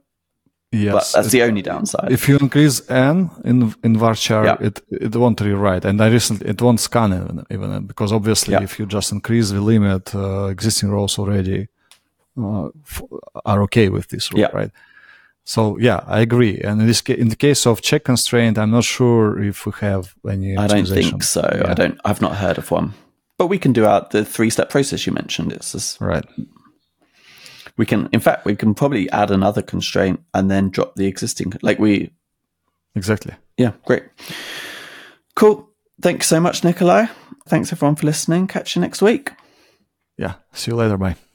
Yes, 0.70 0.92
But 0.92 1.12
that's 1.22 1.30
the 1.32 1.42
only 1.42 1.62
downside. 1.62 2.12
if 2.12 2.28
you 2.28 2.38
increase 2.38 2.82
n 2.90 3.30
in 3.44 3.74
in 3.82 3.96
varchar, 3.96 4.44
Yeah. 4.44 4.66
it 4.66 4.80
it 4.90 5.16
won't 5.16 5.40
rewrite, 5.40 5.84
and 5.88 6.00
I 6.00 6.08
recently 6.10 6.48
it 6.50 6.60
won't 6.60 6.80
scan 6.80 7.12
even, 7.12 7.44
even 7.50 7.86
because 7.86 8.12
obviously 8.14 8.52
Yeah. 8.54 8.62
if 8.64 8.78
you 8.78 8.86
just 8.86 9.12
increase 9.12 9.50
the 9.52 9.60
limit, 9.60 10.14
uh, 10.14 10.46
existing 10.50 10.90
rows 10.90 11.18
already 11.18 11.68
uh, 12.40 12.68
f- 12.86 13.02
are 13.44 13.62
okay 13.62 13.88
with 13.88 14.06
this 14.08 14.30
rule, 14.32 14.40
Yeah. 14.40 14.50
right? 14.60 14.70
So 15.44 15.78
yeah, 15.80 16.00
I 16.06 16.20
agree. 16.20 16.60
And 16.64 16.80
in 16.80 16.86
this 16.86 17.00
ca- 17.02 17.16
in 17.20 17.28
the 17.30 17.36
case 17.36 17.66
of 17.70 17.80
check 17.80 18.04
constraint, 18.04 18.58
I'm 18.58 18.70
not 18.70 18.84
sure 18.84 19.42
if 19.42 19.64
we 19.66 19.72
have 19.80 20.04
any. 20.30 20.56
I 20.56 20.66
don't 20.66 20.86
think 20.86 21.22
so. 21.22 21.40
I 21.70 21.74
don't. 21.74 21.98
I've 22.04 22.20
not 22.20 22.36
heard 22.36 22.58
of 22.58 22.70
one. 22.70 22.92
But 23.38 23.48
we 23.50 23.58
can 23.58 23.72
do 23.72 23.86
out 23.86 24.10
the 24.10 24.24
three 24.24 24.50
step 24.50 24.68
process 24.70 25.06
you 25.06 25.14
mentioned. 25.14 25.52
It's 25.52 25.72
just 25.72 26.00
Right. 26.00 26.24
We 27.78 27.86
can 27.86 28.08
in 28.12 28.20
fact 28.20 28.44
we 28.44 28.56
can 28.56 28.74
probably 28.74 29.08
add 29.10 29.30
another 29.30 29.62
constraint 29.62 30.20
and 30.34 30.50
then 30.50 30.68
drop 30.68 30.94
the 30.96 31.06
existing 31.06 31.52
like 31.62 31.78
we 31.78 32.10
Exactly. 32.94 33.34
yeah 33.56 33.72
great 33.86 34.02
cool 35.36 35.70
thanks 36.02 36.26
so 36.26 36.40
much 36.40 36.64
Nikolay 36.64 37.06
thanks 37.48 37.72
everyone 37.72 37.96
for 37.96 38.06
listening 38.06 38.46
catch 38.48 38.76
you 38.76 38.82
next 38.82 39.00
week 39.00 39.30
Yeah. 40.18 40.34
See 40.52 40.72
you 40.72 40.76
later. 40.76 40.96
Bye. 40.98 41.14